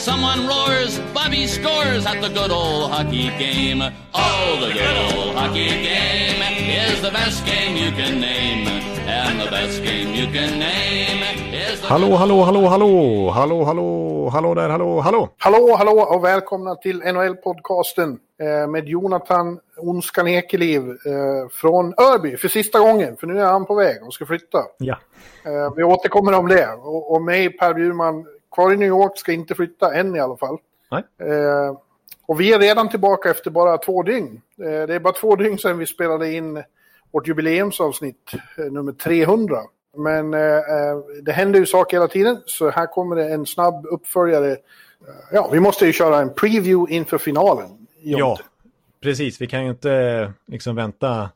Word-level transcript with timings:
Someone 0.00 0.46
roars, 0.46 0.98
Bobby 1.12 1.46
scores 1.46 2.06
at 2.06 2.22
the 2.22 2.30
good 2.30 2.50
old 2.50 2.90
hockey 2.90 3.28
game. 3.38 3.82
Oh, 4.14 4.58
the 4.58 4.72
good 4.72 4.96
old 4.96 5.34
hockey 5.34 5.68
game 5.68 6.40
is 6.86 7.02
the 7.02 7.10
best 7.10 7.44
game 7.44 7.76
you 7.76 7.90
can 7.92 8.18
name. 8.18 8.66
And 9.06 9.38
the 9.38 9.50
best 9.50 9.82
game 9.82 10.14
you 10.14 10.26
can 10.32 10.58
name 10.58 11.22
is 11.52 11.82
the... 11.82 11.86
Hallå, 11.86 12.16
hallå, 12.16 12.44
hallå, 12.44 12.68
hallå, 12.68 13.30
hallå, 13.30 13.64
hallå, 13.64 14.28
hallå 14.32 14.54
där, 14.54 14.68
hallå, 14.68 15.00
hallå. 15.00 15.28
Hallå, 15.38 15.76
hallå 15.78 16.00
och 16.02 16.24
välkomna 16.24 16.74
till 16.74 17.02
NHL-podcasten 17.02 18.18
eh, 18.40 18.70
med 18.70 18.88
Jonathan 18.88 19.58
Onskan 19.76 20.28
Ekeliv 20.28 20.82
eh, 20.90 21.48
från 21.52 21.94
Örby 21.98 22.36
för 22.36 22.48
sista 22.48 22.78
gången. 22.78 23.16
För 23.16 23.26
nu 23.26 23.40
är 23.40 23.46
han 23.46 23.66
på 23.66 23.74
väg 23.74 24.02
och 24.06 24.14
ska 24.14 24.26
flytta. 24.26 24.58
Ja, 24.78 24.96
Eh, 25.44 25.74
vi 25.76 25.82
återkommer 25.82 26.32
om 26.38 26.48
det. 26.48 26.68
Och, 26.72 27.12
och 27.12 27.22
mig, 27.22 27.56
Per 27.56 27.74
Bjurman, 27.74 28.26
kvar 28.50 28.72
i 28.72 28.76
New 28.76 28.88
York, 28.88 29.18
ska 29.18 29.32
inte 29.32 29.54
flytta 29.54 29.94
än 29.94 30.16
i 30.16 30.20
alla 30.20 30.36
fall. 30.36 30.58
Eh, 31.18 31.76
och 32.26 32.40
vi 32.40 32.52
är 32.52 32.58
redan 32.58 32.88
tillbaka 32.88 33.30
efter 33.30 33.50
bara 33.50 33.78
två 33.78 34.02
dygn. 34.02 34.40
Eh, 34.58 34.86
det 34.86 34.94
är 34.94 35.00
bara 35.00 35.14
två 35.14 35.36
dygn 35.36 35.58
sedan 35.58 35.78
vi 35.78 35.86
spelade 35.86 36.32
in 36.32 36.62
vårt 37.10 37.28
jubileumsavsnitt, 37.28 38.32
eh, 38.58 38.64
nummer 38.64 38.92
300. 38.92 39.56
Men 39.96 40.34
eh, 40.34 40.40
eh, 40.40 40.98
det 41.22 41.32
händer 41.32 41.60
ju 41.60 41.66
saker 41.66 41.96
hela 41.96 42.08
tiden, 42.08 42.40
så 42.46 42.70
här 42.70 42.86
kommer 42.86 43.16
det 43.16 43.28
en 43.28 43.46
snabb 43.46 43.86
uppföljare. 43.86 44.56
Ja, 45.32 45.48
vi 45.52 45.60
måste 45.60 45.86
ju 45.86 45.92
köra 45.92 46.20
en 46.20 46.34
preview 46.34 46.94
inför 46.94 47.18
finalen. 47.18 47.68
ja, 48.02 48.38
precis. 49.02 49.40
Vi 49.40 49.46
kan 49.46 49.64
ju 49.64 49.70
inte 49.70 50.32
liksom 50.46 50.76
vänta 50.76 51.30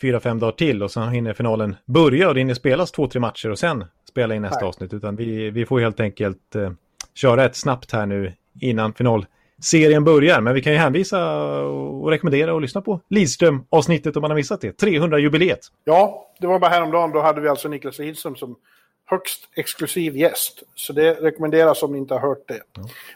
fyra, 0.00 0.20
fem 0.20 0.38
dagar 0.38 0.52
till 0.52 0.82
och 0.82 0.90
sen 0.90 1.08
hinner 1.08 1.32
finalen 1.32 1.76
börja 1.84 2.28
och 2.28 2.34
det 2.34 2.40
hinner 2.40 2.54
spelas 2.54 2.92
två, 2.92 3.06
tre 3.06 3.20
matcher 3.20 3.50
och 3.50 3.58
sen 3.58 3.84
spela 4.16 4.34
in 4.34 4.42
nästa 4.42 4.60
Nej. 4.60 4.68
avsnitt. 4.68 4.94
Utan 4.94 5.16
vi, 5.16 5.50
vi 5.50 5.66
får 5.66 5.80
helt 5.80 6.00
enkelt 6.00 6.54
eh, 6.54 6.70
köra 7.14 7.44
ett 7.44 7.56
snabbt 7.56 7.92
här 7.92 8.06
nu 8.06 8.32
innan 8.60 8.92
finalserien 8.92 10.04
börjar. 10.04 10.40
Men 10.40 10.54
vi 10.54 10.62
kan 10.62 10.72
ju 10.72 10.78
hänvisa 10.78 11.36
och 11.64 12.10
rekommendera 12.10 12.54
och 12.54 12.60
lyssna 12.60 12.80
på 12.80 13.00
Lidström-avsnittet 13.08 14.16
om 14.16 14.20
man 14.20 14.30
har 14.30 14.36
missat 14.36 14.60
det. 14.60 14.82
300-jubileet. 14.82 15.58
Ja, 15.84 16.32
det 16.38 16.46
var 16.46 16.58
bara 16.58 16.70
häromdagen. 16.70 17.12
Då 17.12 17.20
hade 17.20 17.40
vi 17.40 17.48
alltså 17.48 17.68
Niklas 17.68 17.98
Lidström 17.98 18.36
som 18.36 18.56
högst 19.04 19.48
exklusiv 19.56 20.16
gäst. 20.16 20.62
Så 20.74 20.92
det 20.92 21.14
rekommenderas 21.14 21.82
om 21.82 21.92
ni 21.92 21.98
inte 21.98 22.14
har 22.14 22.20
hört 22.20 22.48
det. 22.48 22.60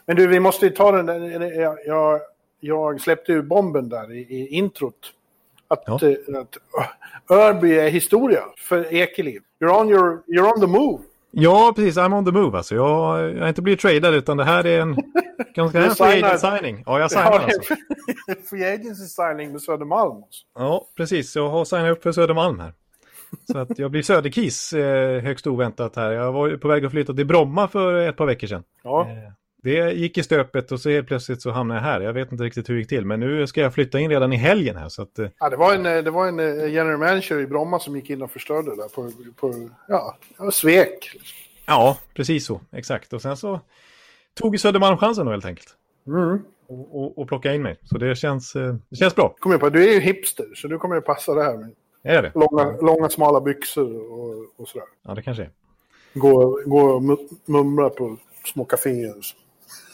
Men 0.05 0.15
du, 0.15 0.27
vi 0.27 0.39
måste 0.39 0.65
ju 0.65 0.71
ta 0.71 0.91
den 0.91 1.05
där. 1.05 1.59
Jag, 1.61 1.77
jag, 1.85 2.19
jag 2.59 3.01
släppte 3.01 3.31
ju 3.31 3.41
bomben 3.41 3.89
där 3.89 4.11
i, 4.11 4.19
i 4.19 4.47
introt. 4.47 5.13
Att, 5.71 5.83
Ja. 5.85 5.93
eh, 6.07 6.39
att 6.41 6.57
uh, 7.31 7.37
Örby 7.37 7.79
är 7.79 7.89
historia 7.89 8.41
för 8.57 8.93
Ekeliv. 8.93 9.41
You're 9.63 9.79
on, 9.81 9.89
your, 9.89 10.23
you're 10.27 10.53
on 10.53 10.61
the 10.61 10.67
move. 10.67 11.03
Ja, 11.31 11.73
precis. 11.75 11.97
I'm 11.97 12.17
on 12.17 12.25
the 12.25 12.31
move 12.31 12.57
alltså. 12.57 12.75
Jag, 12.75 13.29
jag 13.35 13.41
har 13.41 13.47
inte 13.49 13.61
blivit 13.61 13.79
tradad 13.79 14.13
utan 14.13 14.37
det 14.37 14.43
här 14.43 14.65
är 14.65 14.79
en 14.81 14.95
ganska 15.55 15.83
en 15.83 15.95
free 15.95 16.23
agent 16.23 16.39
signing. 16.41 16.83
Ja, 16.85 16.99
jag 16.99 17.11
signar 17.11 17.31
alltså. 17.31 17.75
Free 18.49 18.73
agency 18.73 19.05
signing 19.05 19.51
med 19.51 19.61
Södermalm. 19.61 20.15
Alltså. 20.23 20.43
Ja, 20.55 20.87
precis. 20.97 21.35
Jag 21.35 21.49
har 21.49 21.65
signat 21.65 21.91
upp 21.91 22.03
för 22.03 22.11
Södermalm 22.11 22.59
här. 22.59 22.73
Så 23.51 23.57
att 23.57 23.79
jag 23.79 23.91
blir 23.91 24.01
Söderkis 24.01 24.73
eh, 24.73 25.21
högst 25.21 25.47
oväntat 25.47 25.95
här. 25.95 26.11
Jag 26.11 26.31
var 26.31 26.47
ju 26.47 26.57
på 26.57 26.67
väg 26.67 26.85
att 26.85 26.91
flytta 26.91 27.13
till 27.13 27.25
Bromma 27.25 27.67
för 27.67 27.93
ett 27.93 28.17
par 28.17 28.25
veckor 28.25 28.47
sedan. 28.47 28.63
Ja. 28.83 29.01
Eh, 29.01 29.31
Det 29.63 29.91
gick 29.93 30.17
i 30.17 30.23
stöpet 30.23 30.71
och 30.71 30.79
så 30.79 30.89
helt 30.89 31.07
plötsligt 31.07 31.41
så 31.41 31.51
hamnade 31.51 31.79
jag 31.79 31.85
här. 31.85 32.01
Jag 32.01 32.13
vet 32.13 32.31
inte 32.31 32.43
riktigt 32.43 32.69
hur 32.69 32.73
det 32.73 32.79
gick 32.79 32.89
till, 32.89 33.05
men 33.05 33.19
nu 33.19 33.47
ska 33.47 33.61
jag 33.61 33.73
flytta 33.73 33.99
in 33.99 34.09
redan 34.09 34.33
i 34.33 34.35
helgen 34.35 34.75
här. 34.75 34.89
Så 34.89 35.01
att, 35.01 35.19
eh, 35.19 35.27
Ja, 35.39 35.49
det 35.49 35.55
var 35.55 35.73
en, 35.75 35.85
eh, 35.85 36.03
det 36.03 36.11
var 36.11 36.27
en 36.27 36.39
eh, 36.39 36.73
general 36.73 36.97
manager 36.97 37.39
i 37.39 37.47
Bromma 37.47 37.79
som 37.79 37.95
gick 37.95 38.09
in 38.09 38.21
och 38.21 38.31
förstörde 38.31 38.69
det 38.69 38.75
där 38.75 38.87
på, 38.87 39.11
på 39.35 39.69
ja, 39.87 40.17
svek. 40.51 41.11
ja, 41.65 41.97
precis 42.13 42.45
så. 42.45 42.61
Exakt. 42.71 43.13
Och 43.13 43.21
sen 43.21 43.37
så 43.37 43.59
tog 44.33 44.59
Södermalm 44.59 44.97
chansen 44.97 45.25
då 45.25 45.31
helt 45.31 45.45
enkelt. 45.45 45.67
Mm. 46.07 46.39
Och, 46.67 46.95
och, 47.03 47.17
och 47.17 47.27
plocka 47.27 47.53
in 47.53 47.61
mig. 47.61 47.77
Så 47.83 47.97
det 47.97 48.15
känns, 48.15 48.53
det 48.89 48.95
känns 48.95 49.15
bra. 49.15 49.35
Kom 49.39 49.59
på, 49.59 49.69
du 49.69 49.89
är 49.89 49.93
ju 49.93 49.99
hipster, 49.99 50.45
så 50.55 50.67
du 50.67 50.77
kommer 50.77 50.95
ju 50.95 51.01
passa 51.01 51.33
det 51.33 51.43
här 51.43 51.57
med 51.57 51.71
Är 52.03 52.21
det? 52.21 52.31
långa, 52.35 52.71
långa 52.81 53.09
smala 53.09 53.41
byxor 53.41 54.11
och, 54.11 54.45
och 54.57 54.67
sådär. 54.67 54.87
Ja, 55.07 55.13
det 55.13 55.21
kanske 55.21 55.43
är. 55.43 55.49
Gå, 56.13 56.59
gå 56.65 56.79
och 56.81 57.01
mu- 57.01 57.29
mumla 57.45 57.89
på 57.89 58.17
små 58.53 58.65
kaféer. 58.65 59.13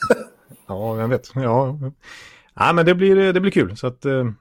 Ja, 0.68 0.94
vem 0.94 1.09
vet. 1.09 1.31
Ja, 1.35 1.80
ja 2.53 2.74
men 2.74 2.85
det 2.85 2.96
blir, 2.96 3.34
det 3.34 3.40
blir 3.40 3.52
kul. 3.52 3.78
Så 3.78 3.88
att, 3.88 4.06
eh, 4.06 4.31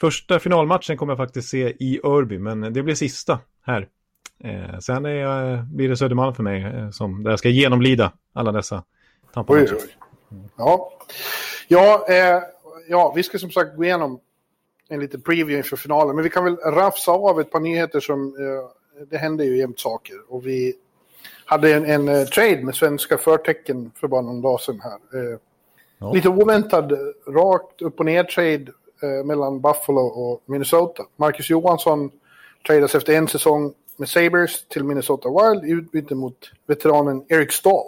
första 0.00 0.38
finalmatchen 0.38 0.96
kommer 0.96 1.10
jag 1.10 1.18
faktiskt 1.18 1.48
se 1.48 1.68
i 1.68 2.00
Örby, 2.04 2.38
men 2.38 2.72
det 2.72 2.82
blir 2.82 2.94
sista 2.94 3.38
här. 3.62 3.88
Eh, 4.44 4.78
sen 4.78 5.06
är 5.06 5.10
jag, 5.10 5.64
blir 5.64 5.88
det 5.88 5.96
Södermalm 5.96 6.34
för 6.34 6.42
mig, 6.42 6.62
eh, 6.64 6.90
som, 6.90 7.22
där 7.22 7.30
jag 7.30 7.38
ska 7.38 7.48
genomlida 7.48 8.12
alla 8.32 8.52
dessa 8.52 8.84
Oj, 9.34 9.68
oj. 9.72 9.96
Ja, 10.56 10.92
ja, 11.68 12.06
eh, 12.08 12.42
ja, 12.88 13.12
vi 13.16 13.22
ska 13.22 13.38
som 13.38 13.50
sagt 13.50 13.76
gå 13.76 13.84
igenom 13.84 14.20
en 14.88 15.00
liten 15.00 15.20
preview 15.20 15.56
inför 15.56 15.76
finalen. 15.76 16.16
Men 16.16 16.24
vi 16.24 16.30
kan 16.30 16.44
väl 16.44 16.56
rafsa 16.56 17.12
av 17.12 17.40
ett 17.40 17.50
par 17.50 17.60
nyheter 17.60 18.00
som... 18.00 18.26
Eh, 18.26 19.04
det 19.10 19.18
händer 19.18 19.44
ju 19.44 19.58
jämt 19.58 19.80
saker. 19.80 20.16
Och 20.28 20.46
vi 20.46 20.74
hade 21.52 21.74
en, 21.74 21.84
en 21.84 22.08
eh, 22.08 22.24
trade 22.24 22.64
med 22.64 22.74
svenska 22.74 23.18
förtecken 23.18 23.90
för 24.00 24.08
bara 24.08 24.20
någon 24.22 24.42
dag 24.42 24.60
sedan 24.60 24.80
här. 24.80 24.92
Eh, 25.32 25.38
Ja. 26.02 26.12
Lite 26.12 26.28
oväntad, 26.28 26.92
rakt 27.28 27.82
upp 27.82 27.98
och 28.00 28.06
ner 28.06 28.24
trade 28.24 28.66
eh, 29.02 29.24
mellan 29.24 29.60
Buffalo 29.60 30.00
och 30.00 30.42
Minnesota. 30.46 31.02
Marcus 31.16 31.50
Johansson 31.50 32.10
tradas 32.66 32.94
efter 32.94 33.12
en 33.12 33.28
säsong 33.28 33.72
med 33.96 34.08
Sabres 34.08 34.68
till 34.68 34.84
Minnesota 34.84 35.28
Wild 35.28 35.64
i 35.64 35.70
utbyte 35.70 36.14
mot 36.14 36.36
veteranen 36.66 37.24
Eric 37.28 37.52
Stahl. 37.52 37.84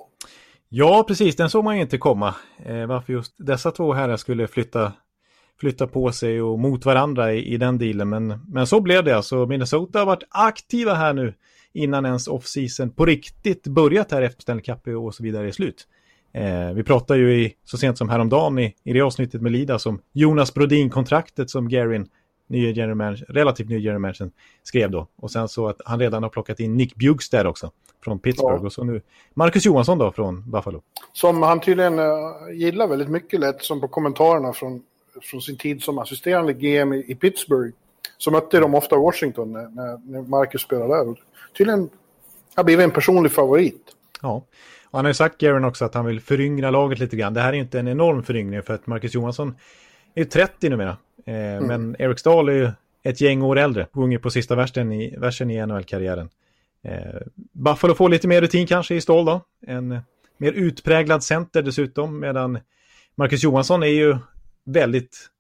Ja, 0.69 1.05
precis. 1.09 1.37
Den 1.37 1.51
såg 1.51 1.65
man 1.65 1.77
ju 1.77 1.83
inte 1.83 1.99
komma. 1.99 2.35
Eh, 2.65 2.87
varför 2.87 3.13
just 3.13 3.35
dessa 3.37 3.71
två 3.71 3.93
herrar 3.93 4.17
skulle 4.17 4.47
flytta, 4.47 4.93
flytta 5.61 5.87
på 5.87 6.13
sig 6.13 6.43
och 6.43 6.59
mot 6.59 6.85
varandra 6.85 7.33
i, 7.33 7.55
i 7.55 7.57
den 7.57 7.79
dealen. 7.79 8.09
Men, 8.09 8.41
men 8.49 8.67
så 8.67 8.81
blev 8.81 9.05
det 9.05 9.17
alltså. 9.17 9.47
Minnesota 9.47 9.99
har 9.99 10.07
varit 10.07 10.25
aktiva 10.31 10.95
här 10.95 11.13
nu 11.13 11.35
innan 11.75 12.07
ens 12.07 12.29
off-season 12.29 12.91
på 12.91 13.07
riktigt 13.07 13.67
börjat 13.67 14.13
här 14.13 14.23
efter 14.23 14.43
Stanley 14.43 14.63
Cup 14.65 14.87
och 14.87 15.15
så 15.15 15.23
vidare 15.23 15.49
är 15.49 15.53
slut. 15.53 15.87
Eh, 16.33 16.73
vi 16.75 16.83
pratade 16.83 17.21
ju 17.21 17.43
i, 17.43 17.55
så 17.65 17.79
sent 17.79 17.99
som 17.99 18.09
häromdagen 18.09 18.59
i, 18.59 18.75
i 18.85 18.93
det 18.93 19.01
avsnittet 19.01 19.43
med 19.43 19.53
Lida 19.53 19.79
som 19.79 20.01
Jonas 20.13 20.55
Brodin-kontraktet 20.55 21.51
som 21.51 21.69
Garin, 21.69 22.09
general 22.49 22.95
manager, 22.95 23.27
relativt 23.29 23.69
ny 23.69 23.79
general 23.79 24.01
manager, 24.01 24.31
skrev 24.63 24.91
då. 24.91 25.09
Och 25.17 25.31
sen 25.31 25.49
så 25.49 25.69
att 25.69 25.81
han 25.85 26.01
redan 26.01 26.23
har 26.23 26.31
plockat 26.31 26.61
in 26.61 26.77
Nick 26.77 26.95
Bjugstad 26.95 27.49
också 27.49 27.71
från 28.05 28.19
Pittsburgh. 28.19 28.59
Ja. 28.61 28.67
Och 28.67 28.73
så 28.73 28.85
nu 28.85 29.03
Marcus 29.35 29.67
Johansson 29.67 29.99
då 29.99 30.13
från 30.13 30.51
Buffalo. 30.51 30.83
Som 31.13 31.43
han 31.43 31.61
tydligen 31.61 31.99
uh, 31.99 32.07
gillar 32.53 32.89
väldigt 32.89 33.09
mycket 33.09 33.41
lät 33.41 33.63
som 33.63 33.81
på 33.81 33.89
kommentarerna 33.89 34.53
från, 34.53 34.83
från 35.23 35.41
sin 35.43 35.57
tid 35.57 35.83
som 35.83 35.99
assisterande 35.99 36.53
GM 36.53 36.93
i, 36.93 37.05
i 37.09 37.15
Pittsburgh. 37.15 37.75
Så 38.19 38.31
mötte 38.31 38.61
de 38.61 38.75
ofta 38.75 38.97
Washington 38.97 39.53
när, 39.53 39.69
när, 39.69 40.13
när 40.13 40.23
Marcus 40.23 40.63
spelade 40.63 40.95
där. 40.95 41.15
Tydligen 41.57 41.91
har 42.55 42.65
blivit 42.65 42.85
en 42.85 42.91
personlig 42.91 43.33
favorit. 43.33 43.83
Ja, 44.23 44.47
och 44.91 44.99
han 44.99 45.05
har 45.05 45.11
ju 45.11 45.15
sagt 45.15 45.39
Garen 45.41 45.65
också 45.65 45.85
att 45.85 45.95
han 45.95 46.05
vill 46.07 46.21
föryngra 46.21 46.71
laget 46.71 46.99
lite 46.99 47.17
grann. 47.17 47.35
Det 47.35 47.41
här 47.41 47.53
är 47.53 47.57
inte 47.57 47.79
en 47.79 47.89
enorm 47.89 48.23
föryngring 48.23 48.63
för 48.63 48.75
att 48.75 48.87
Marcus 48.87 49.15
Johansson 49.15 49.55
är 50.15 50.21
ju 50.21 50.25
30 50.25 50.69
numera. 50.69 50.97
Eh, 51.27 51.61
Men 51.61 51.97
Eric 51.99 52.19
Stahl 52.19 52.49
är 52.49 52.53
ju 52.53 52.71
ett 53.03 53.21
gäng 53.21 53.43
år 53.43 53.59
äldre, 53.59 53.87
sjunger 53.93 54.19
på 54.19 54.31
sista 54.31 54.55
versen 54.55 54.93
i, 54.93 55.17
versen 55.17 55.51
i 55.51 55.67
NHL-karriären. 55.67 56.29
Eh, 56.85 57.21
Buffalo 57.53 57.95
får 57.95 58.09
lite 58.09 58.29
mer 58.29 58.41
rutin 58.41 58.67
kanske 58.67 58.95
i 58.95 59.01
Stahl 59.01 59.25
då. 59.25 59.41
En 59.67 59.99
mer 60.37 60.53
utpräglad 60.53 61.25
center 61.25 61.63
dessutom, 61.63 62.21
medan 62.21 62.59
Marcus 63.15 63.43
Johansson 63.45 63.83
är 63.83 63.87
ju 63.87 64.17
väldigt 64.65 65.31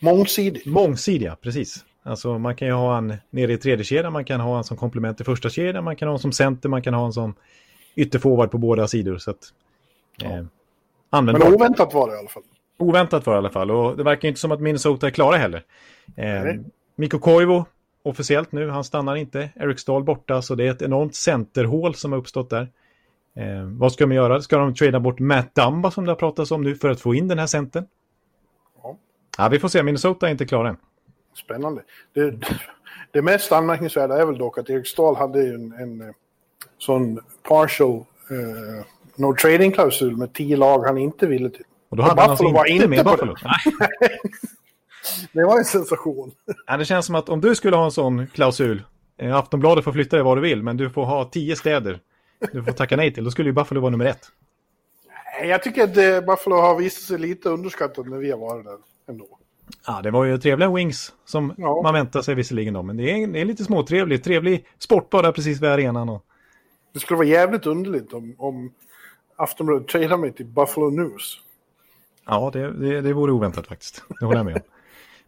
Mångsidig. 0.00 0.66
mångsidiga, 0.66 1.36
precis. 1.36 1.84
Alltså 2.02 2.38
man 2.38 2.56
kan 2.56 2.68
ju 2.68 2.74
ha 2.74 2.94
han 2.94 3.14
nere 3.30 3.52
i 3.52 3.58
tredje 3.58 3.84
kedjan, 3.84 4.12
man 4.12 4.24
kan 4.24 4.40
ha 4.40 4.54
han 4.54 4.64
som 4.64 4.76
komplement 4.76 5.16
till 5.16 5.26
första 5.26 5.50
kedjan, 5.50 5.84
man 5.84 5.96
kan 5.96 6.08
ha 6.08 6.12
han 6.12 6.18
som 6.18 6.32
center, 6.32 6.68
man 6.68 6.82
kan 6.82 6.94
ha 6.94 7.02
han 7.02 7.12
som 7.12 7.34
ytterforward 7.94 8.50
på 8.50 8.58
båda 8.58 8.88
sidor. 8.88 9.18
Så 9.18 9.30
att, 9.30 9.52
eh, 10.22 10.44
Men 11.10 11.42
oväntat 11.42 11.94
var 11.94 12.08
det 12.08 12.14
i 12.14 12.18
alla 12.18 12.28
fall. 12.28 12.42
Oväntat 12.78 13.26
var 13.26 13.32
det 13.32 13.36
i 13.36 13.38
alla 13.38 13.50
fall 13.50 13.70
och 13.70 13.96
det 13.96 14.02
verkar 14.02 14.28
inte 14.28 14.40
som 14.40 14.52
att 14.52 14.60
Minnesota 14.60 15.06
är 15.06 15.10
klara 15.10 15.36
heller. 15.36 15.62
Eh. 16.16 16.44
Mikko 16.96 17.18
Koivu, 17.18 17.64
officiellt 18.02 18.52
nu, 18.52 18.68
han 18.70 18.84
stannar 18.84 19.16
inte. 19.16 19.50
Eric 19.54 19.80
Stahl 19.80 20.04
borta, 20.04 20.42
så 20.42 20.54
det 20.54 20.66
är 20.66 20.70
ett 20.70 20.82
enormt 20.82 21.14
centerhål 21.14 21.94
som 21.94 22.12
har 22.12 22.18
uppstått 22.18 22.50
där. 22.50 22.68
Eh, 23.36 23.62
vad 23.62 23.92
ska 23.92 24.06
de 24.06 24.14
göra? 24.14 24.42
Ska 24.42 24.58
de 24.58 24.74
trada 24.74 25.00
bort 25.00 25.18
Matt 25.18 25.54
Dumba 25.54 25.90
som 25.90 26.04
det 26.04 26.10
har 26.10 26.16
pratats 26.16 26.50
om 26.50 26.62
nu 26.62 26.74
för 26.74 26.90
att 26.90 27.00
få 27.00 27.14
in 27.14 27.28
den 27.28 27.38
här 27.38 27.46
centern? 27.46 27.86
Ja. 28.82 28.96
Ja, 29.38 29.48
vi 29.48 29.58
får 29.58 29.68
se. 29.68 29.82
Minnesota 29.82 30.26
är 30.26 30.30
inte 30.30 30.46
klara 30.46 30.68
än. 30.68 30.76
Spännande. 31.34 31.82
Det, 32.12 32.34
Det 33.12 33.22
mest 33.22 33.52
anmärkningsvärda 33.52 34.20
är 34.20 34.26
väl 34.26 34.38
dock 34.38 34.58
att 34.58 34.70
Eriksdal 34.70 35.16
hade 35.16 35.40
en, 35.40 35.72
en 35.72 36.00
eh, 36.00 36.14
sån 36.78 37.20
partial 37.48 38.04
uh, 38.30 38.84
no 39.16 39.34
trading-klausul 39.34 40.16
med 40.16 40.32
tio 40.32 40.56
lag 40.56 40.84
han 40.84 40.98
inte 40.98 41.26
ville 41.26 41.50
till. 41.50 41.64
Och 41.88 41.96
då 41.96 42.02
hade 42.02 42.20
han 42.20 42.30
alltså 42.30 42.44
inte, 42.44 42.68
inte 42.68 42.88
med 42.88 43.04
Buffalo? 43.04 43.34
det 45.32 45.44
var 45.44 45.58
en 45.58 45.64
sensation. 45.64 46.32
Ja, 46.66 46.76
det 46.76 46.84
känns 46.84 47.06
som 47.06 47.14
att 47.14 47.28
om 47.28 47.40
du 47.40 47.54
skulle 47.54 47.76
ha 47.76 47.84
en 47.84 47.90
sån 47.90 48.26
klausul, 48.26 48.82
eh, 49.18 49.36
Aftonbladet 49.36 49.84
får 49.84 49.92
flytta 49.92 50.16
dig 50.16 50.24
var 50.24 50.36
du 50.36 50.42
vill, 50.42 50.62
men 50.62 50.76
du 50.76 50.90
får 50.90 51.04
ha 51.04 51.24
tio 51.24 51.56
städer 51.56 52.00
du 52.52 52.62
får 52.62 52.72
tacka 52.72 52.96
nej 52.96 53.14
till, 53.14 53.24
då 53.24 53.30
skulle 53.30 53.48
ju 53.48 53.52
Buffalo 53.52 53.80
vara 53.80 53.90
nummer 53.90 54.04
ett. 54.04 54.28
Jag 55.42 55.62
tycker 55.62 55.84
att 55.84 55.96
eh, 55.96 56.20
Buffalo 56.20 56.56
har 56.56 56.76
visat 56.76 57.02
sig 57.02 57.18
lite 57.18 57.48
underskattat 57.48 58.06
när 58.06 58.18
vi 58.18 58.30
har 58.30 58.38
varit 58.38 58.64
där 58.64 58.78
ändå. 59.08 59.38
Ja, 59.86 60.00
det 60.02 60.10
var 60.10 60.24
ju 60.24 60.38
trevliga 60.38 60.70
wings 60.70 61.12
som 61.24 61.54
ja. 61.58 61.82
man 61.82 61.94
väntar 61.94 62.22
sig 62.22 62.34
visserligen 62.34 62.74
då, 62.74 62.82
men 62.82 62.96
det 62.96 63.10
är, 63.10 63.26
det 63.26 63.40
är 63.40 63.44
lite 63.44 63.64
småtrevligt. 63.64 64.24
Trevlig 64.24 64.66
sport 64.78 65.10
bara 65.10 65.32
precis 65.32 65.60
vid 65.60 65.70
arenan. 65.70 66.08
Och... 66.08 66.24
Det 66.92 67.00
skulle 67.00 67.18
vara 67.18 67.28
jävligt 67.28 67.66
underligt 67.66 68.12
om, 68.12 68.34
om 68.38 68.72
Aftonbladet 69.36 69.88
tradar 69.88 70.16
mig 70.16 70.32
till 70.32 70.46
Buffalo 70.46 70.90
News. 70.90 71.40
Ja, 72.26 72.50
det, 72.52 72.72
det, 72.72 73.00
det 73.00 73.12
vore 73.12 73.32
oväntat 73.32 73.66
faktiskt. 73.66 74.04
Det 74.20 74.26
håller 74.26 74.38
jag 74.38 74.46
med 74.46 74.54
om. 74.54 74.62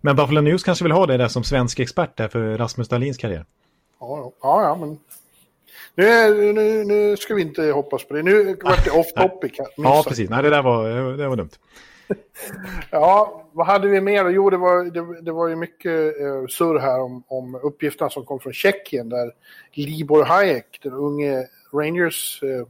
Men 0.01 0.17
Buffalo 0.17 0.41
News 0.41 0.65
kanske 0.65 0.85
vill 0.85 0.93
ha 0.93 1.07
det 1.07 1.17
där 1.17 1.29
som 1.29 1.45
svensk 1.45 1.81
expert 1.81 2.17
där 2.17 2.29
för 2.29 2.59
Rasmus 2.59 2.89
Dahlins 2.89 3.17
karriär. 3.17 3.47
Ja, 4.01 4.33
ja, 4.43 4.63
ja 4.63 4.77
men 4.77 4.99
nu, 5.95 6.53
nu, 6.53 6.85
nu 6.85 7.17
ska 7.17 7.35
vi 7.35 7.43
inte 7.43 7.63
hoppas 7.63 8.05
på 8.05 8.15
det. 8.15 8.23
Nu 8.23 8.57
vart 8.63 8.85
det 8.85 8.91
off 8.91 9.13
topic. 9.13 9.53
Här. 9.59 9.67
Ja, 9.77 10.05
precis. 10.09 10.31
Nej, 10.31 10.43
det 10.43 10.51
där 10.51 10.63
var, 10.63 10.89
det 11.17 11.29
var 11.29 11.37
dumt. 11.37 11.51
Ja, 12.91 13.45
vad 13.53 13.67
hade 13.67 13.89
vi 13.89 14.01
mer? 14.01 14.29
Jo, 14.29 14.51
det 14.51 14.57
var, 14.57 14.85
det, 14.85 15.23
det 15.23 15.33
var 15.33 15.49
ju 15.49 15.57
mycket 15.57 16.21
eh, 16.21 16.47
surr 16.49 16.79
här 16.79 17.01
om, 17.01 17.23
om 17.29 17.55
uppgifterna 17.55 18.11
som 18.11 18.25
kom 18.25 18.41
från 18.41 18.53
Tjeckien 18.53 19.09
där 19.09 19.33
Libor 19.73 20.25
Hayek, 20.25 20.81
den 20.83 20.93
unge 20.93 21.49
Rangers 21.73 22.43
eh, 22.43 22.67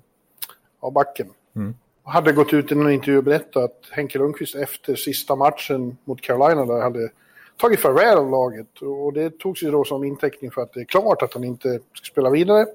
av 0.80 0.92
backen, 0.92 1.28
mm. 1.56 1.74
hade 2.02 2.32
gått 2.32 2.52
ut 2.52 2.72
i 2.72 2.74
en 2.74 2.90
intervju 2.90 3.18
och 3.18 3.24
berättat 3.24 3.64
att 3.64 3.88
Henke 3.90 4.18
Lundqvist 4.18 4.54
efter 4.54 4.94
sista 4.94 5.36
matchen 5.36 5.96
mot 6.04 6.20
Carolina 6.20 6.66
där 6.66 6.80
hade 6.80 7.10
tagit 7.56 7.80
farväl 7.80 8.18
av 8.18 8.30
laget. 8.30 8.82
Och 8.82 9.12
det 9.12 9.38
togs 9.38 9.62
ju 9.62 9.70
då 9.70 9.84
som 9.84 10.04
inteckning 10.04 10.50
för 10.50 10.62
att 10.62 10.72
det 10.72 10.80
är 10.80 10.84
klart 10.84 11.22
att 11.22 11.34
han 11.34 11.44
inte 11.44 11.80
ska 11.92 12.04
spela 12.12 12.30
vidare. 12.30 12.66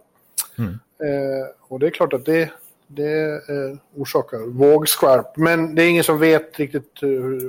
Mm. 0.57 0.79
Eh, 1.03 1.47
och 1.67 1.79
det 1.79 1.87
är 1.87 1.91
klart 1.91 2.13
att 2.13 2.25
det, 2.25 2.51
det 2.91 3.31
eh, 3.31 3.77
orsakar 3.95 4.39
vågskvalp. 4.47 5.37
Men 5.37 5.75
det 5.75 5.83
är 5.83 5.89
ingen 5.89 6.03
som 6.03 6.19
vet 6.19 6.59
riktigt 6.59 6.97
hur, 7.01 7.39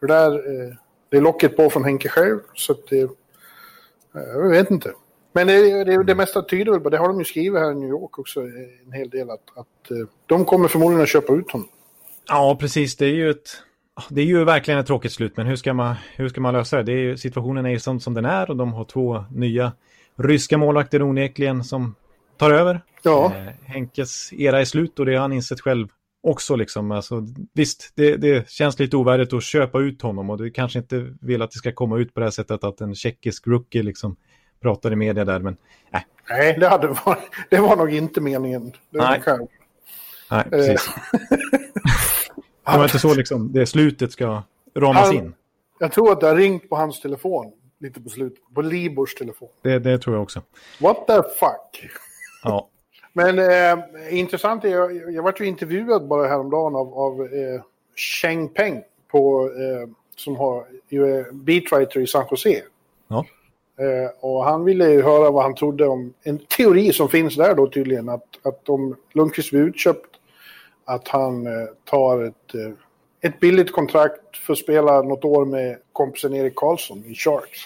hur 0.00 0.08
det 0.08 0.14
är. 0.14 0.32
Eh, 0.32 0.74
det 1.08 1.16
är 1.16 1.20
locket 1.20 1.56
på 1.56 1.70
från 1.70 1.84
Henke 1.84 2.08
själv. 2.08 2.38
Så 2.54 2.72
att 2.72 2.88
det, 2.88 3.00
eh, 3.00 3.08
jag 4.12 4.50
vet 4.50 4.70
inte. 4.70 4.92
Men 5.32 5.46
det, 5.46 5.84
det, 5.84 6.04
det 6.04 6.14
mesta 6.14 6.42
tyder 6.42 6.72
väl 6.72 6.80
på, 6.80 6.90
det 6.90 6.98
har 6.98 7.08
de 7.08 7.18
ju 7.18 7.24
skrivit 7.24 7.60
här 7.60 7.72
i 7.72 7.74
New 7.74 7.88
York 7.88 8.18
också 8.18 8.40
eh, 8.40 8.46
en 8.86 8.92
hel 8.92 9.10
del, 9.10 9.30
att, 9.30 9.42
att 9.56 9.90
eh, 9.90 9.96
de 10.26 10.44
kommer 10.44 10.68
förmodligen 10.68 11.02
att 11.02 11.08
köpa 11.08 11.32
ut 11.32 11.50
honom. 11.50 11.68
Ja, 12.28 12.56
precis. 12.60 12.96
Det 12.96 13.06
är 13.06 13.14
ju 13.14 13.30
ett... 13.30 13.48
Det 14.08 14.20
är 14.20 14.24
ju 14.24 14.44
verkligen 14.44 14.80
ett 14.80 14.86
tråkigt 14.86 15.12
slut, 15.12 15.36
men 15.36 15.46
hur 15.46 15.56
ska 15.56 15.74
man, 15.74 15.94
hur 16.16 16.28
ska 16.28 16.40
man 16.40 16.54
lösa 16.54 16.76
det? 16.76 16.82
det 16.82 16.92
är 16.92 16.96
ju, 16.96 17.16
situationen 17.16 17.66
är 17.66 17.70
ju 17.70 17.78
sånt 17.78 18.02
som 18.02 18.14
den 18.14 18.24
är 18.24 18.50
och 18.50 18.56
de 18.56 18.72
har 18.72 18.84
två 18.84 19.24
nya 19.30 19.72
ryska 20.16 20.58
målvakter 20.58 21.02
onekligen 21.02 21.64
som 21.64 21.94
tar 22.42 22.50
över. 22.50 22.80
Ja. 23.02 23.32
Eh, 23.36 23.52
Henkes 23.64 24.32
era 24.32 24.60
är 24.60 24.64
slut 24.64 24.98
och 24.98 25.06
det 25.06 25.14
har 25.14 25.20
han 25.20 25.32
insett 25.32 25.60
själv 25.60 25.88
också. 26.22 26.56
Liksom. 26.56 26.90
Alltså, 26.90 27.26
visst, 27.52 27.92
det, 27.94 28.16
det, 28.16 28.50
känns 28.50 28.78
lite 28.78 28.96
ovärdigt 28.96 29.32
att 29.32 29.42
köpa 29.42 29.80
ut 29.80 30.02
honom 30.02 30.30
och 30.30 30.38
det 30.38 30.50
kanske 30.50 30.78
inte 30.78 31.14
vill 31.20 31.42
att 31.42 31.50
det 31.50 31.58
ska 31.58 31.72
komma 31.72 31.98
ut 31.98 32.14
på 32.14 32.20
det 32.20 32.26
här 32.26 32.30
sättet 32.30 32.64
att 32.64 32.80
en 32.80 32.94
tjeckisk 32.94 33.46
rookie 33.46 33.82
liksom 33.82 34.16
pratar 34.62 34.92
i 34.92 34.96
media 34.96 35.24
där. 35.24 35.40
Men, 35.40 35.56
äh. 35.92 36.00
Nej, 36.28 36.56
det, 36.60 36.68
hade 36.68 36.86
varit, 36.86 37.30
det 37.50 37.60
var 37.60 37.76
nog 37.76 37.94
inte 37.94 38.20
meningen. 38.20 38.72
Det 38.90 38.98
Nej. 38.98 39.22
Nej, 40.30 40.44
precis. 40.50 40.90
det 42.66 42.76
var 42.76 42.84
inte 42.84 42.98
så 42.98 43.14
liksom, 43.14 43.52
det 43.52 43.66
slutet 43.66 44.12
ska 44.12 44.42
ramas 44.76 45.06
han, 45.06 45.16
in. 45.16 45.34
Jag 45.78 45.92
tror 45.92 46.12
att 46.12 46.20
det 46.20 46.26
har 46.26 46.36
ringt 46.36 46.68
på 46.68 46.76
hans 46.76 47.00
telefon 47.00 47.52
lite 47.80 48.00
på 48.00 48.08
slutet. 48.08 48.54
På 48.54 48.62
Libors 48.62 49.14
telefon. 49.14 49.48
Det, 49.62 49.78
det 49.78 49.98
tror 49.98 50.16
jag 50.16 50.22
också. 50.22 50.42
What 50.80 51.06
the 51.06 51.14
fuck? 51.14 51.90
Ja. 52.42 52.68
Men 53.12 53.38
eh, 53.38 53.84
intressant 54.18 54.64
är, 54.64 54.68
jag, 54.68 55.12
jag 55.12 55.22
var 55.22 55.34
ju 55.38 55.46
intervjuad 55.46 56.08
bara 56.08 56.28
häromdagen 56.28 56.76
av, 56.76 56.94
av 56.94 57.22
eh, 57.22 57.62
Cheng 57.96 58.48
Peng 58.48 58.82
på, 59.10 59.44
eh, 59.44 59.88
som 60.16 60.36
har, 60.36 60.64
beatwriter 61.32 62.00
i 62.00 62.06
San 62.06 62.26
Jose. 62.30 62.62
Ja. 63.08 63.24
Eh, 63.78 64.10
och 64.20 64.44
han 64.44 64.64
ville 64.64 64.90
ju 64.90 65.02
höra 65.02 65.30
vad 65.30 65.42
han 65.42 65.54
trodde 65.54 65.86
om 65.86 66.14
en 66.22 66.38
teori 66.38 66.92
som 66.92 67.08
finns 67.08 67.36
där 67.36 67.54
då 67.54 67.66
tydligen. 67.66 68.08
Att, 68.08 68.46
att 68.46 68.68
om 68.68 68.96
Lundqvist 69.12 69.50
blir 69.50 69.60
utköpt, 69.60 70.10
att 70.84 71.08
han 71.08 71.46
eh, 71.46 71.68
tar 71.84 72.24
ett, 72.24 72.54
eh, 72.54 72.72
ett 73.20 73.40
billigt 73.40 73.72
kontrakt 73.72 74.36
för 74.36 74.52
att 74.52 74.58
spela 74.58 75.02
något 75.02 75.24
år 75.24 75.44
med 75.44 75.78
kompisen 75.92 76.34
Erik 76.34 76.56
Karlsson 76.56 77.04
i 77.04 77.14
Sharks. 77.14 77.60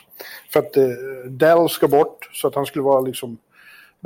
För 0.52 0.60
att 0.60 0.76
eh, 0.76 0.88
Dell 1.30 1.68
ska 1.68 1.88
bort, 1.88 2.30
så 2.32 2.48
att 2.48 2.54
han 2.54 2.66
skulle 2.66 2.82
vara 2.82 3.00
liksom 3.00 3.38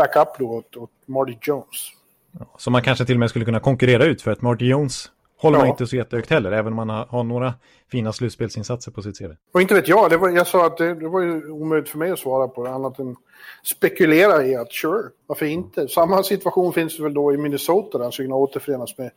backup 0.00 0.38
då 0.38 0.46
åt, 0.46 0.76
åt 0.76 0.90
Marty 1.06 1.36
Jones. 1.42 1.92
Ja, 2.38 2.46
som 2.58 2.72
man 2.72 2.82
kanske 2.82 3.04
till 3.04 3.16
och 3.16 3.20
med 3.20 3.30
skulle 3.30 3.44
kunna 3.44 3.60
konkurrera 3.60 4.04
ut 4.04 4.22
för 4.22 4.30
att 4.30 4.42
Marty 4.42 4.66
Jones 4.66 5.10
håller 5.36 5.58
ja. 5.58 5.62
man 5.62 5.68
inte 5.70 5.86
så 5.86 5.96
jättehögt 5.96 6.30
heller, 6.30 6.52
även 6.52 6.66
om 6.66 6.76
man 6.76 6.88
har, 6.88 7.06
har, 7.06 7.24
några 7.24 7.54
fina 7.90 8.12
slutspelsinsatser 8.12 8.92
på 8.92 9.02
sitt 9.02 9.18
CV. 9.18 9.24
Och 9.52 9.60
inte 9.60 9.74
vet 9.74 9.88
jag, 9.88 10.10
det 10.10 10.16
var, 10.16 10.28
jag 10.28 10.46
sa 10.46 10.66
att 10.66 10.76
det, 10.76 10.94
det 10.94 11.08
var 11.08 11.20
ju 11.20 11.50
omöjligt 11.50 11.88
för 11.88 11.98
mig 11.98 12.10
att 12.10 12.18
svara 12.18 12.48
på 12.48 12.64
det, 12.64 12.70
annat 12.70 12.98
än 12.98 13.16
spekulera 13.64 14.46
i 14.46 14.56
att 14.56 14.72
sure, 14.72 15.02
varför 15.26 15.46
inte? 15.46 15.88
Samma 15.88 16.22
situation 16.22 16.72
finns 16.72 17.00
väl 17.00 17.14
då 17.14 17.34
i 17.34 17.36
Minnesota 17.36 17.98
där 17.98 18.04
han 18.04 18.12
skulle 18.12 18.26
kunna 18.26 18.36
återförenas 18.36 18.98
med 18.98 19.10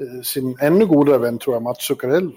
eh, 0.00 0.22
sin 0.22 0.58
ännu 0.60 0.86
godare 0.86 1.18
vän 1.18 1.38
tror 1.38 1.56
jag, 1.56 1.62
Mats 1.62 1.86
Zuccarello. 1.86 2.32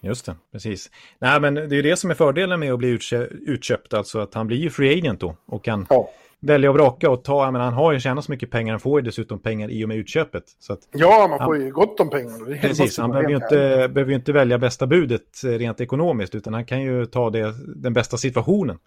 Just 0.00 0.26
det, 0.26 0.36
precis. 0.52 0.90
Nej, 1.18 1.40
men 1.40 1.54
det 1.54 1.60
är 1.60 1.72
ju 1.72 1.82
det 1.82 1.96
som 1.96 2.10
är 2.10 2.14
fördelen 2.14 2.60
med 2.60 2.72
att 2.72 2.78
bli 2.78 2.98
utköpt, 3.32 3.94
alltså 3.94 4.18
att 4.18 4.34
han 4.34 4.46
blir 4.46 4.56
ju 4.56 4.70
free 4.70 4.98
agent 4.98 5.20
då 5.20 5.36
och 5.46 5.64
kan 5.64 5.86
ja 5.90 6.08
välja 6.42 6.70
och 6.70 6.76
vraka 6.76 7.10
och 7.10 7.24
ta, 7.24 7.50
men 7.50 7.60
han 7.60 7.72
har 7.72 7.92
ju 7.92 8.00
tjänat 8.00 8.24
så 8.24 8.32
mycket 8.32 8.50
pengar, 8.50 8.72
han 8.72 8.80
får 8.80 9.00
ju 9.00 9.04
dessutom 9.04 9.38
pengar 9.38 9.70
i 9.70 9.84
och 9.84 9.88
med 9.88 9.96
utköpet. 9.96 10.44
Att, 10.68 10.88
ja, 10.92 11.26
man 11.30 11.46
får 11.46 11.56
ju 11.56 11.70
gott 11.70 12.00
om 12.00 12.10
pengar. 12.10 12.60
Precis, 12.60 12.98
han 12.98 13.10
behöver 13.10 13.30
ju, 13.30 13.36
inte, 13.36 13.88
behöver 13.92 14.10
ju 14.10 14.14
inte 14.14 14.32
välja 14.32 14.58
bästa 14.58 14.86
budet 14.86 15.44
eh, 15.44 15.48
rent 15.48 15.80
ekonomiskt, 15.80 16.34
utan 16.34 16.54
han 16.54 16.64
kan 16.64 16.82
ju 16.82 17.06
ta 17.06 17.30
det, 17.30 17.54
den 17.76 17.92
bästa 17.92 18.16
situationen. 18.16 18.78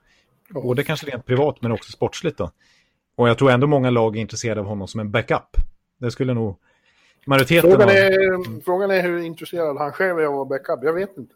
Ja. 0.54 0.62
Både 0.62 0.84
kanske 0.84 1.12
rent 1.12 1.26
privat, 1.26 1.62
men 1.62 1.72
också 1.72 1.92
sportsligt 1.92 2.38
då. 2.38 2.52
Och 3.16 3.30
jag 3.30 3.38
tror 3.38 3.52
ändå 3.52 3.68
många 3.68 3.90
lag 3.90 4.18
är 4.18 4.22
intresserade 4.22 4.62
av 4.62 4.68
honom 4.68 4.88
som 4.88 5.00
en 5.00 5.12
backup. 5.12 5.58
Det 6.00 6.12
skulle 6.12 6.34
nog 6.34 6.60
majoriteten 7.26 7.72
frågan 7.72 7.90
är, 7.90 8.34
av... 8.34 8.62
Frågan 8.66 8.92
är 8.92 9.02
hur 9.02 9.20
intresserad 9.20 9.78
han 9.78 9.92
själv 9.92 10.20
är 10.20 10.26
av 10.26 10.42
att 10.42 10.50
backup, 10.50 10.80
jag 10.84 10.94
vet 10.94 11.18
inte. 11.18 11.34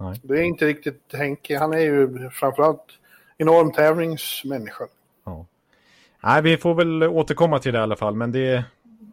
Nej. 0.00 0.20
Det 0.22 0.34
är 0.34 0.42
inte 0.42 0.66
riktigt 0.66 1.02
Henke, 1.12 1.58
han 1.58 1.72
är 1.72 1.78
ju 1.78 2.30
framförallt 2.30 2.84
enorm 3.38 3.72
tävlingsmänniska. 3.72 4.84
Ja. 5.24 5.46
Nej, 6.22 6.42
vi 6.42 6.56
får 6.56 6.74
väl 6.74 7.02
återkomma 7.02 7.58
till 7.58 7.72
det 7.72 7.78
i 7.78 7.82
alla 7.82 7.96
fall, 7.96 8.14
men 8.14 8.32
det, 8.32 8.64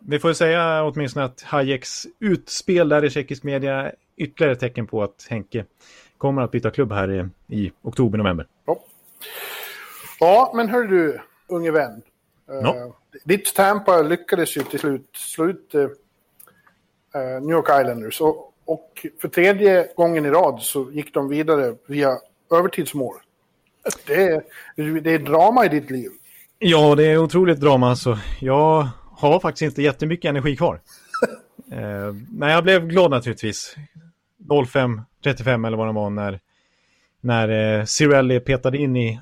vi 0.02 0.20
får 0.20 0.34
säga 0.34 0.84
åtminstone 0.84 1.26
att 1.26 1.42
Hayeks 1.42 2.08
utspel 2.20 2.90
där 2.90 3.06
i 3.06 3.10
tjeckisk 3.10 3.44
media 3.44 3.92
ytterligare 4.18 4.56
tecken 4.56 4.88
på 4.88 5.04
att 5.04 5.28
Henke 5.30 5.66
kommer 6.18 6.42
att 6.42 6.52
byta 6.52 6.72
klubb 6.72 6.92
här 6.92 7.12
i, 7.12 7.28
i 7.56 7.72
oktober-november. 7.82 8.48
Ja. 8.66 8.80
ja, 10.20 10.52
men 10.56 10.70
hör 10.70 10.84
du, 10.84 11.22
unge 11.48 11.72
vän. 11.72 12.02
Ja. 12.48 12.76
Uh, 12.76 12.94
ditt 13.24 13.56
Tampa 13.56 14.02
lyckades 14.02 14.58
ju 14.58 14.62
till 14.62 14.80
slut 14.80 15.10
slå 15.14 15.46
ut 15.46 15.76
uh, 15.76 15.90
New 17.42 17.52
York 17.52 17.82
Islanders. 17.82 18.22
Och, 18.22 18.54
och 18.66 19.06
för 19.22 19.28
tredje 19.28 19.94
gången 19.96 20.26
i 20.26 20.30
rad 20.30 20.62
så 20.62 20.92
gick 20.92 21.14
de 21.14 21.30
vidare 21.30 21.76
via 21.86 22.18
övertidsmål. 22.52 23.16
Det 24.08 24.24
är, 24.24 24.44
det 25.02 25.14
är 25.14 25.20
drama 25.20 25.66
i 25.66 25.70
ditt 25.70 25.92
liv. 25.92 26.12
Ja, 26.60 26.96
det 26.96 27.06
är 27.06 27.18
otroligt 27.18 27.60
drama. 27.60 27.90
Alltså. 27.90 28.20
Jag 28.40 28.88
har 29.12 29.40
faktiskt 29.40 29.62
inte 29.62 29.82
jättemycket 29.82 30.30
energi 30.30 30.56
kvar. 30.56 30.82
eh, 31.72 32.14
men 32.30 32.50
jag 32.50 32.64
blev 32.64 32.88
glad 32.88 33.12
naturligtvis. 33.12 33.76
05.35 34.50 35.68
eller 35.68 35.78
vad 35.78 35.88
det 35.88 35.94
var 35.94 36.10
när, 36.10 36.40
när 37.22 37.80
eh, 37.80 37.86
Cirelli 37.86 38.40
petade 38.40 38.78
in 38.78 38.96
i 38.96 39.20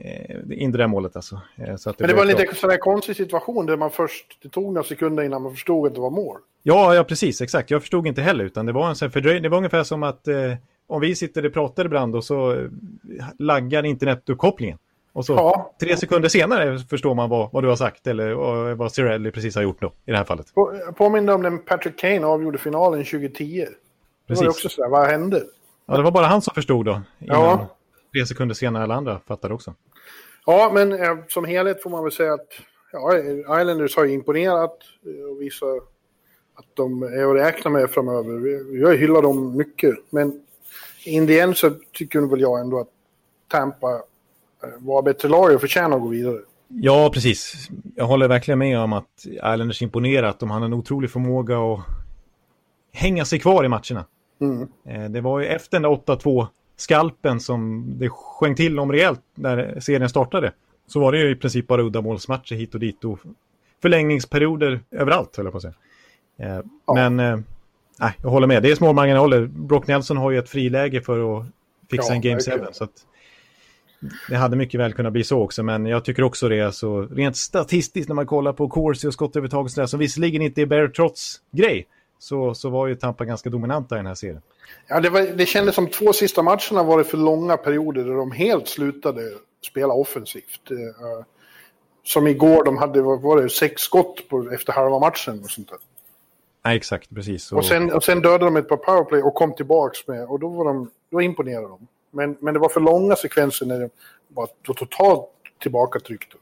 eh, 0.00 0.62
in 0.62 0.72
det 0.72 0.78
där 0.78 0.86
målet 0.86 1.16
alltså. 1.16 1.40
Eh, 1.56 1.76
så 1.76 1.90
att 1.90 1.98
det 1.98 2.02
men 2.02 2.08
det 2.08 2.16
var 2.16 2.22
en 2.22 2.28
lite 2.28 2.54
sån 2.54 2.78
konstig 2.80 3.16
situation 3.16 3.66
där 3.66 3.76
man 3.76 3.90
först, 3.90 4.38
det 4.42 4.48
tog 4.48 4.72
några 4.72 4.88
sekunder 4.88 5.22
innan 5.22 5.42
man 5.42 5.52
förstod 5.52 5.86
att 5.86 5.94
det 5.94 6.00
var 6.00 6.10
mål. 6.10 6.40
Ja, 6.62 6.94
ja 6.94 7.04
precis, 7.04 7.40
exakt. 7.40 7.70
Jag 7.70 7.80
förstod 7.80 8.06
inte 8.06 8.22
heller 8.22 8.44
utan 8.44 8.66
det 8.66 8.72
var 8.72 8.88
en 8.88 8.96
sån 8.96 9.10
fördröjning. 9.10 9.42
Det 9.42 9.48
var 9.48 9.58
ungefär 9.58 9.84
som 9.84 10.02
att 10.02 10.28
eh, 10.28 10.52
om 10.86 11.00
vi 11.00 11.14
sitter 11.14 11.46
och 11.46 11.52
pratar 11.52 11.84
ibland 11.84 12.16
och 12.16 12.24
så 12.24 12.52
eh, 12.52 12.68
laggar 13.38 13.86
internetuppkopplingen. 13.86 14.78
Och 15.12 15.26
så 15.26 15.32
ja. 15.32 15.74
tre 15.80 15.96
sekunder 15.96 16.28
senare 16.28 16.78
förstår 16.78 17.14
man 17.14 17.30
vad, 17.30 17.52
vad 17.52 17.64
du 17.64 17.68
har 17.68 17.76
sagt 17.76 18.06
eller 18.06 18.74
vad 18.74 18.92
Cirelli 18.92 19.30
precis 19.30 19.54
har 19.54 19.62
gjort 19.62 19.80
då 19.80 19.92
i 20.06 20.10
det 20.10 20.16
här 20.16 20.24
fallet. 20.24 20.54
På, 20.54 20.78
påminner 20.96 21.34
om 21.34 21.42
när 21.42 21.56
Patrick 21.56 21.98
Kane 21.98 22.26
avgjorde 22.26 22.58
finalen 22.58 23.04
2010. 23.04 23.66
Det 24.26 24.34
var 24.34 24.48
också 24.48 24.68
sådär, 24.68 24.88
vad 24.88 25.06
hände? 25.06 25.42
Ja, 25.86 25.96
det 25.96 26.02
var 26.02 26.10
bara 26.10 26.26
han 26.26 26.42
som 26.42 26.54
förstod 26.54 26.86
då. 26.86 27.02
Ja. 27.18 27.68
Tre 28.12 28.26
sekunder 28.26 28.54
senare 28.54 28.82
alla 28.82 28.94
andra 28.94 29.20
fattade 29.26 29.54
också. 29.54 29.74
Ja, 30.46 30.70
men 30.74 30.92
eh, 30.92 31.16
som 31.28 31.44
helhet 31.44 31.82
får 31.82 31.90
man 31.90 32.02
väl 32.02 32.12
säga 32.12 32.34
att 32.34 32.48
ja, 32.92 33.18
Islanders 33.60 33.96
har 33.96 34.04
imponerat 34.04 34.78
och 35.30 35.42
visar 35.42 35.76
att 36.54 36.66
de 36.74 37.02
är 37.02 37.30
att 37.30 37.36
räkna 37.36 37.70
med 37.70 37.90
framöver. 37.90 38.84
Har 38.86 38.94
hyllat 38.94 39.22
dem 39.22 39.56
mycket, 39.56 39.94
men 40.10 40.45
in 41.06 41.26
the 41.26 41.40
end 41.40 41.56
så 41.56 41.70
tycker 41.92 42.20
väl 42.20 42.40
jag 42.40 42.60
ändå 42.60 42.80
att 42.80 42.88
Tampa 43.48 44.02
var 44.78 45.02
bättre 45.02 45.28
lag 45.28 45.54
och 45.54 45.60
förtjänar 45.60 45.96
att 45.96 46.02
gå 46.02 46.08
vidare. 46.08 46.38
Ja, 46.68 47.10
precis. 47.14 47.68
Jag 47.94 48.06
håller 48.06 48.28
verkligen 48.28 48.58
med 48.58 48.78
om 48.78 48.92
att 48.92 49.26
Islanders 49.26 49.82
imponerat. 49.82 50.38
De 50.40 50.50
hade 50.50 50.66
en 50.66 50.72
otrolig 50.72 51.10
förmåga 51.10 51.58
att 51.58 51.80
hänga 52.92 53.24
sig 53.24 53.38
kvar 53.38 53.64
i 53.64 53.68
matcherna. 53.68 54.04
Mm. 54.40 54.68
Eh, 54.84 55.10
det 55.10 55.20
var 55.20 55.40
ju 55.40 55.46
efter 55.46 55.80
den 55.80 55.90
8-2 55.90 56.46
skalpen 56.76 57.40
som 57.40 57.86
det 57.98 58.08
skäng 58.10 58.54
till 58.54 58.78
om 58.78 58.92
rejält 58.92 59.20
när 59.34 59.80
serien 59.80 60.08
startade. 60.08 60.52
Så 60.86 61.00
var 61.00 61.12
det 61.12 61.18
ju 61.18 61.30
i 61.30 61.36
princip 61.36 61.66
bara 61.66 61.82
uddamålsmatcher 61.82 62.54
hit 62.54 62.74
och 62.74 62.80
dit 62.80 63.04
och 63.04 63.18
förlängningsperioder 63.82 64.80
överallt, 64.90 65.36
höll 65.36 65.46
jag 65.46 65.52
på 65.52 65.56
att 65.56 65.62
säga. 65.62 65.74
Eh, 66.38 66.60
ja. 66.86 67.42
Eh, 68.00 68.04
nej, 68.04 68.14
jag 68.22 68.30
håller 68.30 68.46
med. 68.46 68.62
Det 68.62 68.70
är 68.70 68.74
små 68.74 68.92
marginaler. 68.92 69.46
Brock 69.46 69.86
Nelson 69.86 70.16
har 70.16 70.30
ju 70.30 70.38
ett 70.38 70.48
friläge 70.48 71.00
för 71.00 71.38
att 71.38 71.46
fixa 71.90 72.08
ja, 72.08 72.14
en 72.14 72.20
Game 72.20 72.40
7. 72.40 72.50
Så 72.72 72.84
att 72.84 72.90
det 74.28 74.36
hade 74.36 74.56
mycket 74.56 74.80
väl 74.80 74.92
kunnat 74.92 75.12
bli 75.12 75.24
så 75.24 75.42
också, 75.42 75.62
men 75.62 75.86
jag 75.86 76.04
tycker 76.04 76.22
också 76.22 76.48
det. 76.48 76.62
Alltså, 76.62 77.02
rent 77.02 77.36
statistiskt 77.36 78.08
när 78.08 78.14
man 78.14 78.26
kollar 78.26 78.52
på 78.52 78.68
Corsi 78.68 79.08
och 79.08 79.12
skottövertag 79.12 79.64
och 79.64 79.90
som 79.90 80.00
visserligen 80.00 80.42
inte 80.42 80.62
är 80.62 80.66
bare 80.66 80.88
trots 80.88 81.40
grej, 81.50 81.86
så, 82.18 82.54
så 82.54 82.70
var 82.70 82.86
ju 82.86 82.94
Tampa 82.94 83.24
ganska 83.24 83.50
dominanta 83.50 83.94
i 83.94 83.98
den 83.98 84.06
här 84.06 84.14
serien. 84.14 84.42
Ja, 84.88 85.00
det, 85.00 85.10
var, 85.10 85.20
det 85.20 85.46
kändes 85.46 85.74
som 85.74 85.86
två 85.86 86.12
sista 86.12 86.42
matcherna 86.42 86.82
var 86.82 86.98
det 86.98 87.04
för 87.04 87.18
långa 87.18 87.56
perioder 87.56 88.04
där 88.04 88.14
de 88.14 88.32
helt 88.32 88.68
slutade 88.68 89.22
spela 89.66 89.94
offensivt. 89.94 90.70
Uh, 90.70 90.78
som 92.04 92.26
igår, 92.26 92.64
de 92.64 92.76
hade 92.76 93.02
var 93.02 93.42
det, 93.42 93.48
sex 93.48 93.82
skott 93.82 94.28
på, 94.28 94.50
efter 94.50 94.72
halva 94.72 94.98
matchen 94.98 95.40
och 95.44 95.50
sånt 95.50 95.68
där. 95.68 95.78
Nej, 96.66 96.76
exakt, 96.76 97.14
precis. 97.14 97.52
Och, 97.52 97.58
och, 97.58 97.64
sen, 97.64 97.92
och 97.92 98.04
sen 98.04 98.22
dödade 98.22 98.44
de 98.44 98.56
ett 98.56 98.68
par 98.68 98.76
powerplay 98.76 99.22
och 99.22 99.34
kom 99.34 99.54
tillbaka 99.54 99.98
med, 100.06 100.24
och 100.28 100.40
då, 100.40 100.48
var 100.48 100.64
de, 100.64 100.90
då 101.10 101.22
imponerade 101.22 101.68
de. 101.68 101.86
Men, 102.10 102.36
men 102.40 102.54
det 102.54 102.60
var 102.60 102.68
för 102.68 102.80
långa 102.80 103.16
sekvenser 103.16 103.66
när 103.66 103.78
det 103.80 103.90
var 104.28 104.48
totalt 104.62 105.24
tillbakatryckt. 105.62 106.34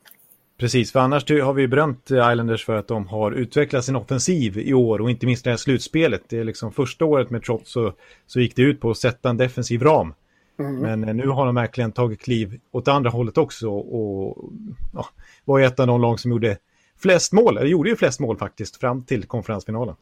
Precis, 0.59 0.93
för 0.93 1.01
annars 1.01 1.31
har 1.31 1.53
vi 1.53 1.69
berömt 1.69 2.11
Islanders 2.11 2.65
för 2.65 2.77
att 2.77 2.89
de 2.89 3.07
har 3.07 3.33
utvecklat 3.33 3.85
sin 3.85 3.97
offensiv 3.97 4.59
i 4.59 4.75
år 4.75 5.01
och 5.01 5.11
inte 5.11 5.27
minst 5.27 5.45
det 5.45 5.51
här 5.51 5.57
slutspelet. 5.57 6.23
Det 6.29 6.39
är 6.39 6.45
liksom 6.45 6.73
första 6.73 7.05
året 7.05 7.31
med 7.31 7.43
Trotz 7.43 7.73
så, 7.73 7.93
så 8.27 8.41
gick 8.41 8.57
det 8.57 8.63
ut 8.63 8.81
på 8.81 8.91
att 8.91 8.99
sätta 8.99 9.31
en 9.31 9.37
defensiv 9.37 9.83
ram. 9.83 10.15
Mm. 10.59 10.77
Men 10.77 11.09
eh, 11.09 11.15
nu 11.15 11.29
har 11.29 11.47
de 11.47 11.55
verkligen 11.55 11.93
tagit 11.93 12.21
kliv 12.21 12.61
åt 12.71 12.89
andra 12.89 13.11
hållet 13.11 13.39
också 13.39 13.69
och 13.69 14.51
ja, 14.95 15.07
var 15.45 15.61
ett 15.61 15.81
av 15.81 15.87
de 15.87 16.01
lag 16.01 16.21
som 16.21 16.31
gjorde 16.31 16.57
flest 16.99 17.33
mål, 17.33 17.57
eller 17.57 17.69
gjorde 17.69 17.91
ju 17.91 17.97
flest 17.97 18.21
mål 18.21 18.39
faktiskt 18.39 18.77
fram 18.77 19.05
till 19.05 19.25
konferensfinalen. 19.25 19.95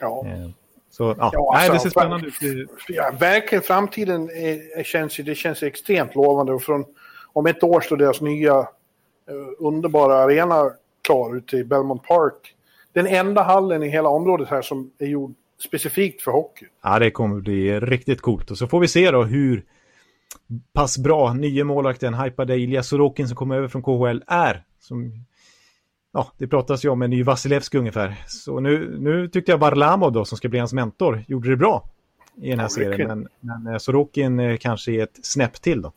Ja. 0.00 0.26
Eh, 0.26 0.50
så 0.90 1.14
ja, 1.18 1.30
ja 1.32 1.50
nej, 1.54 1.68
det 1.68 1.72
alltså, 1.72 1.88
ser 1.88 2.00
spännande 2.00 2.26
ut. 2.26 2.70
Ja, 2.88 3.12
verkligen, 3.20 3.62
framtiden 3.62 4.30
är, 4.30 4.82
känns, 4.82 5.16
det 5.16 5.34
känns 5.34 5.62
extremt 5.62 6.14
lovande. 6.14 6.52
Och 6.52 6.62
från, 6.62 6.84
om 7.32 7.46
ett 7.46 7.62
år 7.62 7.80
står 7.80 7.96
deras 7.96 8.20
nya 8.20 8.58
uh, 8.58 8.66
underbara 9.58 10.18
arena 10.18 10.70
klar 11.02 11.36
ute 11.36 11.56
i 11.56 11.64
Belmont 11.64 12.02
Park. 12.02 12.54
Den 12.92 13.06
enda 13.06 13.42
hallen 13.42 13.82
i 13.82 13.88
hela 13.88 14.08
området 14.08 14.48
här 14.48 14.62
som 14.62 14.90
är 14.98 15.06
gjord 15.06 15.34
specifikt 15.64 16.22
för 16.22 16.32
hockey. 16.32 16.66
Ja, 16.82 16.98
det 16.98 17.10
kommer 17.10 17.40
bli 17.40 17.80
riktigt 17.80 18.20
coolt. 18.20 18.50
Och 18.50 18.58
så 18.58 18.66
får 18.66 18.80
vi 18.80 18.88
se 18.88 19.10
då 19.10 19.22
hur 19.22 19.64
pass 20.72 20.98
bra 20.98 21.32
nya 21.32 21.64
målvakten, 21.64 22.14
hypade 22.14 22.58
Ilja 22.58 22.82
Sorokin 22.82 23.28
som 23.28 23.36
kommer 23.36 23.56
över 23.56 23.68
från 23.68 23.82
KHL 23.82 24.22
är. 24.26 24.64
Som 24.80 25.24
ja, 26.12 26.32
det 26.38 26.46
pratas 26.46 26.84
ju 26.84 26.88
om 26.88 27.02
en 27.02 27.10
ny 27.10 27.22
Vasilevski 27.22 27.78
ungefär. 27.78 28.14
Så 28.28 28.60
nu, 28.60 28.96
nu 28.98 29.28
tyckte 29.28 29.52
jag 29.52 29.58
Varlamov 29.58 30.12
då, 30.12 30.24
som 30.24 30.38
ska 30.38 30.48
bli 30.48 30.58
hans 30.58 30.72
mentor, 30.72 31.24
gjorde 31.28 31.50
det 31.50 31.56
bra 31.56 31.90
i 32.42 32.50
den 32.50 32.58
här 32.58 32.64
ja, 32.64 32.68
serien. 32.68 33.08
Men, 33.08 33.28
men 33.40 33.72
eh, 33.74 33.78
Sorokin 33.78 34.40
eh, 34.40 34.56
kanske 34.56 34.92
är 34.92 35.02
ett 35.02 35.18
snäpp 35.22 35.62
till 35.62 35.82
då. 35.82 35.92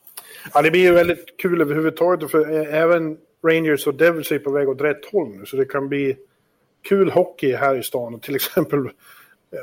Ja, 0.54 0.62
det 0.62 0.70
blir 0.70 0.82
ju 0.82 0.92
väldigt 0.92 1.36
kul 1.38 1.60
överhuvudtaget. 1.60 2.30
För 2.30 2.60
eh, 2.60 2.82
även 2.82 3.16
Rangers 3.46 3.86
och 3.86 3.94
Devils 3.94 4.32
är 4.32 4.38
på 4.38 4.50
väg 4.50 4.68
åt 4.68 4.80
rätt 4.80 5.04
håll 5.12 5.28
nu. 5.28 5.46
Så 5.46 5.56
det 5.56 5.64
kan 5.64 5.88
bli 5.88 6.16
kul 6.88 7.10
hockey 7.10 7.54
här 7.54 7.76
i 7.76 7.82
stan. 7.82 8.20
Till 8.20 8.34
exempel 8.34 8.88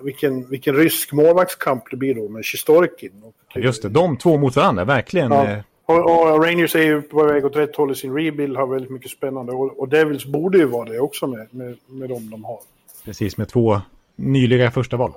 vilken, 0.03 0.49
vilken 0.49 0.75
rysk 0.75 1.11
målvaktskamp 1.11 1.83
det 1.91 1.97
blir 1.97 2.15
då 2.15 2.29
med 2.29 2.45
Sjistorkin. 2.45 3.23
Och, 3.23 3.57
Just 3.57 3.81
det, 3.81 3.89
de 3.89 4.17
två 4.17 4.37
mot 4.37 4.55
varandra, 4.55 4.85
verkligen. 4.85 5.31
Ja. 5.31 5.63
Och, 5.91 6.33
och, 6.33 6.43
Rangers 6.43 6.75
är 6.75 6.83
ju 6.83 7.01
på 7.01 7.23
väg 7.23 7.45
åt 7.45 7.55
rätt 7.55 7.75
håll 7.75 7.91
i 7.91 7.95
sin 7.95 8.13
rebuild, 8.13 8.57
har 8.57 8.67
väldigt 8.67 8.91
mycket 8.91 9.11
spännande. 9.11 9.51
Och, 9.51 9.79
och 9.79 9.89
Devils 9.89 10.25
borde 10.25 10.57
ju 10.57 10.65
vara 10.65 10.89
det 10.89 10.99
också 10.99 11.27
med, 11.27 11.47
med, 11.51 11.77
med 11.87 12.09
dem 12.09 12.29
de 12.29 12.43
har. 12.43 12.59
Precis, 13.05 13.37
med 13.37 13.47
två 13.49 13.81
nyliga 14.15 14.71
första 14.71 14.97
val. 14.97 15.13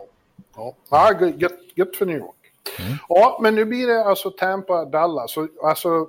Ja, 0.57 0.75
ja 0.91 1.31
gött, 1.37 1.59
gött 1.75 1.97
för 1.97 2.07
New 2.07 2.17
York. 2.19 2.35
Mm. 2.79 2.97
Ja, 3.09 3.39
men 3.43 3.55
nu 3.55 3.65
blir 3.65 3.87
det 3.87 4.05
alltså 4.05 4.31
Tampa-Dallas. 4.31 5.35
Alltså, 5.63 6.07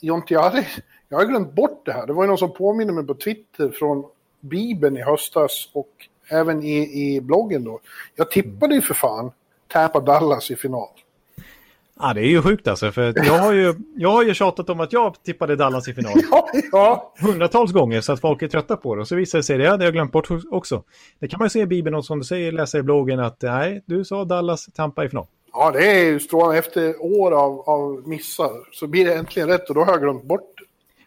Jonte, 0.00 0.34
jag, 0.34 0.42
hade, 0.42 0.66
jag 1.08 1.18
har 1.18 1.24
glömt 1.24 1.52
bort 1.52 1.82
det 1.84 1.92
här. 1.92 2.06
Det 2.06 2.12
var 2.12 2.24
ju 2.24 2.28
någon 2.28 2.38
som 2.38 2.54
påminner 2.54 2.92
mig 2.92 3.06
på 3.06 3.14
Twitter 3.14 3.70
från 3.70 4.04
Bibeln 4.40 4.96
i 4.96 5.02
höstas 5.02 5.68
och 5.72 5.90
även 6.28 6.62
i, 6.62 7.02
i 7.02 7.20
bloggen 7.20 7.64
då. 7.64 7.80
Jag 8.14 8.30
tippade 8.30 8.74
ju 8.74 8.80
för 8.80 8.94
fan 8.94 9.30
Tampa-Dallas 9.68 10.50
i 10.50 10.56
final. 10.56 10.88
Ja, 12.04 12.14
det 12.14 12.20
är 12.20 12.28
ju 12.28 12.42
sjukt 12.42 12.68
alltså. 12.68 12.92
För 12.92 13.12
jag 13.16 13.38
har 13.38 13.52
ju, 13.52 13.74
jag 13.96 14.10
har 14.10 14.22
ju 14.22 14.34
tjatat 14.34 14.70
om 14.70 14.80
att 14.80 14.92
jag 14.92 15.14
tippade 15.24 15.56
Dallas 15.56 15.88
i 15.88 15.94
final. 15.94 16.12
Ja, 16.30 16.48
ja. 16.72 17.12
Hundratals 17.20 17.72
gånger 17.72 18.00
så 18.00 18.12
att 18.12 18.20
folk 18.20 18.42
är 18.42 18.48
trötta 18.48 18.76
på 18.76 18.94
det. 18.94 19.00
Och 19.00 19.08
så 19.08 19.16
visar 19.16 19.38
det 19.38 19.42
sig, 19.42 19.58
det 19.58 19.68
hade 19.68 19.84
jag 19.84 19.92
glömt 19.92 20.12
bort 20.12 20.28
också. 20.50 20.82
Det 21.18 21.28
kan 21.28 21.38
man 21.38 21.46
ju 21.46 21.50
se 21.50 21.60
i 21.60 21.66
Bibeln 21.66 21.96
och 21.96 22.04
som 22.04 22.18
du 22.18 22.24
säger, 22.24 22.52
läsa 22.52 22.78
i 22.78 22.82
bloggen 22.82 23.20
att 23.20 23.42
nej, 23.42 23.82
du 23.86 24.04
sa 24.04 24.24
Dallas, 24.24 24.66
Tampa 24.66 25.04
i 25.04 25.08
final. 25.08 25.26
Ja, 25.52 25.70
det 25.70 25.90
är 25.90 26.04
ju 26.04 26.20
strålande. 26.20 26.58
Efter 26.58 27.02
år 27.02 27.32
av, 27.32 27.60
av 27.60 28.08
missar 28.08 28.50
så 28.72 28.86
blir 28.86 29.04
det 29.04 29.14
äntligen 29.14 29.48
rätt 29.48 29.68
och 29.68 29.74
då 29.74 29.84
har 29.84 29.92
jag 29.92 30.00
glömt 30.00 30.24
bort 30.24 30.52
det. 30.58 30.64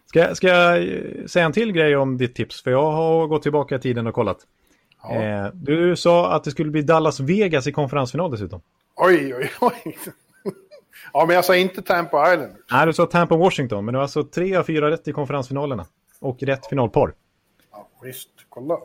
Ska, 0.08 0.34
ska 0.34 0.48
jag 0.48 0.84
säga 1.30 1.44
en 1.44 1.52
till 1.52 1.72
grej 1.72 1.96
om 1.96 2.18
ditt 2.18 2.34
tips? 2.34 2.62
För 2.62 2.70
jag 2.70 2.92
har 2.92 3.26
gått 3.26 3.42
tillbaka 3.42 3.76
i 3.76 3.78
tiden 3.78 4.06
och 4.06 4.14
kollat. 4.14 4.38
Ja. 5.02 5.14
Eh, 5.14 5.46
du 5.54 5.96
sa 5.96 6.32
att 6.32 6.44
det 6.44 6.50
skulle 6.50 6.70
bli 6.70 6.82
Dallas-Vegas 6.82 7.66
i 7.66 7.72
konferensfinal 7.72 8.30
dessutom. 8.30 8.60
Oj, 8.96 9.34
oj, 9.34 9.50
oj. 9.60 9.96
Ja, 11.12 11.26
men 11.26 11.36
jag 11.36 11.44
sa 11.44 11.56
inte 11.56 11.82
Tampa 11.82 12.32
Island. 12.32 12.52
Nej, 12.70 12.86
du 12.86 12.92
sa 12.92 13.06
Tampa 13.06 13.36
Washington, 13.36 13.84
men 13.84 13.92
det 13.92 13.98
var 13.98 14.02
alltså 14.02 14.24
tre 14.24 14.56
av 14.56 14.64
fyra 14.64 14.90
rätt 14.90 15.08
i 15.08 15.12
konferensfinalerna. 15.12 15.86
Och 16.20 16.42
rätt 16.42 16.66
finalpar. 16.66 17.14
Ja, 17.72 17.88
visst, 18.02 18.30
kolla. 18.48 18.78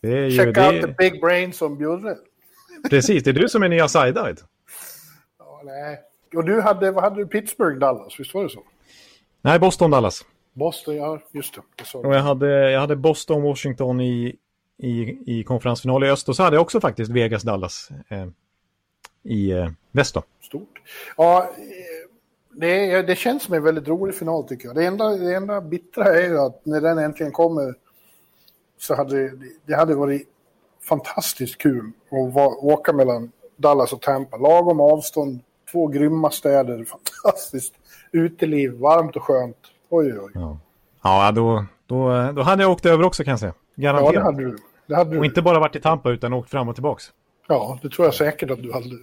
Det 0.00 0.30
Check 0.30 0.54
det... 0.54 0.68
out 0.68 0.82
the 0.82 0.94
big 0.98 1.20
brain 1.20 1.52
som 1.52 1.78
Bjurre. 1.78 2.16
Precis, 2.90 3.22
det 3.22 3.30
är 3.30 3.34
du 3.34 3.48
som 3.48 3.62
är 3.62 3.68
nya 3.68 3.84
vet 3.84 4.44
Ja, 5.38 5.62
nej. 5.64 6.00
Och 6.34 6.44
du 6.44 6.60
hade, 6.60 6.90
vad 6.90 7.04
hade 7.04 7.16
du, 7.16 7.26
Pittsburgh, 7.26 7.78
Dallas, 7.78 8.20
visst 8.20 8.34
var 8.34 8.42
det 8.42 8.48
så? 8.48 8.62
Nej, 9.42 9.58
Boston, 9.58 9.90
Dallas. 9.90 10.24
Boston, 10.52 10.96
ja, 10.96 11.20
just 11.32 11.54
det. 11.54 11.62
det 11.76 11.98
och 11.98 12.14
jag 12.14 12.22
hade, 12.22 12.70
jag 12.70 12.80
hade 12.80 12.96
Boston, 12.96 13.42
Washington 13.42 14.00
i, 14.00 14.36
i, 14.78 15.18
i 15.26 15.44
konferensfinal 15.44 16.04
i 16.04 16.10
öst. 16.10 16.28
Och 16.28 16.36
så 16.36 16.42
hade 16.42 16.56
jag 16.56 16.62
också 16.62 16.80
faktiskt 16.80 17.10
Vegas, 17.10 17.42
Dallas 17.42 17.88
eh, 18.08 18.26
i 19.24 19.50
eh, 19.50 19.68
väst. 19.92 20.14
Då 20.14 20.22
stort. 20.40 20.80
Ja, 21.16 21.50
det, 22.50 23.02
det 23.02 23.16
känns 23.16 23.42
som 23.42 23.54
en 23.54 23.62
väldigt 23.62 23.88
rolig 23.88 24.14
final 24.14 24.48
tycker 24.48 24.66
jag. 24.66 24.76
Det 24.76 24.84
enda, 24.86 25.08
det 25.08 25.34
enda 25.34 25.60
bittra 25.60 26.04
är 26.04 26.28
ju 26.28 26.38
att 26.38 26.66
när 26.66 26.80
den 26.80 26.98
äntligen 26.98 27.32
kommer 27.32 27.74
så 28.78 28.94
hade 28.94 29.30
det, 29.66 29.74
hade 29.74 29.94
varit 29.94 30.28
fantastiskt 30.88 31.58
kul 31.58 31.92
att 32.10 32.34
va, 32.34 32.46
åka 32.46 32.92
mellan 32.92 33.32
Dallas 33.56 33.92
och 33.92 34.02
Tampa. 34.02 34.36
Lagom 34.36 34.80
avstånd, 34.80 35.40
två 35.72 35.86
grymma 35.86 36.30
städer, 36.30 36.84
fantastiskt 37.22 37.74
uteliv, 38.12 38.72
varmt 38.72 39.16
och 39.16 39.22
skönt. 39.22 39.56
Oj, 39.88 40.18
oj. 40.20 40.30
Ja, 40.34 40.58
ja 41.02 41.32
då, 41.32 41.64
då, 41.86 42.32
då 42.32 42.42
hade 42.42 42.62
jag 42.62 42.72
åkt 42.72 42.86
över 42.86 43.04
också 43.04 43.24
kan 43.24 43.30
jag 43.30 43.40
säga. 43.40 43.54
Garanterat. 43.76 44.14
Ja, 44.14 44.20
det 44.20 44.24
hade 44.24 44.44
du. 44.44 44.58
Det 44.86 44.94
hade 44.94 45.16
och 45.16 45.22
du. 45.22 45.28
inte 45.28 45.42
bara 45.42 45.60
varit 45.60 45.76
i 45.76 45.80
Tampa 45.80 46.10
utan 46.10 46.32
åkt 46.32 46.50
fram 46.50 46.68
och 46.68 46.74
tillbaks. 46.74 47.12
Ja, 47.46 47.78
det 47.82 47.90
tror 47.90 48.06
jag 48.06 48.14
säkert 48.14 48.50
att 48.50 48.62
du 48.62 48.72
hade. 48.72 48.98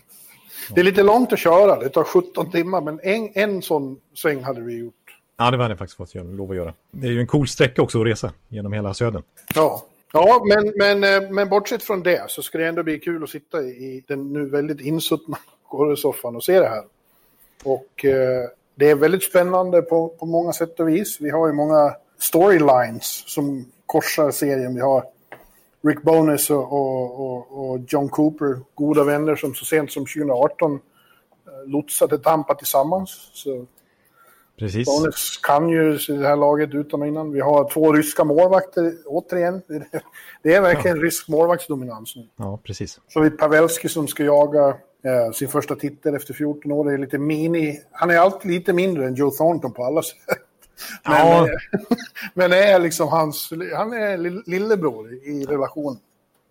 Det 0.76 0.82
är 0.82 0.86
lite 0.86 1.04
långt 1.04 1.34
att 1.34 1.40
köra, 1.40 1.80
det 1.80 1.90
tar 1.90 2.04
17 2.04 2.52
timmar, 2.52 2.82
men 2.82 3.00
en, 3.04 3.32
en 3.34 3.62
sån 3.62 3.98
sväng 4.14 4.44
hade 4.44 4.62
vi 4.62 4.78
gjort. 4.78 4.94
Ja, 5.38 5.52
det 5.52 5.58
hade 5.58 5.72
jag 5.72 5.80
faktiskt 5.80 5.98
fått 5.98 6.16
lov 6.16 6.52
att 6.52 6.56
göra. 6.56 6.74
Det 6.92 7.08
är 7.08 7.12
ju 7.12 7.20
en 7.20 7.28
cool 7.28 7.48
sträcka 7.48 7.82
också 7.82 8.02
att 8.02 8.08
resa 8.08 8.32
genom 8.50 8.74
hela 8.74 8.94
södern. 8.94 9.24
Ja, 9.56 9.86
ja 10.14 10.46
men, 10.48 10.74
men, 10.76 11.24
eh, 11.24 11.30
men 11.30 11.50
bortsett 11.50 11.84
från 11.84 12.04
det 12.04 12.26
så 12.28 12.42
ska 12.42 12.58
det 12.58 12.68
ändå 12.68 12.84
bli 12.84 13.00
kul 13.00 13.24
att 13.24 13.30
sitta 13.30 13.62
i 13.62 14.04
den 14.08 14.34
nu 14.34 14.46
väldigt 14.46 14.82
insuttna 14.82 15.38
soffan 15.98 16.36
och 16.36 16.44
se 16.44 16.60
det 16.60 16.68
här. 16.68 16.84
Och 17.64 18.06
eh, 18.06 18.50
det 18.76 18.90
är 18.90 18.96
väldigt 18.96 19.24
spännande 19.24 19.82
på, 19.82 20.10
på 20.10 20.26
många 20.26 20.54
sätt 20.54 20.80
och 20.80 20.90
vis. 20.90 21.22
Vi 21.22 21.30
har 21.30 21.48
ju 21.48 21.54
många 21.54 21.96
storylines 22.20 23.24
som 23.28 23.66
korsar 23.86 24.32
serien. 24.32 24.76
Vi 24.76 24.82
har 24.82 25.04
Rick 25.84 26.02
Bonus 26.02 26.50
och, 26.50 26.74
och, 26.74 27.70
och, 27.70 27.80
John 27.88 28.10
Cooper, 28.10 28.60
goda 28.76 29.04
vänner 29.04 29.36
som 29.36 29.54
så 29.54 29.66
sent 29.66 29.92
som 29.92 30.06
2018 30.06 30.74
eh, 30.74 30.80
lotsade 31.66 32.18
Tampa 32.18 32.56
tillsammans. 32.56 33.30
Så 33.34 33.66
Precis. 34.62 34.88
Bones 34.88 35.38
kan 35.38 35.70
ju 35.70 35.98
det 35.98 36.28
här 36.28 36.36
laget 36.36 36.74
utan 36.74 37.02
och 37.02 37.08
innan. 37.08 37.32
Vi 37.32 37.40
har 37.40 37.70
två 37.70 37.94
ryska 37.94 38.24
målvakter 38.24 38.94
återigen. 39.06 39.62
Det 40.44 40.54
är 40.54 40.62
verkligen 40.62 40.98
ja. 40.98 41.04
rysk 41.04 41.28
målvaktsdominans 41.28 42.16
nu. 42.16 42.28
Ja, 42.36 42.60
precis. 42.64 43.00
Så 43.08 43.22
vi 43.22 43.30
Pavelski 43.30 43.90
som 43.90 44.08
ska 44.08 44.24
jaga 44.24 44.68
eh, 44.68 45.32
sin 45.34 45.48
första 45.48 45.76
titel 45.76 46.16
efter 46.16 46.34
14 46.34 46.72
år. 46.72 46.86
Det 46.86 46.94
är 46.94 46.98
lite 46.98 47.18
mini. 47.18 47.82
Han 47.92 48.10
är 48.10 48.18
alltid 48.18 48.52
lite 48.52 48.74
mindre 48.74 49.06
än 49.06 49.16
Joe 49.16 49.32
Thornton 49.32 49.74
på 49.74 49.84
alla 49.84 50.02
sätt. 50.02 50.18
Men, 51.04 51.28
ja. 51.28 51.48
men 52.34 52.54
är 52.54 52.80
liksom 52.80 53.08
hans, 53.08 53.54
han 53.76 53.94
är 53.94 54.50
lillebror 54.50 55.14
i 55.14 55.46
relationen. 55.46 56.00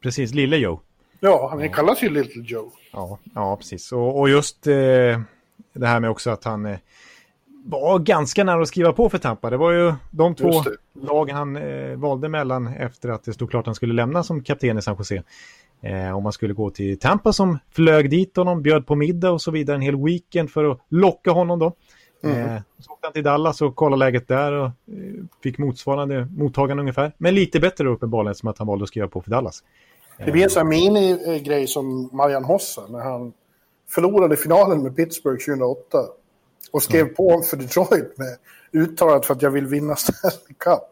Precis, 0.03 0.35
lille 0.35 0.57
Joe. 0.57 0.81
Ja, 1.21 1.49
han 1.51 1.61
ja. 1.61 1.73
kallas 1.73 2.03
ju 2.03 2.09
Little 2.09 2.43
Joe. 2.43 2.71
Ja, 2.93 3.19
ja 3.35 3.57
precis. 3.57 3.93
Och, 3.93 4.21
och 4.21 4.29
just 4.29 4.67
eh, 4.67 4.75
det 5.73 5.87
här 5.87 6.01
med 6.01 6.11
också 6.11 6.31
att 6.31 6.45
han 6.45 6.67
eh, 6.67 6.79
var 7.65 7.99
ganska 7.99 8.45
nära 8.45 8.63
att 8.63 8.69
skriva 8.69 8.93
på 8.93 9.09
för 9.09 9.19
Tampa. 9.19 9.51
Det 9.51 9.57
var 9.57 9.73
ju 9.73 9.95
de 10.11 10.35
två 10.35 10.53
lag 11.03 11.31
han 11.31 11.57
eh, 11.57 11.97
valde 11.97 12.29
mellan 12.29 12.67
efter 12.67 13.09
att 13.09 13.25
det 13.25 13.33
stod 13.33 13.51
klart 13.51 13.61
att 13.61 13.67
han 13.67 13.75
skulle 13.75 13.95
lämna 13.95 14.23
som 14.23 14.43
kapten 14.43 14.79
i 14.79 14.83
San 14.83 14.97
Jose. 14.99 15.23
Eh, 15.83 16.17
om 16.17 16.23
man 16.23 16.33
skulle 16.33 16.55
gå 16.55 16.71
till 16.71 16.99
Tampa 16.99 17.33
som 17.33 17.59
flög 17.71 18.11
dit 18.11 18.37
honom, 18.37 18.63
bjöd 18.63 18.87
på 18.87 18.95
middag 18.95 19.31
och 19.31 19.43
så 19.43 19.51
vidare 19.51 19.77
en 19.77 19.83
hel 19.83 20.05
weekend 20.05 20.51
för 20.51 20.65
att 20.65 20.81
locka 20.89 21.31
honom 21.31 21.59
då. 21.59 21.73
Mm. 22.23 22.37
Eh, 22.39 22.63
så 22.79 22.93
åkte 22.93 23.07
han 23.07 23.13
till 23.13 23.25
Dallas 23.25 23.63
och 23.63 23.77
kollade 23.77 23.99
läget 23.99 24.29
där 24.29 24.53
och 24.53 24.67
eh, 24.67 24.73
fick 25.43 25.59
motsvarande 25.59 26.29
mottagande 26.37 26.81
ungefär. 26.81 27.13
Men 27.19 27.35
lite 27.35 27.61
bättre 27.61 27.85
då 27.85 27.91
uppenbarligen 27.91 28.35
som 28.35 28.49
att 28.49 28.59
han 28.59 28.67
valde 28.67 28.83
att 28.83 28.89
skriva 28.89 29.09
på 29.09 29.23
för 29.23 29.31
Dallas. 29.31 29.63
Det 30.25 30.33
blir 30.33 30.45
en 30.45 30.51
sån 30.51 30.69
mini-grej 30.69 31.67
som 31.67 32.11
Marian 32.13 32.45
Hossa 32.45 32.87
när 32.89 33.01
han 33.01 33.33
förlorade 33.89 34.37
finalen 34.37 34.83
med 34.83 34.97
Pittsburgh 34.97 35.45
2008 35.45 35.99
och 36.73 36.83
skrev 36.83 37.01
mm. 37.01 37.15
på 37.15 37.43
för 37.43 37.57
Detroit 37.57 38.19
med 38.19 38.37
uttalat 38.73 39.27
för 39.27 39.35
att 39.35 39.43
jag 39.43 39.51
vill 39.51 39.67
vinna 39.67 39.97
Stanley 39.97 40.55
Cup. 40.59 40.83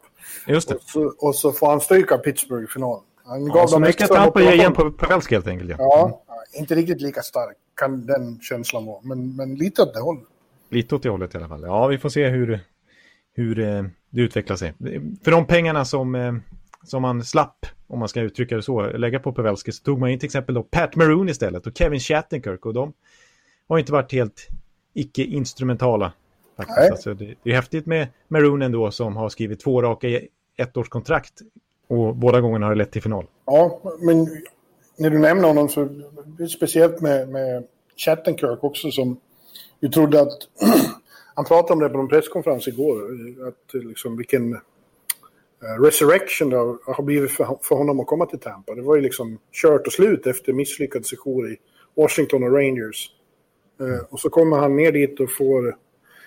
Just 0.47 0.69
det. 0.69 0.75
Och 0.75 0.83
så, 0.83 1.13
och 1.19 1.35
så 1.35 1.53
får 1.53 1.67
han 1.67 1.81
stryka 1.81 2.19
Pittsburgh 2.19 2.65
i 2.65 2.67
finalen. 2.67 3.05
Han 3.25 3.45
gav 3.45 3.57
ja, 3.57 3.61
dem 3.61 3.69
så 3.69 3.79
mycket 3.79 4.09
Tampa 4.09 4.43
ger 4.43 4.53
igen 4.53 4.73
på 4.73 4.91
Pavelski 4.91 5.35
helt 5.35 5.47
enkelt. 5.47 5.71
Ja. 5.71 5.77
Ja, 5.79 6.05
mm. 6.05 6.63
inte 6.63 6.75
riktigt 6.75 7.01
lika 7.01 7.23
stark 7.23 7.57
kan 7.75 8.07
den 8.07 8.41
känslan 8.41 8.87
vara, 8.87 9.01
men, 9.03 9.37
men 9.37 9.55
lite 9.55 9.83
åt 9.83 9.95
det 9.95 10.01
hållet. 10.01 10.25
Lite 10.69 10.95
åt 10.95 11.03
det 11.03 11.09
hållet 11.09 11.35
i 11.35 11.39
alla 11.39 11.49
fall. 11.49 11.63
Ja, 11.63 11.87
vi 11.87 11.99
får 11.99 12.09
se 12.09 12.29
hur, 12.29 12.61
hur 13.35 13.59
eh, 13.59 13.85
det 14.11 14.21
utvecklar 14.21 14.57
sig. 14.57 14.75
För 15.23 15.31
de 15.31 15.47
pengarna 15.47 15.85
som, 15.85 16.15
eh, 16.15 16.33
som 16.83 17.03
man 17.03 17.25
slapp, 17.25 17.67
om 17.87 17.99
man 17.99 18.09
ska 18.09 18.21
uttrycka 18.21 18.57
det 18.57 18.63
så, 18.63 18.83
lägga 18.83 19.19
på 19.19 19.33
Pavelski 19.33 19.73
så 19.73 19.83
tog 19.83 19.99
man 19.99 20.11
in 20.11 20.19
till 20.19 20.27
exempel 20.27 20.55
då 20.55 20.63
Pat 20.63 20.97
Maroon 20.97 21.29
istället 21.29 21.67
och 21.67 21.79
Kevin 21.79 22.01
Shattenkirk 22.01 22.67
och 22.67 22.75
de 22.75 22.93
har 23.69 23.79
inte 23.79 23.93
varit 23.93 24.13
helt 24.13 24.49
icke-instrumentala. 24.95 26.13
Alltså, 26.57 27.15
det, 27.15 27.35
det, 27.43 27.51
är 27.51 27.55
häftigt 27.55 27.87
med 27.87 28.09
Maroon 28.29 28.63
ändå 28.63 28.91
som 28.91 29.17
har 29.17 29.29
skrivit 29.29 29.61
två 29.61 29.83
raka 29.83 30.21
ettårskontrakt 30.57 31.33
och 31.89 32.17
båda 32.17 32.41
gångerna 32.41 32.67
har 32.67 32.75
det 32.75 32.79
lett 32.79 32.93
till 32.93 33.03
final. 33.03 33.27
Ja, 33.45 33.81
men 34.01 34.29
när 34.99 35.11
du 35.11 35.19
nämner 35.19 35.49
honom 35.49 35.69
så 35.69 35.89
speciellt 36.57 37.01
med, 37.01 37.29
med 37.29 37.65
Shattenkirk 37.97 38.65
också 38.65 38.91
som 38.91 39.21
vi 39.81 39.91
trodde 39.91 40.21
att 40.21 40.38
han 41.35 41.45
pratade 41.45 41.73
om 41.73 41.79
det 41.79 41.88
på 41.88 41.99
en 41.99 42.09
presskonferens 42.09 42.69
igår, 42.69 43.03
att 43.49 43.75
eh, 43.75 43.81
liksom 43.81 44.17
vilken 44.17 44.53
eh, 44.55 45.83
resurrection 45.83 46.50
det 46.50 46.57
har 46.57 47.03
blivit 47.03 47.31
för, 47.31 47.75
honom 47.77 48.00
att 48.00 48.07
komma 48.07 48.27
till 48.27 48.41
Tampa. 48.41 48.75
Det 48.75 48.83
var 48.83 48.97
ju 48.97 49.03
liksom 49.03 49.38
kört 49.53 49.87
och 49.87 49.93
slut 49.93 50.27
efter 50.27 50.53
misslyckad 50.53 51.07
sejour 51.07 51.53
i 51.53 51.57
Washington 51.97 52.43
och 52.43 52.53
Rangers. 52.53 53.11
Eh, 53.81 54.05
och 54.11 54.21
så 54.21 54.31
kommer 54.31 54.57
han 54.57 54.77
ner 54.77 54.93
dit 54.93 55.21
och 55.21 55.31
får... 55.31 55.77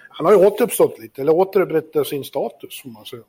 Han 0.10 0.26
har 0.26 0.34
ju 0.34 0.46
återuppstått 0.46 1.00
lite, 1.00 1.22
eller 1.22 1.34
återupprättat 1.34 2.08
sin 2.08 2.24
status, 2.24 2.82
får 2.82 2.90
man 2.90 3.06
säga. 3.06 3.24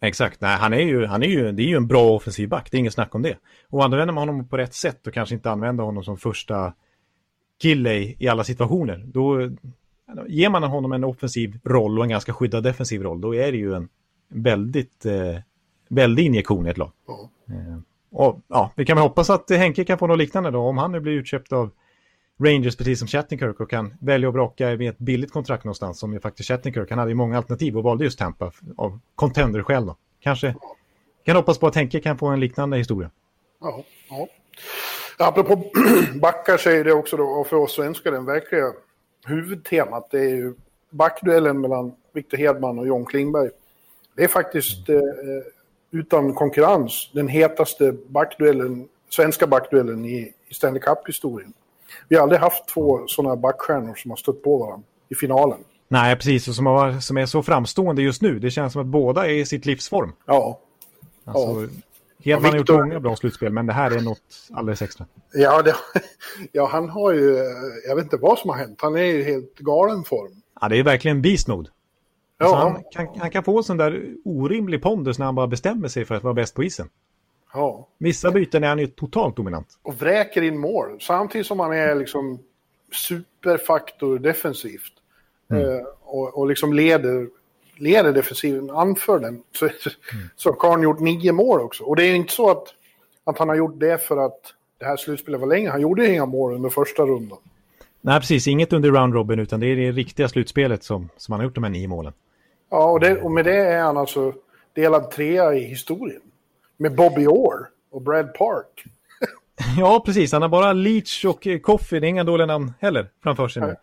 Exakt, 0.00 0.40
nej 0.40 0.56
han 0.56 0.72
är 0.72 0.80
ju, 0.80 1.06
han 1.06 1.22
är 1.22 1.26
ju, 1.26 1.52
det 1.52 1.62
är 1.62 1.66
ju 1.66 1.76
en 1.76 1.86
bra 1.86 2.10
offensiv 2.10 2.48
back, 2.48 2.68
det 2.70 2.76
är 2.76 2.78
inget 2.78 2.92
snack 2.92 3.14
om 3.14 3.22
det. 3.22 3.36
Och 3.70 3.84
använder 3.84 4.14
man 4.14 4.28
honom 4.28 4.48
på 4.48 4.56
rätt 4.56 4.74
sätt 4.74 5.06
och 5.06 5.14
kanske 5.14 5.34
inte 5.34 5.50
använder 5.50 5.84
honom 5.84 6.04
som 6.04 6.18
första 6.18 6.72
kille 7.60 8.14
i 8.18 8.28
alla 8.28 8.44
situationer, 8.44 9.02
då 9.06 9.50
ger 10.28 10.50
man 10.50 10.62
honom 10.62 10.92
en 10.92 11.04
offensiv 11.04 11.58
roll 11.64 11.98
och 11.98 12.04
en 12.04 12.10
ganska 12.10 12.32
skyddad 12.32 12.62
defensiv 12.62 13.02
roll, 13.02 13.20
då 13.20 13.34
är 13.34 13.52
det 13.52 13.58
ju 13.58 13.74
en 13.74 13.88
väldigt 14.28 15.06
eh, 15.06 15.36
väldig 15.88 16.26
injektion 16.26 16.66
i 16.66 16.70
ett 16.70 16.78
lag. 16.78 16.90
Mm. 17.48 17.72
Eh, 17.72 17.78
och 18.10 18.40
ja, 18.48 18.72
vi 18.76 18.84
kan 18.84 18.96
väl 18.96 19.02
hoppas 19.02 19.30
att 19.30 19.50
Henke 19.50 19.84
kan 19.84 19.98
få 19.98 20.06
något 20.06 20.18
liknande 20.18 20.50
då, 20.50 20.60
om 20.60 20.78
han 20.78 20.92
nu 20.92 21.00
blir 21.00 21.12
utköpt 21.12 21.52
av 21.52 21.70
Rangers 22.40 22.76
precis 22.76 22.98
som 22.98 23.08
Chattenkirk 23.08 23.60
och 23.60 23.70
kan 23.70 23.94
välja 24.00 24.28
att 24.28 24.34
braka 24.34 24.66
med 24.66 24.88
ett 24.88 24.98
billigt 24.98 25.32
kontrakt 25.32 25.64
någonstans 25.64 25.98
som 25.98 26.12
ju 26.12 26.20
faktiskt 26.20 26.48
Chattenkirk. 26.48 26.90
Han 26.90 26.98
hade 26.98 27.10
ju 27.10 27.14
många 27.14 27.36
alternativ 27.36 27.76
och 27.76 27.82
valde 27.82 28.04
just 28.04 28.18
Tampa 28.18 28.52
av 28.76 29.00
contender 29.14 29.62
själv 29.62 29.86
då. 29.86 29.96
Kanske 30.20 30.54
kan 31.24 31.36
hoppas 31.36 31.58
på 31.58 31.66
att 31.66 31.74
Henke 31.74 32.00
kan 32.00 32.18
få 32.18 32.26
en 32.26 32.40
liknande 32.40 32.76
historia. 32.76 33.10
Ja, 33.60 33.84
ja. 34.10 34.28
Apropå 35.18 35.64
backar 36.20 36.56
så 36.56 36.70
är 36.70 36.84
det 36.84 36.92
också 36.92 37.16
då, 37.16 37.24
och 37.24 37.46
för 37.46 37.56
oss 37.56 37.74
svenskar, 37.74 38.12
den 38.12 38.24
verkliga 38.24 38.72
huvudtemat. 39.26 40.08
Det 40.10 40.18
är 40.18 40.34
ju 40.36 40.54
backduellen 40.90 41.60
mellan 41.60 41.92
Victor 42.12 42.38
Hedman 42.38 42.78
och 42.78 42.86
John 42.86 43.06
Klingberg. 43.06 43.50
Det 44.16 44.24
är 44.24 44.28
faktiskt 44.28 44.88
mm. 44.88 45.02
eh, 45.02 45.44
utan 45.90 46.34
konkurrens 46.34 47.10
den 47.14 47.28
hetaste 47.28 47.94
backduellen, 48.08 48.88
svenska 49.10 49.46
backduellen 49.46 50.04
i, 50.04 50.32
i 50.48 50.54
Stanley 50.54 50.80
Cup-historien. 50.80 51.52
Vi 52.08 52.16
har 52.16 52.22
aldrig 52.22 52.40
haft 52.40 52.68
två 52.68 53.06
sådana 53.06 53.36
backstjärnor 53.36 53.94
som 53.94 54.10
har 54.10 54.16
stött 54.16 54.42
på 54.42 54.58
varandra 54.58 54.86
i 55.08 55.14
finalen. 55.14 55.58
Nej, 55.88 56.16
precis. 56.16 56.48
Och 56.48 56.54
som, 56.54 56.66
har, 56.66 57.00
som 57.00 57.16
är 57.16 57.26
så 57.26 57.42
framstående 57.42 58.02
just 58.02 58.22
nu. 58.22 58.38
Det 58.38 58.50
känns 58.50 58.72
som 58.72 58.82
att 58.82 58.86
båda 58.86 59.26
är 59.26 59.32
i 59.32 59.46
sitt 59.46 59.66
livsform. 59.66 60.12
Ja. 60.26 60.58
Alltså, 61.24 61.62
ja. 61.62 61.68
Hedman 62.34 62.50
har 62.50 62.58
gjort 62.58 62.68
många 62.68 63.00
bra 63.00 63.16
slutspel, 63.16 63.52
men 63.52 63.66
det 63.66 63.72
här 63.72 63.90
är 63.90 64.00
något 64.00 64.48
alldeles 64.52 64.82
extra. 64.82 65.06
Ja, 65.32 65.62
det, 65.62 65.74
ja, 66.52 66.68
han 66.72 66.88
har 66.88 67.12
ju... 67.12 67.36
Jag 67.88 67.96
vet 67.96 68.04
inte 68.04 68.16
vad 68.16 68.38
som 68.38 68.50
har 68.50 68.56
hänt. 68.56 68.78
Han 68.82 68.96
är 68.96 69.04
i 69.04 69.22
helt 69.22 69.58
galen 69.58 70.04
form. 70.04 70.42
Ja, 70.60 70.68
det 70.68 70.76
är 70.78 70.82
verkligen 70.82 71.22
beast 71.22 71.48
mode. 71.48 71.70
Alltså, 72.38 72.56
ja. 72.56 72.60
han, 72.60 73.06
kan, 73.06 73.20
han 73.20 73.30
kan 73.30 73.44
få 73.44 73.58
en 73.58 73.64
sån 73.64 73.76
där 73.76 74.14
orimlig 74.24 74.82
pondus 74.82 75.18
när 75.18 75.26
han 75.26 75.34
bara 75.34 75.46
bestämmer 75.46 75.88
sig 75.88 76.04
för 76.04 76.14
att 76.14 76.22
vara 76.22 76.34
bäst 76.34 76.54
på 76.54 76.64
isen. 76.64 76.88
Ja. 77.52 77.88
Vissa 77.98 78.30
byten 78.30 78.64
är 78.64 78.68
han 78.68 78.78
ju 78.78 78.86
totalt 78.86 79.36
dominant. 79.36 79.78
Och 79.82 79.94
vräker 79.94 80.42
in 80.42 80.58
mål, 80.58 81.00
samtidigt 81.00 81.46
som 81.46 81.60
han 81.60 81.72
är 81.72 81.94
liksom 81.94 82.38
superfaktor 82.92 84.18
defensivt. 84.18 84.92
Mm. 85.50 85.62
Eh, 85.62 85.82
och, 86.00 86.38
och 86.38 86.46
liksom 86.46 86.72
leder, 86.72 87.28
leder 87.78 88.12
defensiven, 88.12 88.70
anför 88.70 89.18
den. 89.18 89.42
Så, 89.52 89.64
mm. 89.64 90.28
så 90.36 90.56
har 90.60 90.70
han 90.70 90.82
gjort 90.82 91.00
nio 91.00 91.32
mål 91.32 91.60
också. 91.60 91.84
Och 91.84 91.96
det 91.96 92.04
är 92.04 92.14
inte 92.14 92.32
så 92.32 92.50
att, 92.50 92.64
att 93.24 93.38
han 93.38 93.48
har 93.48 93.56
gjort 93.56 93.80
det 93.80 93.98
för 93.98 94.16
att 94.16 94.54
det 94.78 94.84
här 94.84 94.96
slutspelet 94.96 95.40
var 95.40 95.46
länge. 95.46 95.70
Han 95.70 95.80
gjorde 95.80 96.12
inga 96.12 96.26
mål 96.26 96.54
under 96.54 96.70
första 96.70 97.02
rundan. 97.02 97.38
Nej, 98.00 98.20
precis. 98.20 98.46
Inget 98.46 98.72
under 98.72 98.90
round 98.90 99.14
robin, 99.14 99.38
utan 99.38 99.60
det 99.60 99.66
är 99.66 99.76
det 99.76 99.92
riktiga 99.92 100.28
slutspelet 100.28 100.84
som, 100.84 101.08
som 101.16 101.32
han 101.32 101.40
har 101.40 101.44
gjort 101.44 101.54
de 101.54 101.64
här 101.64 101.70
nio 101.70 101.88
målen. 101.88 102.12
Ja, 102.70 102.90
och, 102.90 103.00
det, 103.00 103.20
och 103.20 103.30
med 103.30 103.44
det 103.44 103.56
är 103.56 103.82
han 103.82 103.96
alltså 103.96 104.32
delad 104.74 105.10
trea 105.10 105.54
i 105.54 105.64
historien. 105.64 106.20
Med 106.76 106.94
Bobby 106.94 107.26
Orr 107.26 107.68
och 107.90 108.02
Brad 108.02 108.34
Park. 108.34 108.84
ja, 109.78 110.02
precis. 110.06 110.32
Han 110.32 110.42
har 110.42 110.48
bara 110.48 110.72
Leach 110.72 111.24
och 111.24 111.46
Coffey, 111.62 112.00
det 112.00 112.06
är 112.06 112.08
inga 112.08 112.24
dåliga 112.24 112.46
namn 112.46 112.72
heller, 112.80 113.08
framför 113.22 113.48
sig 113.48 113.62
nu. 113.62 113.76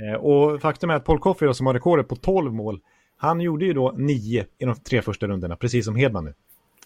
Eh, 0.00 0.14
och 0.14 0.60
faktum 0.60 0.90
är 0.90 0.94
att 0.94 1.04
Paul 1.04 1.18
Coffey 1.18 1.46
då, 1.46 1.54
som 1.54 1.66
har 1.66 1.74
rekordet 1.74 2.08
på 2.08 2.16
12 2.16 2.52
mål, 2.52 2.80
han 3.22 3.40
gjorde 3.40 3.64
ju 3.64 3.72
då 3.72 3.92
nio 3.96 4.46
i 4.58 4.64
de 4.64 4.74
tre 4.74 5.02
första 5.02 5.26
rundorna, 5.26 5.56
precis 5.56 5.84
som 5.84 5.96
Hedman 5.96 6.24
nu. 6.24 6.34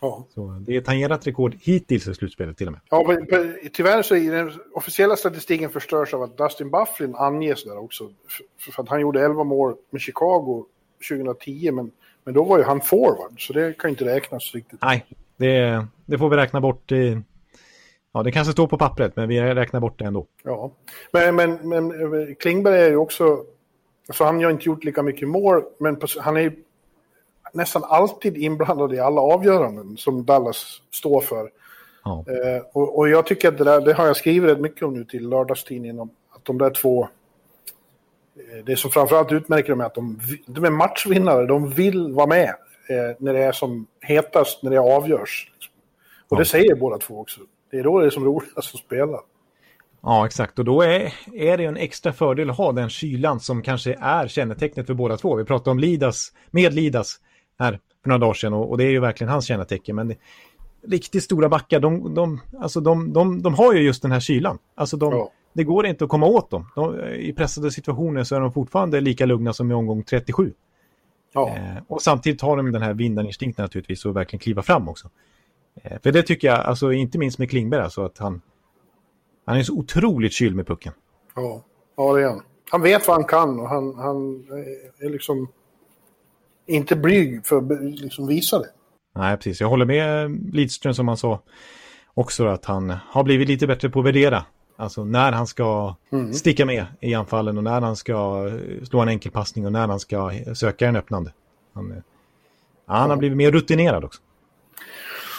Ja. 0.01 0.27
Så 0.35 0.63
det 0.67 0.77
är 0.77 0.81
tangerat 0.81 1.27
rekord 1.27 1.57
hittills 1.61 2.09
i 2.09 2.15
slutspelet 2.15 2.57
till 2.57 2.67
och 2.67 2.73
med. 2.73 2.81
Ja, 2.91 3.05
men 3.09 3.27
tyvärr 3.73 4.03
så 4.03 4.17
är 4.17 4.33
den 4.33 4.53
officiella 4.75 5.17
statistiken 5.17 5.71
förstörs 5.71 6.15
av 6.15 6.23
att 6.23 6.39
Dustin 6.39 6.71
Bufflin 6.71 7.15
anges 7.15 7.65
där 7.65 7.79
också. 7.79 8.11
För, 8.59 8.73
för 8.73 8.83
att 8.83 8.89
han 8.89 9.01
gjorde 9.01 9.25
11 9.25 9.45
mål 9.45 9.75
med 9.91 10.01
Chicago 10.01 10.65
2010, 11.11 11.71
men, 11.73 11.91
men 12.25 12.35
då 12.35 12.45
var 12.45 12.59
ju 12.59 12.65
han 12.65 12.81
forward, 12.81 13.47
så 13.47 13.53
det 13.53 13.79
kan 13.79 13.91
inte 13.91 14.05
räknas 14.05 14.55
riktigt. 14.55 14.79
Nej, 14.83 15.07
det, 15.37 15.87
det 16.07 16.19
får 16.19 16.29
vi 16.29 16.37
räkna 16.37 16.61
bort 16.61 16.93
i... 16.93 17.23
Ja, 18.13 18.23
det 18.23 18.33
kanske 18.33 18.53
står 18.53 18.67
på 18.67 18.79
pappret, 18.79 19.17
men 19.17 19.29
vi 19.29 19.41
räknar 19.41 19.81
bort 19.81 19.99
det 19.99 20.05
ändå. 20.05 20.27
Ja, 20.45 20.73
men, 21.13 21.37
men, 21.37 21.69
men 21.69 22.35
Klingberg 22.35 22.81
är 22.81 22.91
ju 22.91 22.97
också... 22.97 23.45
Alltså 24.09 24.25
han 24.25 24.45
har 24.45 24.51
inte 24.51 24.65
gjort 24.65 24.85
lika 24.85 25.03
mycket 25.03 25.29
mål, 25.29 25.63
men 25.79 26.01
han 26.21 26.37
är 26.37 26.53
nästan 27.53 27.85
alltid 27.85 28.37
inblandad 28.37 28.95
i 28.95 28.99
alla 28.99 29.21
avgöranden 29.21 29.97
som 29.97 30.25
Dallas 30.25 30.81
står 30.91 31.21
för. 31.21 31.51
Ja. 32.05 32.25
Eh, 32.29 32.63
och, 32.73 32.99
och, 32.99 33.09
jag 33.09 33.27
tycker 33.27 33.49
att 33.49 33.59
det 33.59 33.65
där, 33.65 33.81
det 33.81 33.93
har 33.93 34.07
jag 34.07 34.17
skrivit 34.17 34.51
rätt 34.51 34.61
mycket 34.61 34.83
om 34.83 34.95
nu 34.95 35.05
till 35.05 35.29
lördagstidningen, 35.29 36.01
om 36.01 36.11
att 36.31 36.45
de 36.45 36.59
där 36.59 36.71
två... 36.71 37.09
Eh, 38.37 38.65
det 38.65 38.77
som 38.77 38.91
framförallt 38.91 39.33
utmärker 39.33 39.69
dem 39.69 39.81
är 39.81 39.85
att 39.85 39.95
de, 39.95 40.21
de 40.47 40.65
är 40.65 40.71
matchvinnare, 40.71 41.47
de 41.47 41.71
vill 41.71 42.13
vara 42.13 42.27
med 42.27 42.49
eh, 42.89 43.17
när 43.19 43.33
det 43.33 43.43
är 43.43 43.53
som 43.53 43.87
hetast, 44.01 44.63
när 44.63 44.71
det 44.71 44.81
avgörs. 44.81 45.53
Och 46.29 46.37
ja. 46.37 46.39
det 46.39 46.45
säger 46.45 46.75
båda 46.75 46.99
två 46.99 47.21
också. 47.21 47.41
Det 47.71 47.79
är 47.79 47.85
då 47.85 48.01
det 48.01 48.07
är 48.07 48.11
som 48.11 48.25
roligast 48.25 48.75
att 48.75 48.81
spela. 48.81 49.21
Ja, 50.07 50.27
exakt. 50.27 50.59
Och 50.59 50.65
då 50.65 50.83
är, 50.83 51.15
är 51.35 51.57
det 51.57 51.65
en 51.65 51.77
extra 51.77 52.13
fördel 52.13 52.51
att 52.51 52.57
ha 52.57 52.73
den 52.73 52.89
kylan 52.89 53.41
som 53.41 53.63
kanske 53.63 53.97
är 54.01 54.29
kännetecknet 54.29 54.87
för 54.87 54.95
båda 54.95 55.17
två. 55.17 55.35
Vi 55.35 55.45
pratade 55.45 55.71
om 55.71 55.79
Lidas, 55.79 56.33
med 56.51 56.75
Lidas 56.75 57.21
här 57.59 57.81
för 58.03 58.09
några 58.09 58.19
dagar 58.19 58.35
sedan 58.35 58.53
och, 58.53 58.71
och 58.71 58.79
det 58.79 58.85
är 58.85 58.91
ju 58.91 59.01
verkligen 59.01 59.33
hans 59.33 59.47
kännetecken. 59.47 59.97
Men 59.97 60.09
det, 60.09 60.17
riktigt 60.87 61.23
stora 61.23 61.49
backar, 61.49 61.81
de, 61.81 62.15
de, 62.15 62.41
alltså 62.61 62.81
de, 62.81 63.13
de, 63.13 63.43
de 63.43 63.55
har 63.55 63.73
ju 63.75 63.81
just 63.81 64.03
den 64.03 64.13
här 64.13 64.21
kylan. 64.21 64.59
Alltså 64.75 64.97
de, 64.97 65.13
ja. 65.13 65.31
Det 65.53 65.65
går 65.65 65.87
inte 65.87 66.05
att 66.05 66.11
komma 66.11 66.27
åt 66.27 66.51
dem. 66.51 66.71
De, 66.75 67.01
I 67.05 67.33
pressade 67.33 67.71
situationer 67.71 68.25
så 68.25 68.37
är 68.37 68.41
de 68.41 68.53
fortfarande 68.53 69.01
lika 69.01 69.27
lugna 69.27 69.53
som 69.53 69.71
i 69.71 69.75
omgång 69.75 70.03
37. 70.03 70.53
Ja. 71.35 71.49
Eh, 71.57 71.83
och 71.89 72.03
samtidigt 72.03 72.41
har 72.41 72.57
de 72.57 72.73
den 72.73 72.83
här 72.83 72.95
vinnarinstinkt 72.95 73.59
naturligtvis 73.59 74.05
och 74.05 74.17
verkligen 74.17 74.41
kliva 74.41 74.63
fram 74.63 74.89
också. 74.89 75.11
Eh, 75.83 75.99
för 76.03 76.13
det 76.13 76.23
tycker 76.23 76.49
jag, 76.49 76.61
alltså 76.61 76.93
inte 76.93 77.19
minst 77.19 77.39
med 77.39 77.51
Klingberg, 77.51 77.83
alltså 77.83 78.05
att 78.05 78.19
han, 78.19 78.43
han 79.47 79.59
är 79.59 79.63
så 79.63 79.75
otroligt 79.75 80.33
kyl 80.33 80.55
med 80.55 80.67
pucken. 80.67 80.93
Ja, 81.35 81.63
ja 81.97 82.13
det 82.13 82.23
är 82.23 82.29
han. 82.29 82.43
Han 82.71 82.83
vet 82.83 83.09
vad 83.09 83.17
han 83.17 83.25
kan 83.25 83.61
och 83.61 83.69
han, 83.69 83.95
han 83.95 84.47
är 84.99 85.11
liksom 85.11 85.49
inte 86.67 86.97
blyg 86.97 87.47
för 87.47 87.57
att 87.57 87.83
liksom 88.01 88.27
visa 88.27 88.59
det. 88.59 88.69
Nej, 89.15 89.37
precis. 89.37 89.61
Jag 89.61 89.69
håller 89.69 89.85
med 89.85 90.31
Lidström 90.55 90.95
som 90.95 91.09
han 91.09 91.17
sa 91.17 91.41
också 92.15 92.47
att 92.47 92.65
han 92.65 92.91
har 93.09 93.25
blivit 93.25 93.49
lite 93.49 93.67
bättre 93.67 93.91
på 93.91 93.99
att 93.99 94.07
värdera. 94.07 94.45
Alltså 94.77 95.05
när 95.05 95.33
han 95.33 95.47
ska 95.47 95.95
mm. 96.13 96.33
sticka 96.33 96.67
med 96.67 96.87
i 97.01 97.15
anfallen 97.15 97.59
och 97.59 97.65
när 97.65 97.81
han 97.81 97.97
ska 97.97 98.51
slå 98.85 99.01
en 99.01 99.09
enkel 99.09 99.33
passning 99.33 99.67
och 99.67 99.73
när 99.73 99.89
han 99.89 100.01
ska 100.01 100.33
söka 100.55 100.89
en 100.89 100.97
öppnande. 100.97 101.33
Han, 101.73 102.03
ja, 102.87 102.95
han 102.95 103.11
har 103.11 103.17
blivit 103.17 103.37
mer 103.37 103.53
rutinerad 103.53 104.05
också. 104.05 104.23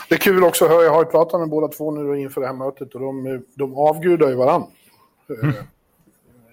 Det 0.10 0.16
är 0.16 0.20
kul 0.20 0.44
också 0.44 0.66
jag 0.66 0.92
har 0.92 1.04
ju 1.04 1.10
pratat 1.10 1.40
med 1.40 1.50
båda 1.50 1.68
två 1.68 1.92
nu 1.92 2.20
inför 2.20 2.42
det 2.42 2.48
här 2.48 2.54
mötet 2.54 2.96
och 2.96 3.02
de, 3.02 3.44
de 3.56 3.78
avgudar 3.78 4.30
ju 4.30 4.36
varandra. 4.36 4.68
Mm. 5.44 5.56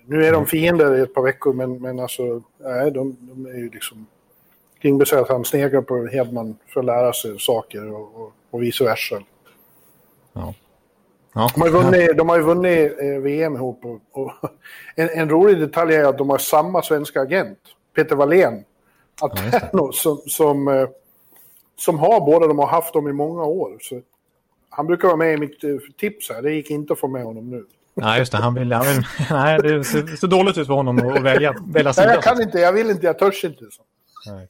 Nu 0.06 0.24
är 0.24 0.32
de 0.32 0.46
fiender 0.46 0.98
i 0.98 1.00
ett 1.00 1.14
par 1.14 1.22
veckor 1.22 1.52
men, 1.52 1.82
men 1.82 2.00
alltså, 2.00 2.42
nej, 2.58 2.90
de, 2.90 3.16
de 3.20 3.46
är 3.46 3.58
ju 3.58 3.70
liksom 3.70 4.06
Klingberg 4.80 5.08
säger 5.08 5.22
att 5.22 5.28
han 5.28 5.44
sneglar 5.44 5.80
på 5.80 6.06
Hedman 6.06 6.56
för 6.68 6.80
att 6.80 6.86
lära 6.86 7.12
sig 7.12 7.38
saker 7.38 7.92
och, 7.92 8.22
och, 8.22 8.32
och 8.50 8.62
vice 8.62 8.84
versa. 8.84 9.22
Ja. 10.32 10.54
Ja. 11.34 11.50
De, 11.54 11.60
har 11.60 11.68
vunnit, 11.68 12.16
de 12.16 12.28
har 12.28 12.36
ju 12.36 12.42
vunnit 12.42 12.92
eh, 12.98 13.06
VM 13.06 13.54
ihop. 13.54 13.84
Och, 13.84 14.00
och 14.12 14.32
en, 14.94 15.08
en, 15.08 15.30
rolig 15.30 15.58
detalj 15.58 15.94
är 15.94 16.04
att 16.04 16.18
de 16.18 16.30
har 16.30 16.38
samma 16.38 16.82
svenska 16.82 17.20
agent, 17.20 17.58
Peter 17.96 18.16
Wallén. 18.16 18.64
ja, 19.20 19.90
som, 19.92 20.16
som, 20.26 20.68
eh, 20.68 20.88
som 21.76 21.98
har 21.98 22.20
båda, 22.20 22.46
de 22.46 22.58
har 22.58 22.66
haft 22.66 22.92
dem 22.92 23.08
i 23.08 23.12
många 23.12 23.42
år. 23.42 23.78
Så 23.80 24.00
han 24.68 24.87
brukar 24.87 25.08
vara 25.08 25.16
med 25.16 25.34
i 25.34 25.37
mitt 25.37 25.64
eh, 25.64 25.70
tips 25.96 26.30
här, 26.30 26.42
det 26.42 26.52
gick 26.52 26.70
inte 26.70 26.92
att 26.92 26.98
få 26.98 27.08
med 27.08 27.24
honom 27.24 27.50
nu. 27.50 27.64
Nej, 27.94 28.18
just 28.18 28.32
det. 28.32 28.38
Han 28.38 28.54
vill, 28.54 28.72
han 28.72 28.87
vill, 28.87 29.04
nej, 29.30 29.58
det 29.62 29.84
ser 29.84 30.16
så 30.16 30.26
dåligt 30.26 30.58
ut 30.58 30.66
för 30.66 30.74
honom 30.74 30.98
att 30.98 31.22
välja, 31.22 31.54
välja 31.66 31.92
sida. 31.92 32.06
Nej, 32.06 32.14
jag 32.14 32.24
kan 32.24 32.42
inte, 32.42 32.58
jag 32.58 32.72
vill 32.72 32.90
inte, 32.90 33.06
jag 33.06 33.18
törs 33.18 33.44
inte. 33.44 33.64
Så. 33.70 33.82
Nej. 34.32 34.46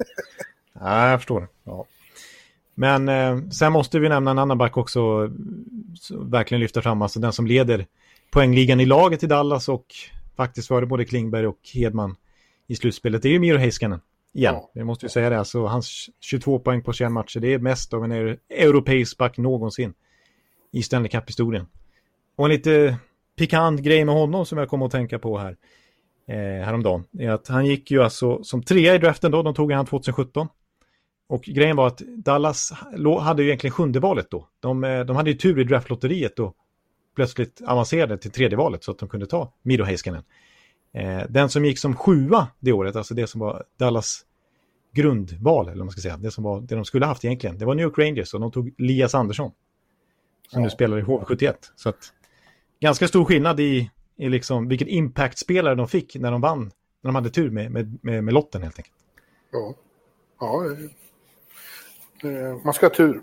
nej, 0.72 1.10
jag 1.10 1.20
förstår. 1.20 1.48
Ja. 1.64 1.84
Men 2.74 3.08
eh, 3.08 3.48
sen 3.50 3.72
måste 3.72 3.98
vi 3.98 4.08
nämna 4.08 4.30
en 4.30 4.38
annan 4.38 4.58
back 4.58 4.76
också, 4.76 5.30
verkligen 6.10 6.60
lyfta 6.60 6.82
fram, 6.82 7.02
alltså 7.02 7.20
den 7.20 7.32
som 7.32 7.46
leder 7.46 7.87
poängligan 8.30 8.80
i 8.80 8.87
laget 8.87 9.22
i 9.22 9.26
Dallas 9.26 9.68
och 9.68 9.87
faktiskt 10.37 10.68
före 10.68 10.87
både 10.87 11.04
Klingberg 11.04 11.46
och 11.46 11.58
Hedman 11.74 12.16
i 12.66 12.76
slutspelet. 12.76 13.22
Det 13.22 13.28
är 13.28 13.32
ju 13.32 13.38
Miro 13.38 13.58
Heiskanen 13.58 14.00
igen. 14.34 14.54
Ja. 14.54 14.70
Vi 14.74 14.84
måste 14.84 15.06
ju 15.06 15.10
säga 15.10 15.30
det, 15.30 15.38
alltså 15.38 15.66
hans 15.66 16.10
22 16.20 16.58
poäng 16.58 16.82
på 16.82 16.92
21 16.92 17.12
matcher, 17.12 17.40
det 17.40 17.54
är 17.54 17.58
mest 17.58 17.94
av 17.94 18.04
en 18.04 18.12
europeisk 18.48 19.18
back 19.18 19.38
någonsin 19.38 19.94
i 20.72 20.82
Stanley 20.82 21.08
Cup-historien. 21.08 21.66
Och 22.36 22.44
en 22.44 22.50
lite 22.50 22.96
pikant 23.38 23.80
grej 23.80 24.04
med 24.04 24.14
honom 24.14 24.46
som 24.46 24.58
jag 24.58 24.68
kommer 24.68 24.86
att 24.86 24.92
tänka 24.92 25.18
på 25.18 25.38
här 25.38 25.56
eh, 26.28 26.64
häromdagen 26.64 27.04
är 27.18 27.30
att 27.30 27.48
han 27.48 27.66
gick 27.66 27.90
ju 27.90 28.02
alltså 28.02 28.44
som 28.44 28.62
trea 28.62 28.94
i 28.94 28.98
draften 28.98 29.30
då, 29.30 29.42
de 29.42 29.54
tog 29.54 29.72
han 29.72 29.86
2017. 29.86 30.48
Och 31.26 31.42
grejen 31.42 31.76
var 31.76 31.86
att 31.86 31.98
Dallas 31.98 32.72
hade 33.20 33.42
ju 33.42 33.48
egentligen 33.48 33.72
sjunde 33.74 34.00
valet 34.00 34.30
då. 34.30 34.48
De, 34.60 34.84
eh, 34.84 35.04
de 35.04 35.16
hade 35.16 35.30
ju 35.30 35.36
tur 35.36 35.60
i 35.60 35.64
draftlotteriet 35.64 36.36
då 36.36 36.54
plötsligt 37.16 37.62
avancerade 37.66 38.18
till 38.18 38.30
tredje 38.30 38.56
valet 38.56 38.84
så 38.84 38.90
att 38.90 38.98
de 38.98 39.08
kunde 39.08 39.26
ta 39.26 39.52
Miro 39.62 39.84
Heiskanen. 39.84 40.22
Eh, 40.94 41.22
den 41.28 41.48
som 41.48 41.64
gick 41.64 41.78
som 41.78 41.96
sjua 41.96 42.48
det 42.61 42.72
året, 42.72 42.96
alltså 42.96 43.14
det 43.14 43.26
som 43.26 43.40
var 43.40 43.64
Dallas 43.76 44.24
grundval, 44.92 45.66
eller 45.66 45.78
vad 45.78 45.87
man 45.87 45.90
ska 45.90 46.00
säga, 46.00 46.16
det 46.16 46.30
som 46.30 46.44
var 46.44 46.61
det 46.61 46.74
de 46.74 46.85
skulle 46.85 47.07
haft 47.07 47.24
egentligen, 47.24 47.59
det 47.59 47.64
var 47.64 47.74
New 47.74 47.85
York 47.85 47.98
Rangers 47.98 48.35
och 48.35 48.40
de 48.40 48.52
tog 48.52 48.74
Lias 48.78 49.14
Andersson. 49.14 49.52
Som 50.48 50.61
ja. 50.61 50.64
nu 50.64 50.70
spelar 50.70 50.98
i 50.98 51.02
HV71. 51.02 51.54
Så 51.76 51.88
att 51.88 52.12
ganska 52.80 53.09
stor 53.09 53.24
skillnad 53.24 53.61
i, 53.61 53.90
i 54.16 54.28
liksom 54.28 54.68
vilken 54.68 54.88
impact-spelare 54.88 55.74
de 55.74 55.88
fick 55.88 56.16
när 56.16 56.30
de 56.30 56.40
vann, 56.40 56.72
när 57.00 57.09
de 57.09 57.14
hade 57.14 57.30
tur 57.30 57.50
med, 57.50 57.70
med, 57.70 57.98
med, 58.02 58.24
med 58.24 58.35
lotten 58.35 58.62
helt 58.62 58.78
enkelt. 58.78 58.96
Ja, 59.52 59.74
ja 60.40 60.76
man 62.64 62.74
ska 62.74 62.87
ha 62.87 62.94
tur. 62.94 63.22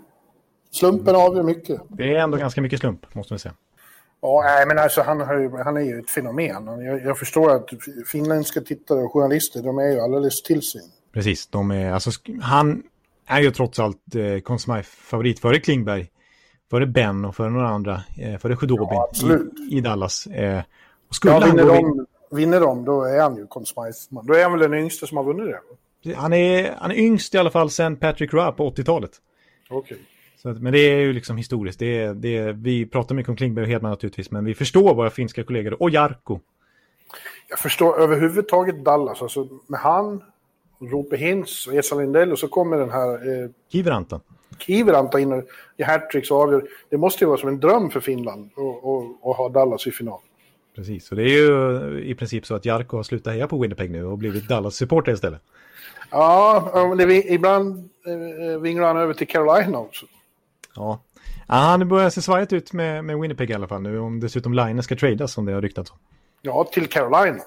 Slumpen 0.70 1.16
avgör 1.16 1.42
mycket. 1.42 1.80
Det 1.88 2.14
är 2.14 2.18
ändå 2.18 2.36
ganska 2.36 2.60
mycket 2.60 2.80
slump, 2.80 3.14
måste 3.14 3.32
man 3.32 3.38
säga. 3.38 3.54
Ja, 4.22 4.42
nej, 4.44 4.66
men 4.66 4.78
alltså, 4.78 5.02
han, 5.02 5.20
har, 5.20 5.64
han 5.64 5.76
är 5.76 5.80
ju 5.80 5.98
ett 5.98 6.10
fenomen. 6.10 6.84
Jag, 6.84 7.04
jag, 7.04 7.18
förstår 7.18 7.50
att 7.50 7.70
finländska 8.06 8.60
tittare 8.60 8.98
och 8.98 9.12
journalister, 9.12 9.62
de 9.62 9.78
är 9.78 9.92
ju 9.92 10.00
alldeles 10.00 10.42
till 10.42 10.62
sig. 10.62 10.80
Precis, 11.12 11.46
de 11.46 11.70
är, 11.70 11.92
alltså, 11.92 12.10
han 12.40 12.82
är 13.26 13.40
ju 13.40 13.50
trots 13.50 13.78
allt 13.78 14.14
eh, 14.14 14.40
Consumai 14.40 14.82
favorit 14.82 15.40
före 15.40 15.60
Klingberg, 15.60 16.10
före 16.70 16.86
Ben 16.86 17.24
och 17.24 17.36
före 17.36 17.50
några 17.50 17.68
andra, 17.68 18.02
eh, 18.18 18.38
före 18.38 18.56
Khudobin 18.56 18.88
ja, 18.90 19.10
i, 19.70 19.76
i, 19.76 19.80
Dallas. 19.80 20.26
Eh, 20.26 20.62
och 21.08 21.14
skulle 21.14 21.34
ja, 21.34 21.40
vinner, 21.40 21.66
de, 21.66 22.06
vinner 22.30 22.60
de, 22.60 22.84
då 22.84 23.02
är 23.02 23.20
han 23.20 23.36
ju 23.36 23.46
Consumai. 23.46 23.92
Då 24.10 24.34
är 24.34 24.42
han 24.42 24.52
väl 24.52 24.70
den 24.70 24.74
yngste 24.74 25.06
som 25.06 25.16
har 25.16 25.24
vunnit 25.24 25.54
det. 26.02 26.14
Han 26.14 26.32
är, 26.32 26.74
han 26.78 26.90
är 26.90 26.94
yngst 26.94 27.34
i 27.34 27.38
alla 27.38 27.50
fall 27.50 27.70
sen 27.70 27.96
Patrick 27.96 28.32
Roy 28.32 28.52
på 28.52 28.70
80-talet. 28.70 29.10
Okej. 29.70 29.78
Okay. 29.78 29.98
Men 30.44 30.72
det 30.72 30.78
är 30.78 30.98
ju 30.98 31.12
liksom 31.12 31.36
historiskt. 31.36 31.78
Det 31.78 31.98
är, 31.98 32.14
det 32.14 32.36
är, 32.36 32.52
vi 32.52 32.86
pratar 32.86 33.14
mycket 33.14 33.30
om 33.30 33.36
Klingberg 33.36 33.62
och 33.62 33.70
Hedman 33.70 33.90
naturligtvis, 33.90 34.30
men 34.30 34.44
vi 34.44 34.54
förstår 34.54 34.94
våra 34.94 35.10
finska 35.10 35.44
kollegor 35.44 35.82
och 35.82 35.90
Jarko. 35.90 36.40
Jag 37.48 37.58
förstår 37.58 38.00
överhuvudtaget 38.00 38.84
Dallas, 38.84 39.22
alltså 39.22 39.48
med 39.66 39.80
han, 39.80 40.22
Rope 40.80 41.16
Hintz 41.16 41.66
och 41.66 41.74
Esa 41.74 41.94
Lindell 41.94 42.32
och 42.32 42.38
så 42.38 42.48
kommer 42.48 42.76
den 42.76 42.90
här... 42.90 43.14
Eh, 43.14 43.50
Kiviranta. 43.72 44.20
Kiviranta 44.58 45.20
in 45.20 45.42
i 45.76 45.82
hattricks 45.82 46.30
och 46.30 46.40
avgör. 46.40 46.68
Det 46.88 46.96
måste 46.96 47.24
ju 47.24 47.28
vara 47.28 47.38
som 47.38 47.48
en 47.48 47.60
dröm 47.60 47.90
för 47.90 48.00
Finland 48.00 48.50
att 49.22 49.36
ha 49.36 49.48
Dallas 49.48 49.86
i 49.86 49.90
final. 49.90 50.20
Precis, 50.76 51.10
och 51.10 51.16
det 51.16 51.22
är 51.22 51.28
ju 51.28 52.04
i 52.04 52.14
princip 52.14 52.46
så 52.46 52.54
att 52.54 52.64
Jarko 52.64 52.96
har 52.96 53.02
slutat 53.02 53.32
heja 53.32 53.48
på 53.48 53.58
Winnipeg 53.58 53.90
nu 53.90 54.04
och 54.04 54.18
blivit 54.18 54.48
Dallas-supporter 54.48 55.12
istället. 55.12 55.40
Ja, 56.10 56.94
det, 56.98 57.32
ibland 57.32 57.90
eh, 58.06 58.60
vinglar 58.60 58.86
han 58.86 58.96
över 58.96 59.14
till 59.14 59.26
Carolina 59.26 59.78
också. 59.78 60.06
Ja. 60.74 61.02
ja 61.48 61.54
han 61.54 61.88
börjar 61.88 62.10
se 62.10 62.22
svajigt 62.22 62.52
ut 62.52 62.72
med, 62.72 63.04
med 63.04 63.18
Winnipeg 63.18 63.50
i 63.50 63.54
alla 63.54 63.68
fall 63.68 63.82
nu. 63.82 63.98
Om 63.98 64.20
dessutom 64.20 64.54
Line 64.54 64.82
ska 64.82 64.96
tradas 64.96 65.32
som 65.32 65.44
det 65.44 65.52
har 65.52 65.62
ryktats 65.62 65.90
om. 65.90 65.98
Ja, 66.42 66.64
till 66.64 66.88
Carolina. 66.88 67.42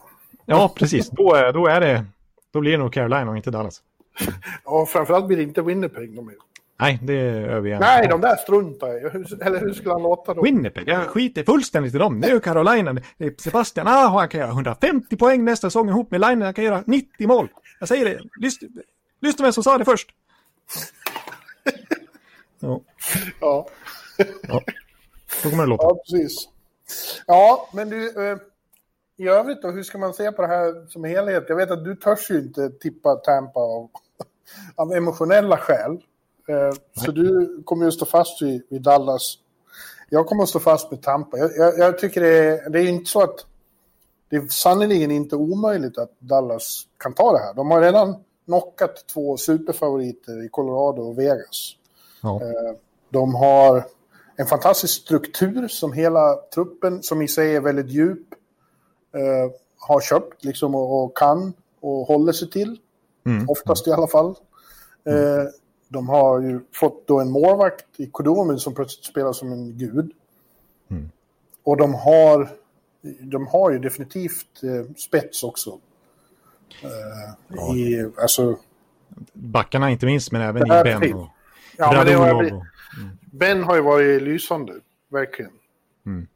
Ja, 0.45 0.73
precis. 0.75 1.09
Då, 1.09 1.51
då, 1.53 1.67
är 1.67 1.81
det, 1.81 2.05
då 2.53 2.59
blir 2.59 2.71
det 2.71 2.77
nog 2.77 2.93
Carolina 2.93 3.29
och 3.31 3.37
inte 3.37 3.51
Dallas. 3.51 3.81
ja, 4.65 4.85
framförallt 4.85 5.27
blir 5.27 5.37
det 5.37 5.43
inte 5.43 5.61
Winnipeg 5.61 6.15
de 6.15 6.27
är. 6.27 6.35
Nej, 6.79 6.99
det 7.01 7.13
är 7.13 7.47
över 7.47 7.79
Nej, 7.79 8.07
de 8.07 8.21
där 8.21 8.35
struntar 8.35 8.87
jag 8.87 9.15
Eller 9.47 9.59
hur 9.59 9.73
skulle 9.73 9.91
han 9.91 10.03
låta 10.03 10.33
dem? 10.33 10.43
Winnipeg, 10.43 10.87
jag 10.87 11.07
skiter 11.07 11.43
fullständigt 11.43 11.95
i 11.95 11.97
dem. 11.97 12.21
Det 12.21 12.27
är 12.27 12.39
Carolina. 12.39 12.93
Det 13.17 13.25
är 13.25 13.33
Sebastian 13.41 13.87
Aho, 13.87 14.17
han 14.17 14.29
kan 14.29 14.39
göra 14.39 14.51
150 14.51 15.17
poäng 15.17 15.43
nästa 15.43 15.69
säsong 15.69 15.89
ihop 15.89 16.11
med 16.11 16.21
Line. 16.21 16.41
Han 16.41 16.53
kan 16.53 16.63
göra 16.63 16.83
90 16.85 17.27
mål. 17.27 17.49
Jag 17.79 17.87
säger 17.87 18.05
det. 18.05 18.19
Lyssna, 18.39 18.67
lyssna 19.21 19.43
vem 19.43 19.53
som 19.53 19.63
sa 19.63 19.77
det 19.77 19.85
först. 19.85 20.09
ja. 22.59 22.81
Ja. 23.41 23.67
ja. 24.47 24.61
Så 25.41 25.49
kommer 25.49 25.63
det 25.63 25.69
låta. 25.69 25.83
Ja, 25.83 25.95
precis. 25.95 26.49
Ja, 27.27 27.69
men 27.73 27.89
du, 27.89 28.29
eh, 28.31 28.37
i 29.17 29.27
övrigt 29.27 29.61
då, 29.61 29.71
hur 29.71 29.83
ska 29.83 29.97
man 29.97 30.13
se 30.13 30.31
på 30.31 30.41
det 30.41 30.47
här 30.47 30.89
som 30.89 31.03
helhet? 31.03 31.45
Jag 31.47 31.55
vet 31.55 31.71
att 31.71 31.85
du 31.85 31.95
törs 31.95 32.31
ju 32.31 32.37
inte 32.37 32.69
tippa 32.69 33.15
Tampa 33.15 33.59
av, 33.59 33.89
av 34.75 34.93
emotionella 34.93 35.57
skäl. 35.57 35.91
Eh, 36.47 37.03
så 37.05 37.11
du 37.11 37.61
kommer 37.65 37.85
ju 37.85 37.91
stå 37.91 38.05
fast 38.05 38.41
vid, 38.41 38.63
vid, 38.69 38.81
Dallas. 38.81 39.37
Jag 40.09 40.27
kommer 40.27 40.43
att 40.43 40.49
stå 40.49 40.59
fast 40.59 40.91
med 40.91 41.01
Tampa. 41.01 41.37
Jag, 41.37 41.51
jag, 41.57 41.79
jag 41.79 41.99
tycker 41.99 42.21
det 42.21 42.37
är, 42.37 42.69
det 42.69 42.79
är 42.79 42.87
inte 42.87 43.11
så 43.11 43.21
att 43.21 43.45
det 44.29 44.35
är 44.35 44.47
sannerligen 44.47 45.11
inte 45.11 45.35
omöjligt 45.35 45.97
att 45.97 46.19
Dallas 46.19 46.83
kan 46.97 47.13
ta 47.13 47.31
det 47.31 47.39
här. 47.39 47.53
De 47.53 47.71
har 47.71 47.81
redan 47.81 48.15
knockat 48.45 49.07
två 49.07 49.37
superfavoriter 49.37 50.45
i 50.45 50.49
Colorado 50.49 51.01
och 51.01 51.19
Vegas. 51.19 51.75
Ja. 52.25 52.41
Eh, 52.41 52.75
de 53.09 53.35
har 53.35 53.85
en 54.35 54.45
fantastisk 54.45 55.01
struktur 55.01 55.67
som 55.67 55.93
hela 55.93 56.35
truppen, 56.53 57.03
som 57.03 57.21
i 57.21 57.27
sig 57.27 57.55
är 57.55 57.61
väldigt 57.61 57.89
djup, 57.89 58.27
eh, 59.13 59.51
har 59.77 60.01
köpt 60.01 60.43
liksom 60.43 60.75
och, 60.75 61.17
kan 61.17 61.53
och 61.79 62.07
håller 62.07 62.33
sig 62.33 62.49
till. 62.49 62.77
Mm. 63.25 63.49
Oftast 63.49 63.87
i 63.87 63.91
alla 63.91 64.07
fall. 64.07 64.35
Mm. 65.03 65.47
De 65.87 66.09
har 66.09 66.41
ju 66.41 66.59
fått 66.73 67.07
då 67.07 67.19
en 67.19 67.31
målvakt 67.31 67.85
i 67.97 68.09
Kodomen 68.11 68.59
som 68.59 68.73
plötsligt 68.73 69.05
spelar 69.05 69.33
som 69.33 69.51
en 69.51 69.77
gud. 69.77 70.11
Mm. 70.89 71.11
Och 71.63 71.77
de 71.77 71.93
har 71.93 72.49
de 73.19 73.47
har 73.47 73.71
ju 73.71 73.79
definitivt 73.79 74.63
eh, 74.63 74.95
spets 74.97 75.43
också. 75.43 75.79
Eh, 76.83 77.75
i, 77.75 78.11
alltså, 78.21 78.57
Backarna 79.33 79.91
inte 79.91 80.05
minst, 80.05 80.31
men 80.31 80.41
även 80.41 80.67
i 80.67 80.83
Ben 80.83 81.13
och 81.13 81.27
ja, 81.77 81.91
men 81.93 82.05
det 82.05 82.13
har 82.13 82.25
Radulov. 82.27 82.39
blivit- 82.41 82.63
Ben 83.31 83.63
har 83.63 83.75
ju 83.75 83.81
varit 83.81 84.21
lysande, 84.21 84.73
verkligen. 85.09 85.51
Mm. 86.05 86.27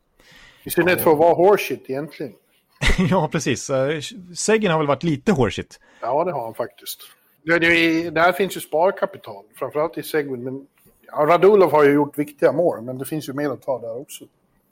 I 0.63 0.69
synnerhet 0.69 1.02
för 1.02 1.12
att 1.12 1.17
vara 1.17 1.34
horseshit 1.34 1.89
egentligen. 1.89 2.34
ja, 3.10 3.30
precis. 3.32 3.69
Eh, 3.69 3.99
Seguin 4.36 4.71
har 4.71 4.78
väl 4.78 4.88
varit 4.88 5.04
lite 5.04 5.32
horseshit. 5.32 5.80
Ja, 6.02 6.23
det 6.23 6.32
har 6.32 6.43
han 6.43 6.54
faktiskt. 6.54 6.99
Det, 7.43 7.60
det, 7.60 8.10
där 8.10 8.32
finns 8.32 8.56
ju 8.58 8.60
sparkapital, 8.62 9.43
framförallt 9.56 9.97
i 9.97 10.04
Segwin. 10.04 10.43
Men 10.43 10.67
ja, 11.08 11.17
Radulov 11.17 11.71
har 11.71 11.84
ju 11.84 11.91
gjort 11.91 12.17
viktiga 12.17 12.52
mål, 12.52 12.82
men 12.82 12.97
det 12.97 13.06
finns 13.06 13.30
ju 13.30 13.34
mer 13.34 13.49
att 13.49 13.62
ta 13.62 13.80
där 13.80 13.97
också. 14.02 14.25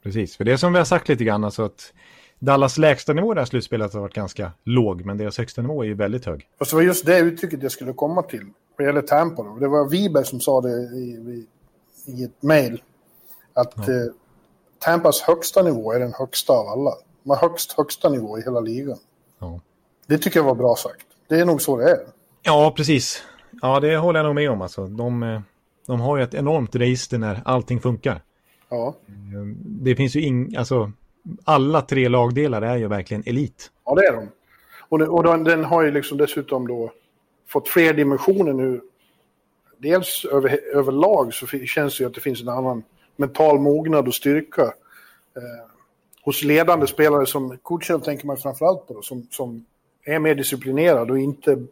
Precis, 0.03 0.37
för 0.37 0.43
det 0.43 0.57
som 0.57 0.73
vi 0.73 0.77
har 0.77 0.85
sagt 0.85 1.09
lite 1.09 1.23
grann, 1.23 1.43
alltså 1.43 1.63
att 1.63 1.93
Dallas 2.39 2.77
lägsta 2.77 3.13
nivå 3.13 3.33
i 3.33 3.35
det 3.35 3.41
här 3.41 3.45
slutspelet 3.45 3.93
har 3.93 4.01
varit 4.01 4.13
ganska 4.13 4.51
låg, 4.63 5.05
men 5.05 5.17
deras 5.17 5.37
högsta 5.37 5.61
nivå 5.61 5.83
är 5.83 5.87
ju 5.87 5.93
väldigt 5.93 6.25
hög. 6.25 6.47
Fast 6.59 6.71
det 6.71 6.75
var 6.75 6.83
just 6.83 7.05
det 7.05 7.19
uttrycket 7.19 7.63
jag 7.63 7.71
skulle 7.71 7.93
komma 7.93 8.21
till. 8.21 8.45
Vad 8.77 8.87
gäller 8.87 9.01
Tampa 9.01 9.43
då. 9.43 9.57
Det 9.59 9.67
var 9.67 9.89
Wiberg 9.89 10.25
som 10.25 10.39
sa 10.39 10.61
det 10.61 10.69
i, 10.69 11.45
i, 12.05 12.23
ett 12.23 12.43
mejl. 12.43 12.81
Att 13.53 13.77
eh, 13.77 13.85
Tampas 14.79 15.21
högsta 15.21 15.63
nivå 15.63 15.93
är 15.93 15.99
den 15.99 16.13
högsta 16.13 16.53
av 16.53 16.67
alla. 16.67 16.93
De 17.23 17.29
har 17.29 17.37
högst 17.37 17.71
högsta 17.71 18.09
nivå 18.09 18.39
i 18.39 18.41
hela 18.41 18.59
ligan. 18.59 18.97
Ja. 19.39 19.61
Det 20.07 20.17
tycker 20.17 20.39
jag 20.39 20.45
var 20.45 20.55
bra 20.55 20.75
sagt. 20.75 21.05
Det 21.27 21.39
är 21.39 21.45
nog 21.45 21.61
så 21.61 21.77
det 21.77 21.91
är. 21.91 21.99
Ja, 22.41 22.73
precis. 22.77 23.23
Ja, 23.61 23.79
det 23.79 23.97
håller 23.97 24.19
jag 24.19 24.25
nog 24.25 24.35
med 24.35 24.51
om. 24.51 24.61
Alltså. 24.61 24.87
De, 24.87 25.23
eh, 25.23 25.41
de 25.87 25.99
har 26.01 26.17
ju 26.17 26.23
ett 26.23 26.33
enormt 26.33 26.75
register 26.75 27.17
när 27.17 27.41
allting 27.45 27.81
funkar. 27.81 28.21
Ja, 28.69 28.95
Det 29.55 29.95
finns 29.95 30.15
ju 30.15 30.21
ing, 30.21 30.55
alltså, 30.55 30.91
alla 31.43 31.81
tre 31.81 32.09
lagdelar 32.09 32.61
är 32.61 32.77
ju 32.77 32.87
verkligen 32.87 33.23
elit. 33.25 33.71
ja 33.85 33.95
det 33.95 34.07
är 34.07 34.13
de. 34.13 34.29
Och, 34.89 34.99
det, 34.99 35.07
och 35.07 35.23
den, 35.23 35.43
den 35.43 35.63
har 35.63 35.83
ju 35.83 35.91
liksom 35.91 36.17
dessutom 36.17 36.67
då 36.67 36.91
fått 37.47 37.69
fler 37.69 37.93
dimensioner 37.93 38.53
nu. 38.53 38.81
Dels 39.77 40.25
över, 40.25 40.59
överlag 40.73 41.33
så 41.33 41.47
känns 41.47 41.97
det 41.97 42.01
ju 42.01 42.07
att 42.07 42.13
det 42.13 42.21
finns 42.21 42.41
en 42.41 42.49
annan 42.49 42.83
mental 43.15 43.59
mognad 43.59 44.07
och 44.07 44.13
styrka. 44.13 44.61
Eh, 45.35 45.71
hos 46.23 46.43
ledande 46.43 46.87
spelare 46.87 47.25
som 47.25 47.57
coacher, 47.57 47.99
tänker 47.99 48.27
man 48.27 48.37
framförallt 48.37 48.87
på 48.87 48.93
då, 48.93 49.01
som, 49.01 49.27
som 49.31 49.65
är 50.05 50.19
mer 50.19 50.35
disciplinerad 50.35 51.11
och 51.11 51.19
inte 51.19 51.65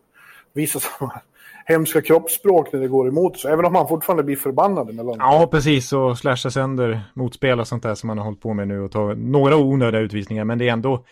visar 0.53 0.79
samma 0.99 1.21
hemska 1.65 2.01
kroppsspråk 2.01 2.73
när 2.73 2.79
det 2.79 2.87
går 2.87 3.07
emot. 3.07 3.37
Så 3.39 3.47
även 3.47 3.65
om 3.65 3.75
han 3.75 3.87
fortfarande 3.87 4.23
blir 4.23 4.35
förbannad 4.35 4.89
emellanåt. 4.89 5.17
Ja, 5.19 5.47
precis. 5.51 5.93
Och 5.93 6.17
slasha 6.17 6.49
sönder 6.51 7.01
motspel 7.13 7.59
och 7.59 7.67
sånt 7.67 7.83
där 7.83 7.95
som 7.95 8.07
man 8.07 8.17
har 8.17 8.25
hållit 8.25 8.41
på 8.41 8.53
med 8.53 8.67
nu 8.67 8.81
och 8.81 8.91
ta 8.91 9.13
några 9.13 9.57
onödiga 9.57 10.01
utvisningar. 10.01 10.43
Men 10.43 10.57
det 10.57 10.69
är 10.69 10.73
ändå 10.73 11.05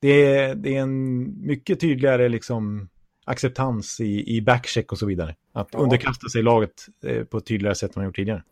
det 0.00 0.08
är, 0.36 0.54
det 0.54 0.76
är 0.76 0.80
en 0.80 1.46
mycket 1.46 1.80
tydligare 1.80 2.28
liksom, 2.28 2.88
acceptans 3.24 4.00
i, 4.00 4.36
i 4.36 4.42
backcheck 4.42 4.92
och 4.92 4.98
så 4.98 5.06
vidare. 5.06 5.34
Att 5.52 5.68
Ja. 5.72 5.78
underkasta 5.78 6.28
sig 6.28 6.42
laget 6.42 6.86
eh, 7.06 7.24
på 7.24 7.38
ett 7.38 7.46
tydligare 7.46 7.74
sätt 7.74 7.90
än 7.96 8.00
man 8.00 8.04
gjort 8.04 8.16
tidigare. 8.16 8.42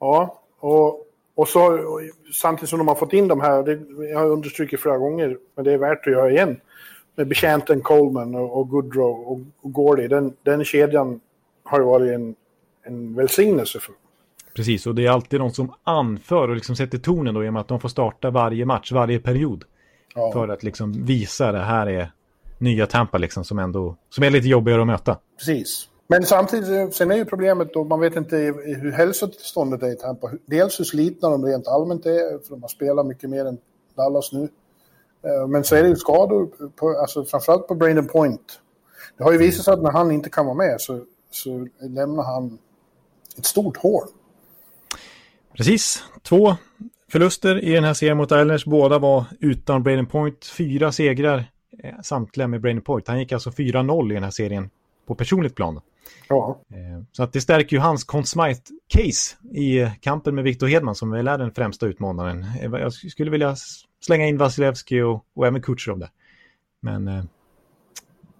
Ja, 0.00 0.42
och, 0.60 1.06
och 1.34 1.48
så 1.48 1.66
och 1.66 2.00
samtidigt 2.34 2.70
som 2.70 2.78
de 2.78 2.88
har 2.88 2.94
fått 2.94 3.12
in 3.12 3.28
de 3.28 3.40
här, 3.40 3.62
det, 3.62 3.80
jag 4.10 4.18
har 4.18 4.26
understrukit 4.30 4.80
flera 4.80 4.98
gånger, 4.98 5.36
men 5.56 5.64
det 5.64 5.72
är 5.72 5.78
värt 5.78 6.06
att 6.06 6.12
göra 6.12 6.30
igen, 6.30 6.60
med 7.18 7.28
Bechanten, 7.28 7.80
Coleman 7.80 8.34
och, 8.34 8.58
och 8.58 8.68
Goodrow 8.68 9.28
och, 9.28 9.40
och 9.60 9.72
Gordy, 9.72 10.08
den, 10.08 10.32
den 10.42 10.64
kedjan 10.64 11.20
har 11.64 11.78
ju 11.78 11.84
varit 11.84 12.14
en, 12.14 12.34
en 12.82 13.14
välsignelse 13.14 13.80
för. 13.80 13.94
Precis, 14.54 14.86
och 14.86 14.94
det 14.94 15.06
är 15.06 15.10
alltid 15.10 15.40
de 15.40 15.50
som 15.50 15.72
anför 15.84 16.48
och 16.48 16.54
liksom 16.54 16.76
sätter 16.76 16.98
tonen 16.98 17.34
då 17.34 17.44
genom 17.44 17.56
att 17.56 17.68
de 17.68 17.80
får 17.80 17.88
starta 17.88 18.30
varje 18.30 18.64
match, 18.64 18.92
varje 18.92 19.18
period. 19.18 19.64
Ja, 20.14 20.32
För 20.32 20.48
att 20.48 20.62
liksom 20.62 21.04
visa 21.04 21.52
det 21.52 21.58
här 21.58 21.86
är 21.86 22.12
nya 22.58 22.86
Tampa 22.86 23.18
liksom 23.18 23.44
som 23.44 23.58
ändå, 23.58 23.96
som 24.10 24.24
är 24.24 24.30
lite 24.30 24.48
jobbigare 24.48 24.80
att 24.80 24.86
möta. 24.86 25.18
precis. 25.38 25.88
Men 26.10 26.22
samtidigt, 26.22 26.94
sen 26.94 27.10
är 27.10 27.16
ju 27.16 27.24
problemet 27.24 27.74
då, 27.74 27.84
man 27.84 28.00
vet 28.00 28.16
inte 28.16 28.36
hur 28.80 28.92
hälsotillståndet 28.92 29.82
är 29.82 29.92
i 29.92 29.96
Tampa. 29.96 30.30
Dels 30.46 30.80
hur 30.80 30.84
slitna 30.84 31.30
de 31.30 31.44
rent 31.44 31.68
allmänt 31.68 32.06
är, 32.06 32.44
för 32.44 32.50
de 32.50 32.62
har 32.62 32.68
spelat 32.68 33.06
mycket 33.06 33.30
mer 33.30 33.44
än 33.44 33.58
Dallas 33.96 34.32
nu. 34.32 34.48
Eh, 35.24 35.48
Men 35.48 35.64
så 35.64 35.76
är 35.76 35.82
det 35.82 35.88
ju 35.88 35.96
skador, 35.96 36.70
på, 36.76 36.88
alltså 37.00 37.24
framförallt 37.24 37.68
på 37.68 37.74
Braden 37.74 38.06
Point. 38.06 38.60
Det 39.18 39.24
har 39.24 39.32
ju 39.32 39.38
visat 39.38 39.64
sig 39.64 39.74
att 39.74 39.82
när 39.82 39.90
han 39.92 40.10
inte 40.10 40.30
kan 40.30 40.46
vara 40.46 40.56
med 40.56 40.80
så, 40.80 41.04
så 41.30 41.68
lämnar 41.80 42.22
han 42.24 42.58
ett 43.38 43.46
stort 43.46 43.76
hål. 43.76 44.04
Precis, 45.56 46.04
två 46.22 46.56
förluster 47.12 47.64
i 47.64 47.72
den 47.72 47.84
här 47.84 47.94
serien 47.94 48.16
mot 48.16 48.30
Islanders. 48.30 48.64
Båda 48.64 48.98
var 48.98 49.24
utan 49.40 49.82
Braden 49.82 50.06
Point. 50.06 50.44
Fyra 50.44 50.92
segrar, 50.92 51.44
eh, 51.82 51.94
samtliga 52.02 52.46
med 52.48 52.60
Braden 52.60 52.82
Point. 52.82 53.08
Han 53.08 53.18
gick 53.18 53.32
alltså 53.32 53.50
4-0 53.50 54.10
i 54.10 54.14
den 54.14 54.24
här 54.24 54.30
serien 54.30 54.70
på 55.06 55.14
personligt 55.14 55.54
plan. 55.54 55.80
Ja, 56.28 56.60
Eh, 56.70 57.02
Så 57.12 57.22
att 57.22 57.32
det 57.32 57.40
stärker 57.40 57.76
ju 57.76 57.80
hans 57.80 58.04
Conn 58.04 58.22
Smythe-case 58.24 59.36
i 59.56 59.90
kampen 60.00 60.34
med 60.34 60.44
Victor 60.44 60.66
Hedman 60.66 60.94
som 60.94 61.10
väl 61.10 61.28
är 61.28 61.38
den 61.38 61.52
främsta 61.52 61.86
utmanaren. 61.86 62.46
Jag 62.62 62.92
skulle 62.92 63.30
vilja 63.30 63.56
slänga 64.00 64.26
in 64.26 64.38
Vasilevski 64.38 65.00
och, 65.00 65.24
och 65.34 65.46
även 65.46 65.62
Kutjerov 65.62 65.98
där. 65.98 66.10
Men, 66.80 67.08
eh, 67.08 67.24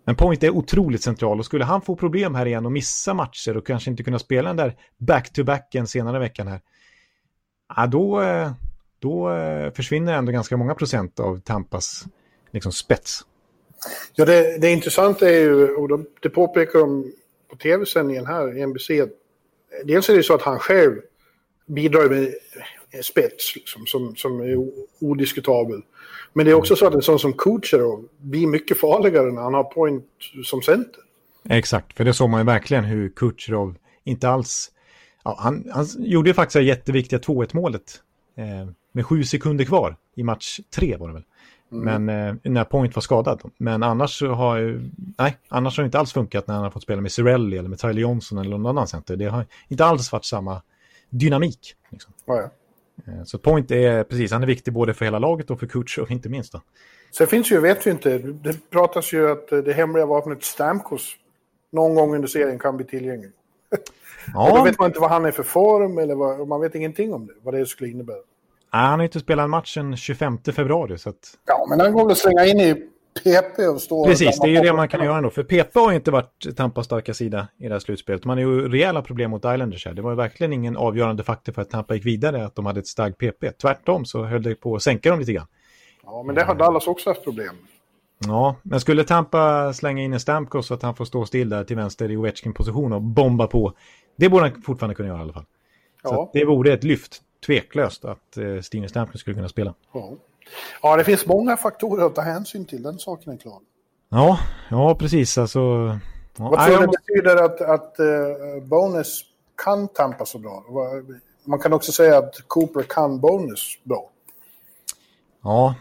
men 0.05 0.16
Point 0.16 0.42
är 0.42 0.51
otroligt 0.51 1.03
central 1.03 1.38
och 1.38 1.44
skulle 1.44 1.64
han 1.64 1.83
få 1.83 1.97
problem 1.97 2.35
här 2.35 2.47
igen 2.47 2.66
och 2.66 2.73
missa 2.73 3.14
matcher 3.14 3.57
och 3.57 3.66
kanske 3.66 3.90
inte 3.90 4.03
kunna 4.03 4.18
spela 4.18 4.49
den 4.49 4.57
där 4.57 4.77
back-to-backen 4.99 5.87
senare 5.87 6.16
i 6.16 6.21
veckan 6.21 6.49
här. 6.49 6.61
Ja, 7.77 7.87
då, 7.87 8.23
eh, 8.23 8.53
då 8.99 9.31
eh, 9.31 9.73
försvinner 9.73 10.14
ändå 10.14 10.33
ganska 10.33 10.57
många 10.57 10.75
procent 10.75 11.21
av 11.21 11.40
Tampas 11.40 12.05
liksom, 12.51 12.73
spets. 12.73 13.21
ja 14.14 14.25
det, 14.25 14.59
det 14.59 14.71
intressanta 14.71 15.31
är 15.31 15.40
ju, 15.40 15.75
och 15.75 15.88
de, 15.88 16.07
det 16.21 16.29
påpekar 16.29 16.79
de 16.79 17.12
på 17.51 17.57
tv-sändningen 17.57 18.27
här 18.27 18.59
i 18.59 18.66
NBC, 18.66 18.88
dels 19.85 20.09
är 20.09 20.16
det 20.16 20.23
så 20.23 20.35
att 20.35 20.42
han 20.42 20.59
själv 20.59 21.01
bidrar 21.66 22.09
med 22.09 22.35
spets 23.03 23.57
liksom, 23.57 23.87
som, 23.87 24.16
som 24.16 24.40
är 24.40 24.57
odiskutabel. 25.01 25.83
Men 26.33 26.46
det 26.46 26.53
är 26.53 26.55
också 26.55 26.77
så 26.77 26.87
att 26.87 26.94
en 26.94 27.03
sån 27.03 27.18
som 27.18 27.33
Kucherov 27.33 28.09
blir 28.18 28.46
mycket 28.46 28.81
farligare 28.81 29.33
när 29.33 29.42
han 29.42 29.55
har 29.55 29.64
point 29.64 30.05
som 30.44 30.62
center. 30.62 31.03
Exakt, 31.48 31.96
för 31.96 32.05
det 32.05 32.14
såg 32.14 32.31
man 32.31 32.40
ju 32.40 32.46
verkligen 32.46 32.85
hur 32.85 33.09
Kutjerov 33.09 33.74
inte 34.05 34.29
alls... 34.29 34.70
Ja, 35.24 35.37
han, 35.38 35.70
han 35.72 35.87
gjorde 35.98 36.31
ju 36.31 36.35
faktiskt 36.35 36.55
det 36.55 36.62
jätteviktiga 36.62 37.18
2-1 37.18 37.57
målet 37.57 38.03
eh, 38.37 38.70
med 38.92 39.07
sju 39.07 39.24
sekunder 39.24 39.64
kvar 39.64 39.96
i 40.14 40.22
match 40.22 40.61
tre 40.70 40.96
var 40.96 41.09
det 41.09 41.14
väl. 41.14 41.24
Men 41.70 42.09
eh, 42.09 42.35
när 42.42 42.64
Point 42.64 42.94
var 42.94 43.01
skadad. 43.01 43.42
Men 43.59 43.83
annars 43.83 44.22
har 44.22 44.88
nej, 45.18 45.37
annars 45.48 45.77
har 45.77 45.83
det 45.83 45.87
inte 45.87 45.98
alls 45.98 46.12
funkat 46.12 46.46
när 46.46 46.55
han 46.55 46.64
har 46.64 46.70
fått 46.70 46.83
spela 46.83 47.01
med 47.01 47.12
Cirelli 47.12 47.59
eller 47.59 47.68
med 47.68 47.79
Tyler 47.79 48.01
Johnson 48.01 48.38
eller 48.38 48.51
någon 48.51 48.66
annan 48.66 48.87
center. 48.87 49.16
Det 49.16 49.27
har 49.27 49.46
inte 49.68 49.85
alls 49.85 50.12
varit 50.12 50.24
samma 50.24 50.62
dynamik. 51.11 51.74
Liksom. 51.90 52.12
Ja, 52.27 52.37
ja. 52.37 52.51
Eh, 53.06 53.24
Så 53.24 53.38
Point 53.38 53.70
är, 53.70 54.04
precis, 54.04 54.32
han 54.32 54.42
är 54.42 54.46
viktig 54.46 54.72
både 54.72 54.94
för 54.94 55.04
hela 55.04 55.18
laget 55.18 55.50
och 55.50 55.61
för 55.61 55.66
Kutjerov 55.66 56.12
inte 56.12 56.28
minst. 56.28 56.52
Då. 56.52 56.62
Sen 57.11 57.26
finns 57.26 57.52
ju, 57.52 57.61
vet 57.61 57.87
vi 57.87 57.90
inte, 57.90 58.18
det 58.18 58.70
pratas 58.70 59.12
ju 59.12 59.30
att 59.30 59.48
det 59.48 59.72
hemliga 59.72 60.06
vapnet 60.06 60.42
Stamkos 60.42 61.16
någon 61.72 61.94
gång 61.94 62.14
under 62.14 62.28
serien 62.28 62.58
kan 62.58 62.76
bli 62.76 62.87
tillgänglig. 62.87 63.30
Och 63.70 63.78
då 64.50 64.56
Ja, 64.58 64.64
vet 64.64 64.78
man 64.78 64.87
inte 64.87 65.00
vad 65.00 65.11
han 65.11 65.24
är 65.26 65.30
för 65.30 65.42
form 65.42 65.98
eller 65.98 66.14
vad, 66.14 66.48
man 66.48 66.61
vet 66.61 66.74
ingenting 66.74 67.14
om 67.14 67.26
det, 67.26 67.32
vad 67.42 67.54
det 67.54 67.66
skulle 67.66 67.90
innebära. 67.90 68.16
nej, 68.16 68.82
han 68.87 68.98
har 68.98 69.04
inte 69.04 69.20
spelat 69.20 69.44
en 69.44 69.50
match 69.50 69.74
den 69.76 69.96
25 69.96 70.38
februari 70.38 70.98
så 70.98 71.08
att 71.08 71.38
Ja, 71.46 71.66
men 71.70 71.80
han 71.80 71.92
går 71.92 72.04
väl 72.04 72.12
att 72.12 72.18
slänga 72.18 72.46
in 72.46 72.61
i 72.61 72.88
PP 73.24 73.59
och 73.74 73.81
stå... 73.81 74.04
Precis, 74.07 74.40
det 74.40 74.48
är 74.48 74.52
ju 74.52 74.61
det 74.61 74.72
man 74.72 74.88
kan 74.88 75.04
göra 75.04 75.16
ändå. 75.16 75.31
För 75.31 75.42
PP 75.42 75.74
har 75.78 75.90
ju 75.90 75.96
inte 75.96 76.11
varit 76.11 76.57
Tampas 76.57 76.87
starka 76.87 77.14
sida 77.14 77.48
i 77.59 77.68
det 77.68 77.74
här 77.74 77.78
slutspelet. 77.78 78.24
Man 78.24 78.38
har 78.38 78.44
ju 78.44 78.68
rejäla 78.68 79.02
problem 79.02 79.31
mot 79.31 79.44
Islanders 79.44 79.87
här. 79.87 79.92
Det 79.94 80.02
var 80.02 80.11
ju 80.11 80.16
verkligen 80.16 80.52
ingen 80.52 80.76
avgörande 80.76 81.22
faktor 81.22 81.52
för 81.52 81.62
att 81.62 81.70
Tampa 81.70 81.94
gick 81.94 82.07
vidare 82.07 82.44
att 82.46 82.54
de 82.54 82.66
hade 82.66 82.81
ett 82.81 82.87
starkt 82.87 83.18
PP. 83.18 83.52
Tvärtom 83.62 84.04
så 84.04 84.24
höll 84.24 84.42
det 84.42 84.54
på 84.54 84.74
att 84.76 84.83
sänka 84.83 85.11
dem 85.11 85.20
lite 85.20 85.33
grann. 85.33 85.46
Ja, 86.04 86.22
men 86.22 86.35
det 86.35 86.42
har 86.42 86.54
Dallas 86.54 86.87
också 86.87 87.11
haft 87.11 87.24
problem. 87.24 87.54
Ja, 88.26 88.57
men 88.62 88.81
skulle 88.81 89.04
Tampa 89.04 89.72
slänga 89.72 90.02
in 90.02 90.12
en 90.12 90.20
Stamkos 90.20 90.66
så 90.66 90.74
att 90.74 90.83
han 90.83 90.94
får 90.94 91.04
stå 91.04 91.26
still 91.26 91.48
där 91.48 91.64
till 91.64 91.76
vänster 91.76 92.11
i 92.11 92.16
Ovechkin-position 92.16 92.92
och 92.92 93.02
bomba 93.02 93.46
på. 93.46 93.72
Det 94.16 94.28
borde 94.28 94.48
han 94.48 94.62
fortfarande 94.62 94.94
kunna 94.94 95.09
göra 95.09 95.18
i 95.18 95.22
alla 95.22 95.33
fall. 95.33 95.44
Så 96.02 96.14
Ja, 96.14 96.22
att 96.22 96.33
det 96.33 96.44
vore 96.44 96.72
ett 96.72 96.85
lyft, 96.85 97.22
tveklöst, 97.46 98.04
att 98.04 98.37
eh, 98.37 98.61
Steven 98.61 98.88
Stamkos 98.88 99.20
skulle 99.20 99.35
kunna 99.35 99.48
spela. 99.48 99.74
ja. 99.94 100.12
Ja, 100.82 100.96
det 100.96 101.04
finns 101.04 101.26
många 101.26 101.56
faktorer 101.56 102.06
att 102.06 102.14
ta 102.14 102.20
hänsyn 102.20 102.64
till, 102.64 102.82
den 102.82 102.98
saken 102.98 103.32
är 103.32 103.37
klar. 103.37 103.61
Ja, 104.08 104.38
ja 104.70 104.94
precis. 104.94 105.38
Alltså, 105.38 105.58
ja, 106.37 106.48
Vad 106.50 106.66
tror 106.66 106.78
du 106.78 106.87
det 106.87 106.92
betyder 107.06 107.44
att, 107.44 107.61
att 107.61 107.96
uh, 108.00 108.68
Bonus 108.68 109.20
kan 109.64 109.88
tampa 109.88 110.26
så 110.26 110.38
bra? 110.38 110.64
Man 111.44 111.58
kan 111.58 111.72
också 111.72 111.92
säga 111.92 112.18
att 112.18 112.34
Cooper 112.46 112.82
kan 112.82 113.20
Bonus 113.20 113.78
bra. 113.84 114.11
Ja, 115.42 115.74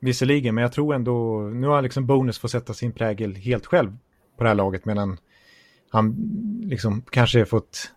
visserligen, 0.00 0.54
men 0.54 0.62
jag 0.62 0.72
tror 0.72 0.94
ändå... 0.94 1.40
Nu 1.40 1.66
har 1.66 1.82
liksom 1.82 2.06
Bonus 2.06 2.38
fått 2.38 2.50
sätta 2.50 2.74
sin 2.74 2.92
prägel 2.92 3.34
helt 3.34 3.66
själv 3.66 3.96
på 4.36 4.42
det 4.42 4.48
här 4.48 4.54
laget, 4.54 4.84
medan 4.84 5.18
han 5.90 6.16
liksom 6.62 7.02
kanske 7.10 7.44
fått 7.44 7.90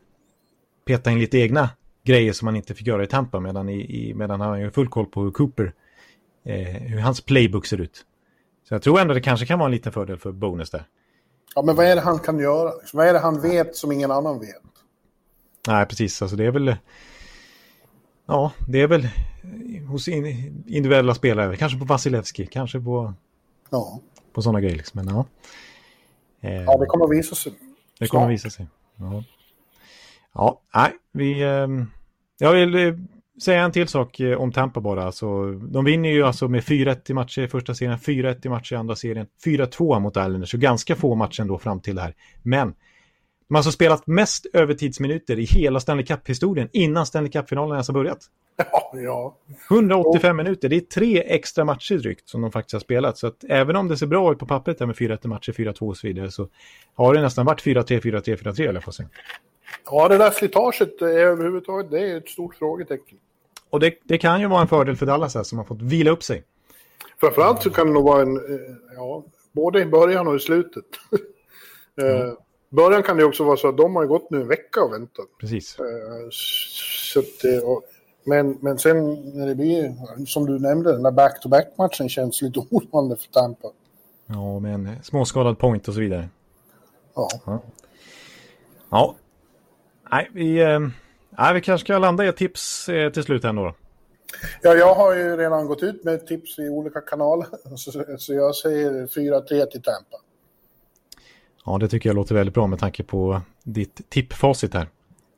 peta 0.86 1.12
in 1.12 1.20
lite 1.20 1.38
egna 1.38 1.70
grejer 2.08 2.34
som 2.34 2.48
han 2.48 2.56
inte 2.56 2.74
fick 2.74 2.88
göra 2.88 3.04
i 3.04 3.08
Tampa, 3.08 3.40
medan, 3.40 3.70
i, 3.70 3.80
i, 3.80 4.14
medan 4.14 4.42
han 4.42 4.50
har 4.50 4.70
full 4.70 4.88
koll 4.88 5.06
på 5.06 5.24
hur 5.24 5.32
Cooper 5.32 5.74
eh, 6.46 6.68
hur 6.68 7.00
hans 7.00 7.22
playbook 7.22 7.66
ser 7.66 7.82
ut. 7.82 8.06
Så 8.68 8.74
jag 8.74 8.82
tror 8.82 9.00
ändå 9.00 9.14
det 9.14 9.22
kanske 9.22 9.46
kan 9.46 9.60
vara 9.60 9.68
en 9.68 9.72
liten 9.72 9.92
fördel 9.92 10.18
för 10.18 10.32
Bonus 10.32 10.70
där. 10.70 10.84
Ja, 11.56 11.62
men 11.62 11.76
vad 11.76 11.86
är 11.86 11.96
det 11.96 12.02
han 12.02 12.20
kan 12.20 12.40
göra? 12.40 12.72
Vad 12.94 13.08
är 13.08 13.14
det 13.14 13.20
han 13.20 13.42
vet 13.42 13.76
som 13.76 13.92
ingen 13.92 14.12
annan 14.12 14.40
vet? 14.40 14.64
Nej, 15.68 15.86
precis. 15.86 16.22
Alltså 16.22 16.38
det 16.38 16.46
är 16.46 16.52
väl... 16.52 16.76
Ja, 18.26 18.52
det 18.68 18.82
är 18.82 18.88
väl 18.88 19.08
hos 19.88 20.08
individuella 20.08 21.16
spelare. 21.16 21.56
Kanske 21.56 21.80
på 21.80 21.86
Vasilevski, 21.86 22.46
kanske 22.46 22.80
på, 22.80 23.14
ja. 23.70 24.00
på 24.34 24.42
sådana 24.42 24.62
grejer. 24.62 24.76
Liksom. 24.76 25.06
Men, 25.06 25.16
ja. 25.16 25.26
ja, 26.40 26.78
det 26.78 26.86
kommer 26.86 27.06
att 27.06 27.12
visa 27.12 27.36
sig. 27.36 27.54
Det 28.00 28.08
kommer 28.08 28.26
att 28.26 28.32
visa 28.32 28.50
sig. 28.50 28.68
Ja, 28.96 29.24
ja 30.34 30.62
nej, 30.74 30.92
vi... 31.12 31.44
Jag 32.40 32.54
vill 32.54 32.76
eh, 32.76 32.94
säga 33.42 33.62
en 33.62 33.72
till 33.72 33.88
sak 33.88 34.20
eh, 34.20 34.38
om 34.38 34.52
Tampa 34.52 34.82
bara. 34.82 35.04
Alltså, 35.04 35.52
de 35.52 35.86
vinner 35.86 36.10
ju 36.10 36.24
alltså 36.24 36.48
med 36.48 36.64
4-1 36.64 37.12
i 37.12 37.14
matcher 37.14 37.42
i 37.42 37.48
första 37.48 37.74
serien, 37.74 37.98
4-1 37.98 38.46
i 38.46 38.50
matcher 38.50 38.74
i 38.74 38.78
andra 38.78 38.96
serien, 38.96 39.28
4-2 39.46 40.00
mot 40.00 40.18
Islanders, 40.18 40.52
så 40.52 40.58
ganska 40.58 40.96
få 40.96 41.16
matcher 41.16 41.42
ändå 41.42 41.58
fram 41.58 41.80
till 41.80 41.96
det 41.96 42.02
här. 42.02 42.14
Men 42.44 42.74
de 43.48 43.56
har 43.56 43.58
alltså 43.58 43.72
spelat 43.72 44.08
mest 44.08 44.46
övertidsminuter 44.54 45.40
i 45.40 45.44
hela 45.44 45.80
Stanley 45.80 46.06
Cup-historien 46.06 46.70
innan 46.74 47.06
Stanley 47.06 47.32
Cup-finalen 47.32 47.76
ens 47.76 47.88
har 47.88 47.94
börjat. 47.94 48.20
Ja, 48.72 48.92
ja. 48.94 49.38
185 49.70 50.30
och... 50.30 50.36
minuter, 50.36 50.70
det 50.70 50.76
är 50.76 50.80
tre 50.80 51.24
extra 51.26 51.66
matcher 51.66 51.96
drygt 51.96 52.30
som 52.30 52.42
de 52.42 52.52
faktiskt 52.52 52.74
har 52.74 52.80
spelat. 52.80 53.18
Så 53.18 53.28
att 53.28 53.44
även 53.50 53.76
om 53.76 53.88
det 53.88 53.98
ser 53.98 54.08
bra 54.08 54.32
ut 54.32 54.40
på 54.40 54.46
pappret 54.46 54.80
där 54.80 54.86
med 54.86 54.96
4-1 54.96 55.28
matcher, 55.28 55.52
4-2 55.52 55.88
och 55.88 55.98
så 55.98 56.08
vidare, 56.08 56.32
så 56.32 56.48
har 56.96 57.14
det 57.14 57.22
nästan 57.22 57.46
varit 57.46 57.64
4-3, 57.64 58.00
4-3, 58.02 58.36
4-3 58.36 58.70
eller 58.70 58.92
säga. 58.92 59.10
Ja, 59.86 60.08
det 60.08 60.18
där 60.18 60.32
slitaget 60.32 61.02
är 61.02 61.06
överhuvudtaget, 61.06 61.92
det 61.92 62.00
är 62.00 62.18
ett 62.18 62.30
stort 62.30 62.56
frågetecken. 62.56 63.18
Och 63.70 63.80
det, 63.80 63.94
det 64.04 64.18
kan 64.18 64.42
ju 64.42 64.48
vara 64.48 64.62
en 64.62 64.68
fördel 64.68 64.96
för 64.96 65.06
Dallas 65.06 65.36
här 65.36 65.44
som 65.44 65.58
har 65.58 65.66
fått 65.66 65.82
vila 65.82 66.12
upp 66.12 66.24
sig. 66.24 66.44
Framförallt 67.20 67.64
så 67.64 67.70
kan 67.70 67.88
det 67.88 67.94
nog 67.94 68.04
vara 68.04 68.22
en, 68.22 68.38
eh, 68.38 68.76
ja, 68.96 69.24
både 69.52 69.82
i 69.82 69.86
början 69.86 70.28
och 70.28 70.36
i 70.36 70.40
slutet. 70.40 70.86
Mm. 72.02 72.36
början 72.70 73.04
kan 73.04 73.18
det 73.18 73.24
också 73.24 73.44
vara 73.44 73.58
så 73.58 73.68
att 73.68 73.78
de 73.78 73.96
har 73.96 74.06
gått 74.06 74.30
nu 74.30 74.42
en 74.42 74.48
vecka 74.48 74.84
och 74.84 74.94
väntat. 74.94 75.26
Precis. 75.40 75.80
Eh, 75.80 75.86
så 76.32 77.20
att, 77.20 77.64
och, 77.64 77.84
men, 78.24 78.58
men 78.62 78.78
sen 78.78 79.14
när 79.38 79.48
det 79.48 79.56
blir, 79.56 79.96
som 80.26 80.46
du 80.46 80.60
nämnde, 80.60 80.92
den 80.92 81.04
där 81.04 81.12
back-to-back-matchen 81.12 82.10
känns 82.10 82.42
lite 82.42 82.60
oroande 82.72 83.16
för 83.16 83.28
Tampa. 83.28 83.68
Ja, 84.28 84.60
med 84.60 84.74
en 84.74 85.04
småskadad 85.04 85.60
point 85.60 85.88
och 85.88 85.94
så 85.94 86.00
vidare. 86.00 86.30
Ja. 87.16 87.30
Ja. 87.46 87.62
ja. 88.90 89.16
Nej, 90.12 90.30
vi, 90.34 90.60
eh, 90.62 90.80
nej, 91.30 91.54
vi 91.54 91.62
kanske 91.62 91.86
ska 91.86 91.98
landa 91.98 92.26
i 92.26 92.28
ett 92.28 92.38
tips 92.38 92.90
eh, 92.90 93.12
till 93.12 93.24
slut 93.24 93.44
här 93.44 93.54
då. 93.54 93.76
Ja, 94.62 94.76
jag 94.76 94.96
har 94.96 95.16
ju 95.16 95.38
redan 95.38 95.68
gått 95.68 95.84
ut 95.84 96.04
med 96.04 96.28
tips 96.28 96.60
i 96.60 96.70
olika 96.70 97.02
kanaler. 97.02 97.48
Så, 97.76 98.04
så 98.18 98.34
jag 98.34 98.56
säger 98.56 98.92
4-3 98.92 99.66
till 99.66 99.82
Tampa. 99.82 100.18
Ja, 101.66 101.78
det 101.78 101.88
tycker 101.88 102.10
jag 102.10 102.16
låter 102.16 102.36
väldigt 102.36 102.54
bra 102.54 102.68
med 102.68 102.80
tanke 102.80 103.04
på 103.04 103.42
ditt 103.64 104.10
tippfacit 104.10 104.74
här 104.74 104.88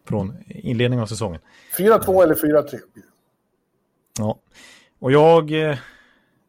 från 0.08 0.44
inledningen 0.48 1.04
av 1.04 1.08
säsongen. 1.08 1.42
4-2 1.78 2.24
eller 2.24 2.36
4-3. 2.36 2.80
Ja, 4.20 4.40
och 5.00 5.12
jag, 5.12 5.52
eh, 5.52 5.78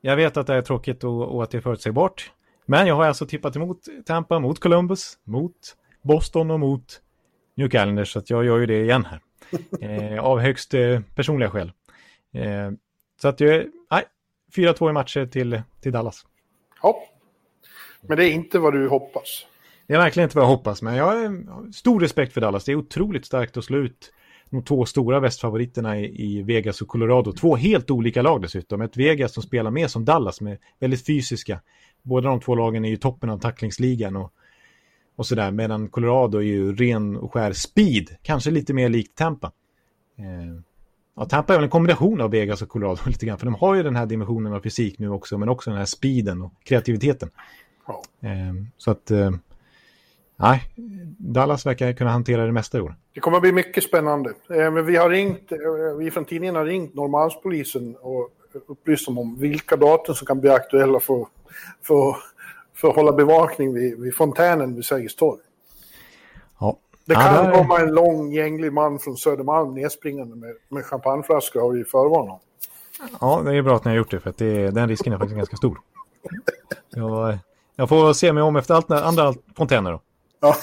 jag 0.01 0.17
vet 0.17 0.37
att 0.37 0.47
det 0.47 0.55
är 0.55 0.63
tråkigt 0.63 1.05
och, 1.05 1.35
och 1.35 1.43
att 1.43 1.51
det 1.51 1.59
är 1.59 1.63
förutsägbart. 1.63 2.33
Men 2.67 2.87
jag 2.87 2.95
har 2.95 3.05
alltså 3.05 3.27
tippat 3.27 3.57
emot 3.57 3.79
Tampa, 4.07 4.39
mot 4.39 4.61
Columbus, 4.61 5.19
mot 5.25 5.77
Boston 6.03 6.51
och 6.51 6.61
mot 6.61 7.01
New 7.55 7.67
Islanders. 7.67 8.13
Så 8.13 8.19
att 8.19 8.31
jag 8.31 8.45
gör 8.45 8.59
ju 8.59 8.67
det 8.67 8.83
igen 8.83 9.05
här. 9.05 9.21
Eh, 9.81 10.25
av 10.25 10.39
högst 10.39 10.75
eh, 10.75 11.01
personliga 11.15 11.51
skäl. 11.51 11.73
Eh, 12.33 12.71
så 13.23 13.29
att 13.29 13.41
jag, 13.41 13.67
nej, 13.91 14.05
4-2 14.57 14.91
i 14.91 14.93
matcher 14.93 15.27
till, 15.27 15.63
till 15.81 15.93
Dallas. 15.93 16.27
Ja, 16.83 17.03
men 18.01 18.17
det 18.17 18.29
är 18.29 18.31
inte 18.31 18.59
vad 18.59 18.73
du 18.73 18.89
hoppas. 18.89 19.47
Det 19.87 19.95
är 19.95 19.99
verkligen 19.99 20.25
inte 20.27 20.37
vad 20.37 20.45
jag 20.45 20.51
hoppas, 20.51 20.83
men 20.83 20.95
jag 20.95 21.05
har 21.05 21.73
stor 21.73 22.01
respekt 22.01 22.33
för 22.33 22.41
Dallas. 22.41 22.65
Det 22.65 22.73
är 22.73 22.77
otroligt 22.77 23.27
starkt 23.27 23.57
att 23.57 23.65
slå 23.65 23.79
ut 23.79 24.13
de 24.51 24.65
två 24.65 24.85
stora 24.85 25.21
västfavoriterna 25.21 25.99
i, 25.99 26.39
i 26.39 26.43
Vegas 26.43 26.83
och 26.83 26.89
Colorado. 26.89 27.33
Två 27.33 27.57
helt 27.57 27.91
olika 27.91 28.23
lag 28.23 28.43
dessutom. 28.43 28.81
Ett 28.81 28.97
Vegas 28.97 29.35
som 29.35 29.43
spelar 29.43 29.71
mer 29.71 29.89
som 29.89 30.05
Dallas 30.05 30.41
med 30.41 30.59
väldigt 30.79 31.07
fysiska. 31.07 31.61
Båda 32.03 32.29
de 32.29 32.41
två 32.41 32.55
lagen 32.55 32.85
är 32.85 32.89
ju 32.89 32.97
toppen 32.97 33.31
av 33.31 33.39
tacklingsligan 33.39 34.17
och, 34.17 34.33
och 35.21 35.27
sådär. 35.27 35.51
Medan 35.51 35.89
Colorado 35.89 36.39
är 36.39 36.43
ju 36.43 36.75
ren 36.75 37.17
och 37.17 37.33
skär 37.33 37.53
speed. 37.53 38.17
Kanske 38.23 38.51
lite 38.51 38.75
mer 38.75 38.89
likt 38.89 39.17
Tampa. 39.17 39.53
Eh, 40.19 40.25
ja, 41.17 41.25
Tampa 41.25 41.53
är 41.53 41.59
väl 41.59 41.65
en 41.65 41.71
kombination 41.71 42.21
av 42.21 42.31
Vegas 42.31 42.63
och 42.63 42.69
Colorado 42.69 43.01
lite 43.07 43.27
grann. 43.27 43.39
För 43.39 43.47
de 43.47 43.55
har 43.55 43.75
ju 43.75 43.83
den 43.83 43.97
här 43.97 44.07
dimensionen 44.07 44.53
av 44.53 44.61
fysik 44.61 44.99
nu 44.99 45.11
också. 45.11 45.39
Men 45.39 45.49
också 45.49 45.71
den 45.71 45.79
här 45.79 45.87
speeden 45.87 46.43
och 46.43 46.53
kreativiteten. 46.65 47.31
Eh, 48.21 48.31
så 48.77 48.91
att... 48.91 49.11
Eh, 49.11 49.31
Nej, 50.37 50.63
Dallas 51.19 51.67
verkar 51.67 51.93
kunna 51.93 52.11
hantera 52.11 52.47
det 52.47 52.53
mesta 52.53 52.79
i 52.79 52.81
år. 52.81 52.95
Det 53.15 53.21
kommer 53.21 53.37
att 53.37 53.43
bli 53.43 53.53
mycket 53.53 53.85
spännande. 53.85 54.31
Eh, 54.31 54.71
men 54.71 54.87
vi 54.87 54.97
har 54.97 55.11
ringt, 55.11 55.53
vi 55.99 56.11
från 56.11 56.25
tidningen 56.25 56.57
har 56.57 56.65
ringt 56.65 56.95
Norrmalmspolisen 56.95 57.97
och 57.97 58.29
upplyst 58.67 59.07
dem 59.07 59.19
om 59.19 59.39
vilka 59.39 59.77
datum 59.77 60.15
som 60.15 60.27
kan 60.27 60.41
bli 60.41 60.51
aktuella 60.51 61.01
för, 61.01 61.27
för, 61.83 62.17
för 62.75 62.89
att 62.89 62.97
hålla 62.97 63.13
bevakning 63.13 63.75
vid, 63.75 64.01
vid 64.01 64.15
fontänen 64.15 64.75
vid 64.75 64.85
Sergels 64.85 65.17
torg. 65.17 65.41
Ja. 66.61 66.77
Det 67.05 67.15
kan 67.15 67.35
ja, 67.35 67.43
där... 67.43 67.55
komma 67.55 67.81
en 67.81 67.95
lång 67.95 68.33
gänglig 68.33 68.73
man 68.73 68.99
från 68.99 69.17
Södermalm 69.17 69.75
nedspringande 69.75 70.37
med, 70.37 70.55
med 70.69 70.85
champagneflaskor 70.85 71.61
har 71.61 71.71
vi 71.71 71.85
förvarnat 71.85 72.41
Ja, 73.21 73.43
det 73.45 73.57
är 73.57 73.63
bra 73.63 73.77
att 73.77 73.85
ni 73.85 73.91
har 73.91 73.97
gjort 73.97 74.11
det 74.11 74.21
för 74.21 74.31
att 74.31 74.37
det, 74.37 74.71
den 74.71 74.89
risken 74.89 75.13
är 75.13 75.19
faktiskt 75.19 75.37
ganska 75.37 75.57
stor. 75.57 75.81
Jag, 76.91 77.39
jag 77.77 77.89
får 77.89 78.13
se 78.13 78.33
mig 78.33 78.43
om 78.43 78.57
efter 78.57 78.75
allt, 78.75 78.91
andra 78.91 79.35
fontäner 79.57 79.93
då. 79.93 80.01
Ja. 80.41 80.57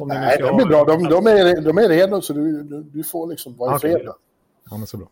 Nej, 0.00 0.38
det 0.38 0.52
blir 0.54 0.66
bra. 0.66 0.84
De, 0.84 1.04
de, 1.04 1.26
är, 1.26 1.60
de 1.60 1.78
är 1.78 1.88
redo 1.88 2.20
så 2.20 2.32
du, 2.32 2.62
du, 2.62 2.82
du 2.82 3.04
får 3.04 3.26
liksom 3.26 3.56
vara 3.56 3.76
okay. 3.76 3.90
i 3.90 3.94
fred. 3.94 4.08
Ja, 4.70 4.76
men 4.76 4.86
så 4.86 4.96
bra. 4.96 5.08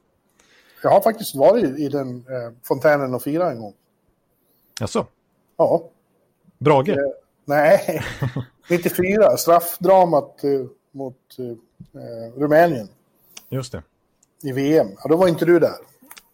Jag 0.83 0.91
har 0.91 1.01
faktiskt 1.01 1.35
varit 1.35 1.79
i 1.79 1.89
den 1.89 2.17
eh, 2.17 2.53
fontänen 2.69 3.15
och 3.15 3.23
firat 3.23 3.53
en 3.53 3.61
gång. 3.61 3.75
Jaså? 4.81 5.07
Ja. 5.57 5.91
Brage? 6.59 6.89
Eh, 6.89 6.97
nej, 7.45 8.03
94. 8.71 9.37
Straffdramat 9.37 10.45
eh, 10.45 10.51
mot 10.93 11.37
eh, 11.39 12.41
Rumänien. 12.41 12.89
Just 13.49 13.73
det. 13.73 13.83
I 14.43 14.53
VM. 14.53 14.89
Ja, 15.03 15.09
då 15.09 15.17
var 15.17 15.29
inte 15.29 15.45
du 15.45 15.59
där. 15.59 15.75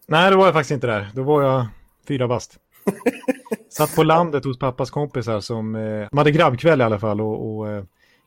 Nej, 0.06 0.30
då 0.30 0.36
var 0.36 0.44
jag 0.44 0.54
faktiskt 0.54 0.70
inte 0.70 0.86
där. 0.86 1.10
Då 1.14 1.22
var 1.22 1.42
jag 1.42 1.66
fyra 2.08 2.28
bast. 2.28 2.58
Satt 3.68 3.96
på 3.96 4.02
landet 4.02 4.44
hos 4.44 4.58
pappas 4.58 4.90
kompisar 4.90 5.40
som 5.40 5.74
eh, 5.74 6.08
de 6.10 6.18
hade 6.18 6.30
grabbkväll 6.30 6.80
i 6.80 6.84
alla 6.84 6.98
fall 6.98 7.20
och, 7.20 7.56
och 7.56 7.68
eh, 7.68 7.84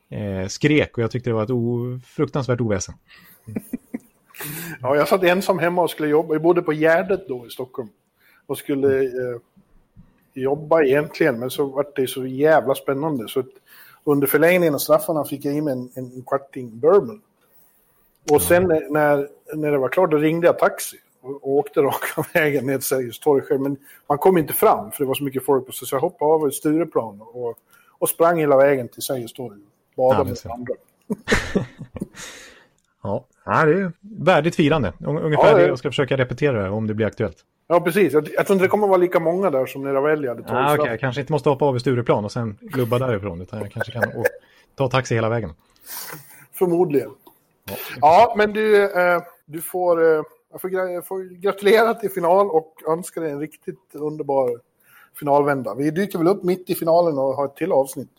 eh 0.10 0.48
skrek 0.48 0.98
och 0.98 1.04
jag 1.04 1.12
tyckte 1.12 1.30
det 1.30 1.34
var 1.34 1.44
ett 1.44 1.50
o, 1.50 2.00
fruktansvärt 2.06 2.62
oväsen. 2.62 2.96
ja, 4.82 4.96
jag 4.96 5.08
satt 5.08 5.24
ensam 5.24 5.60
hemma 5.60 5.82
och 5.82 5.90
skulle 5.90 6.10
jobba. 6.10 6.34
Jag 6.34 6.42
bodde 6.42 6.62
på 6.62 6.74
Gärdet 6.74 7.28
då 7.28 7.48
i 7.48 7.50
Stockholm 7.50 7.90
och 8.46 8.58
skulle 8.58 9.04
eh, 9.04 9.40
jobba 10.36 10.84
egentligen, 10.84 11.40
men 11.40 11.50
så 11.50 11.66
var 11.66 11.88
det 11.96 12.08
så 12.08 12.26
jävla 12.26 12.76
spännande 12.76 13.28
så 13.28 13.44
under 14.04 14.28
förlängningen 14.28 14.74
av 14.74 14.80
straffarna 14.80 15.26
fick 15.26 15.46
jag 15.46 15.56
i 15.56 15.62
mig 15.62 15.74
en, 15.74 15.92
en 15.96 16.24
kvarting 16.24 16.80
bourbon. 16.80 17.22
Och 18.32 18.42
sen 18.42 18.64
när, 18.90 19.30
när 19.56 19.72
det 19.72 19.78
var 19.78 19.90
klart 19.90 20.12
då 20.12 20.18
ringde 20.18 20.48
jag 20.48 20.60
taxi 20.60 20.98
och 21.22 21.50
åkte 21.50 21.80
raka 21.82 22.26
vägen 22.34 22.66
ner 22.66 22.78
till 22.78 22.88
Sergels 22.88 23.20
torg 23.20 23.60
Men 23.60 23.78
man 24.08 24.18
kom 24.18 24.38
inte 24.38 24.54
fram 24.54 24.92
för 24.92 25.04
det 25.04 25.08
var 25.08 25.16
så 25.16 25.24
mycket 25.24 25.46
folk 25.46 25.66
på 25.66 25.72
så 25.72 25.96
jag 25.96 26.02
hoppade 26.02 26.32
av 26.32 26.50
Stureplan 26.50 27.22
och, 27.22 27.58
och 27.98 28.10
sprang 28.10 28.40
hela 28.40 28.58
vägen 28.58 28.88
till 28.88 29.02
Sergels 29.02 29.34
torg. 29.34 29.60
Badade 29.96 30.36
med 30.44 30.54
andra. 30.54 30.74
ja, 33.04 33.26
det 33.46 33.52
är 33.52 33.92
värdigt 34.00 34.56
firande. 34.56 34.94
Ungefär 35.00 35.48
ja, 35.48 35.58
det 35.58 35.68
jag 35.68 35.80
ska 35.80 35.90
försöka 35.90 36.18
repetera 36.18 36.72
om 36.72 36.88
det 36.88 36.94
blir 36.94 37.06
aktuellt. 37.06 37.38
Ja, 37.68 37.80
precis. 37.82 38.14
Jag, 38.14 38.30
jag 38.34 38.48
tror 38.48 38.56
inte 38.56 38.66
det 38.66 38.70
kommer 38.70 38.88
vara 38.88 38.98
lika 38.98 39.20
många 39.20 39.50
där 39.50 39.66
som 39.66 39.84
när 39.84 39.94
Ravelli 39.94 40.28
hade 40.28 40.44
tagit 40.44 40.70
ah, 40.70 40.74
okay. 40.74 40.92
Jag 40.92 41.00
kanske 41.00 41.22
inte 41.22 41.34
måste 41.34 41.50
hoppa 41.50 41.66
av 41.66 41.76
i 41.76 41.80
Stureplan 41.80 42.26
och 42.26 42.32
sen 42.32 42.58
glubba 42.62 43.00
därifrån. 43.00 43.42
Utan 43.42 43.60
jag 43.60 43.72
kanske 43.72 43.92
kan 43.92 44.04
ta 44.76 44.88
taxi 44.88 45.16
hela 45.16 45.30
vägen. 45.30 45.50
Förmodligen. 46.54 47.10
Ja, 47.70 47.76
ja 48.02 48.34
men 48.38 48.54
du, 48.54 48.84
eh, 48.84 49.22
du 49.46 49.62
får... 49.62 50.04
Eh, 50.04 50.24
jag 50.52 50.62
får, 50.62 50.72
jag 50.72 51.08
får 51.08 51.42
gratulera 51.42 51.94
till 51.94 52.10
final 52.10 52.50
och 52.50 52.74
önska 52.88 53.22
dig 53.22 53.32
en 53.32 53.40
riktigt 53.40 53.80
underbar 53.94 54.60
finalvända. 55.20 55.76
Vi 55.76 55.92
dyker 55.92 56.18
väl 56.18 56.28
upp 56.28 56.44
mitt 56.44 56.70
i 56.70 56.76
finalen 56.76 57.18
och 57.18 57.36
har 57.36 57.46
ett 57.46 57.56
till 57.56 57.72
avsnitt. 57.72 58.10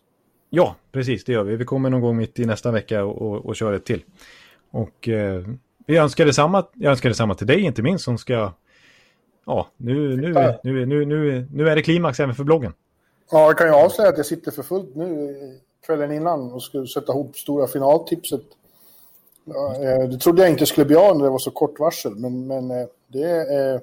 Ja, 0.50 0.76
precis, 0.92 1.24
det 1.24 1.32
gör 1.32 1.42
vi. 1.42 1.56
Vi 1.56 1.64
kommer 1.64 1.90
någon 1.90 2.00
gång 2.00 2.16
mitt 2.16 2.38
i 2.38 2.44
nästa 2.44 2.70
vecka 2.70 3.04
och, 3.04 3.22
och, 3.22 3.46
och 3.46 3.56
kör 3.56 3.72
ett 3.72 3.84
till. 3.84 4.02
Och 4.70 5.08
eh, 5.08 5.44
vi 5.86 5.96
önskar 5.96 6.24
detsamma, 6.26 6.66
jag 6.74 6.90
önskar 6.90 7.08
detsamma 7.08 7.34
till 7.34 7.46
dig, 7.46 7.60
inte 7.60 7.82
minst, 7.82 8.04
som 8.04 8.18
ska... 8.18 8.52
Ja, 9.46 9.68
nu, 9.76 10.16
nu, 10.16 10.32
nu, 10.64 10.86
nu, 10.86 11.04
nu, 11.04 11.46
nu 11.52 11.68
är 11.68 11.76
det 11.76 11.82
klimax 11.82 12.20
även 12.20 12.34
för 12.34 12.44
bloggen. 12.44 12.72
Ja, 13.30 13.46
jag 13.46 13.58
kan 13.58 13.66
ju 13.66 13.72
avslöja 13.72 14.10
att 14.10 14.16
jag 14.16 14.26
sitter 14.26 14.50
för 14.50 14.62
fullt 14.62 14.94
nu 14.96 15.36
kvällen 15.86 16.12
innan 16.12 16.52
och 16.52 16.62
ska 16.62 16.86
sätta 16.86 17.12
ihop 17.12 17.36
stora 17.36 17.66
finaltipset 17.66 18.40
eh, 19.46 20.08
det 20.08 20.18
trodde 20.18 20.42
jag 20.42 20.50
inte 20.50 20.66
skulle 20.66 20.84
bli 20.86 20.96
av 20.96 21.16
när 21.16 21.24
det 21.24 21.30
var 21.30 21.38
så 21.38 21.50
kort 21.50 21.78
varsel, 21.78 22.14
men, 22.14 22.46
men 22.46 22.70
eh, 22.70 22.86
det 23.08 23.30
är 23.30 23.80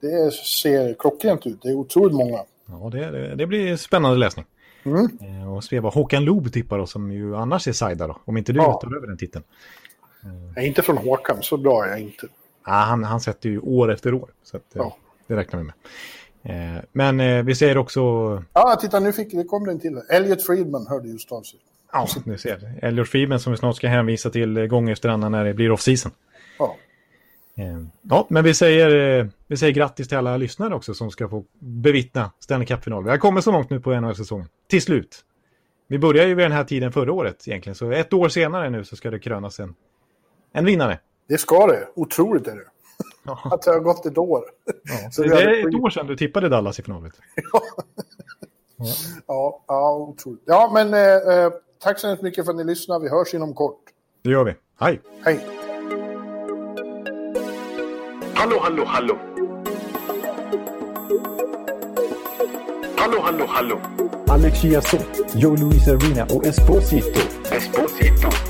det 0.00 0.32
ser 0.32 0.94
klockrent 0.94 1.46
ut. 1.46 1.62
Det 1.62 1.68
är 1.68 1.74
otroligt 1.74 2.16
många. 2.16 2.38
Ja, 2.66 2.90
det, 2.92 3.34
det, 3.34 3.46
blir 3.46 3.76
spännande 3.76 4.18
läsning. 4.18 4.44
Mm. 4.84 5.08
Eh, 5.20 5.52
Och 5.56 5.82
vad 5.82 5.94
Håkan 5.94 6.24
Loob 6.24 6.52
tippar 6.52 6.78
då, 6.78 6.86
som 6.86 7.12
ju 7.12 7.36
annars 7.36 7.68
är 7.68 7.72
sajda 7.72 8.06
då. 8.06 8.18
Om 8.24 8.36
inte 8.36 8.52
du 8.52 8.58
Ja. 8.58 8.72
tar 8.82 8.96
över 8.96 9.06
den 9.06 9.16
titeln. 9.16 9.44
Jag 10.54 10.64
är 10.64 10.68
inte 10.68 10.82
från 10.82 10.96
Håkan, 10.98 11.36
så 11.42 11.56
bra 11.56 11.84
är 11.84 11.88
jag 11.90 12.00
inte. 12.00 12.26
Ja, 12.66 12.72
han, 12.72 13.04
han 13.04 13.20
sätter 13.20 13.48
ju 13.48 13.58
år 13.60 13.92
efter 13.92 14.14
år. 14.14 14.30
Så 14.42 14.56
att, 14.56 14.62
eh, 14.76 14.82
Ja. 14.82 14.96
det 15.26 15.36
räknar 15.36 15.60
vi 15.60 15.64
med. 15.66 15.74
Eh, 16.76 16.82
Men 16.92 17.20
eh, 17.20 17.42
vi 17.44 17.54
säger 17.54 17.78
också... 17.78 18.00
Ja, 18.52 18.78
titta 18.80 19.00
nu 19.00 19.12
fick, 19.12 19.32
det 19.32 19.44
kom 19.44 19.64
den 19.66 19.80
till. 19.80 20.00
Elliot 20.10 20.46
Friedman 20.46 20.86
hörde 20.86 21.08
just 21.08 21.32
av 21.32 21.42
sig. 21.42 21.58
Ja, 21.92 22.06
ni 22.24 22.38
ser. 22.38 22.74
Elliot 22.82 23.08
Freeman 23.08 23.40
som 23.40 23.52
vi 23.52 23.56
snart 23.58 23.76
ska 23.76 23.88
hänvisa 23.88 24.30
till 24.30 24.66
gång 24.66 24.90
efter 24.90 25.08
annan 25.08 25.32
när 25.32 25.44
det 25.44 25.54
blir 25.54 25.70
off-season. 25.72 26.12
Ja. 26.58 26.76
Eh, 27.56 27.78
Ja, 28.02 28.26
men 28.30 28.44
vi 28.44 28.54
säger, 28.54 29.30
vi 29.46 29.56
säger 29.56 29.72
grattis 29.72 30.08
till 30.08 30.16
alla 30.18 30.36
lyssnare 30.36 30.74
också 30.74 30.94
som 30.94 31.10
ska 31.10 31.28
få 31.28 31.44
bevittna 31.58 32.30
Stanley 32.38 32.66
Cup-final. 32.66 33.04
Vi 33.04 33.10
har 33.10 33.18
kommit 33.18 33.44
så 33.44 33.52
långt 33.52 33.70
nu 33.70 33.80
på 33.80 34.00
NHL-säsongen. 34.00 34.48
Till 34.68 34.82
slut. 34.82 35.24
Vi 35.88 35.98
började 35.98 36.28
ju 36.28 36.34
vid 36.34 36.44
den 36.44 36.52
här 36.52 36.64
tiden 36.64 36.92
förra 36.92 37.12
året 37.12 37.48
egentligen, 37.48 37.74
så 37.74 37.90
ett 37.90 38.12
år 38.12 38.28
senare 38.28 38.70
nu 38.70 38.84
så 38.84 38.96
ska 38.96 39.10
det 39.10 39.18
krönas 39.18 39.60
en, 39.60 39.74
en 40.52 40.64
vinnare. 40.64 40.98
Det 41.28 41.38
ska 41.38 41.66
det. 41.66 41.88
Otroligt 41.94 42.46
är 42.46 42.56
det. 42.56 42.64
Ja. 43.22 43.38
Att 43.52 43.62
det 43.62 43.70
har 43.70 43.80
gått 43.80 44.06
ett 44.06 44.18
år. 44.18 44.44
Ja, 44.64 45.10
Så 45.12 45.22
det 45.22 45.42
är 45.42 45.68
ett 45.68 45.74
år 45.74 45.90
sedan 45.90 46.06
du 46.06 46.16
tippade 46.16 46.48
Dallas 46.48 46.78
i 46.78 46.82
finalen. 46.82 47.12
Ja, 49.26 49.64
ja, 49.66 49.94
otroligt. 49.94 50.42
Ja, 50.44 50.70
men 50.74 50.94
eh, 50.94 51.34
eh, 51.38 51.52
tack 51.82 51.98
så 51.98 52.06
hemskt 52.08 52.22
mycket 52.22 52.44
för 52.44 52.52
att 52.52 52.56
ni 52.56 52.64
lyssnar. 52.64 52.98
Vi 52.98 53.08
hörs 53.08 53.34
inom 53.34 53.54
kort. 53.54 53.80
Det 54.22 54.30
gör 54.30 54.44
vi. 54.44 54.54
Hej! 54.78 55.00
Hej! 55.24 55.46
Hallå, 58.34 58.58
hallå, 58.62 58.84
hallå. 58.86 59.18
Hallå, 62.96 63.20
hallå, 63.22 63.44
hallå. 63.48 63.80
Alex 64.28 64.58
Chiazot, 64.58 65.06
Joe 65.34 65.56
Luis 65.56 65.88
Arena 65.88 66.24
och 66.24 66.46
Esposito. 66.46 67.20
Esposito. 67.50 68.49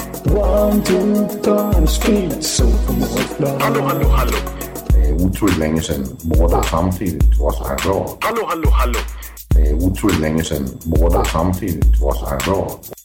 One, 0.29 0.83
two, 0.83 1.27
time, 1.41 1.87
speed, 1.87 2.43
so 2.43 2.65
Hallå, 3.59 3.81
hallå, 3.87 4.07
hallå. 4.07 4.37
Det 4.87 5.09
er 5.09 5.13
utroligt 5.13 5.59
længe 5.59 5.81
siden 5.81 6.19
mor, 6.23 6.47
der 6.47 6.61
samtidig 6.61 7.37
trods 7.37 7.57
har 7.57 7.77
råd. 7.89 8.17
Hallå, 8.21 8.41
hallå, 8.49 8.69
hallå. 8.69 8.99
Det 9.53 9.69
er 9.71 9.73
utroligt 9.75 10.21
længe 10.21 10.43
siden 10.43 10.81
mor, 10.85 11.09
der 11.09 11.23
samtidig 11.23 11.99
trods 11.99 12.19
har 12.19 12.37
råd. 12.47 13.00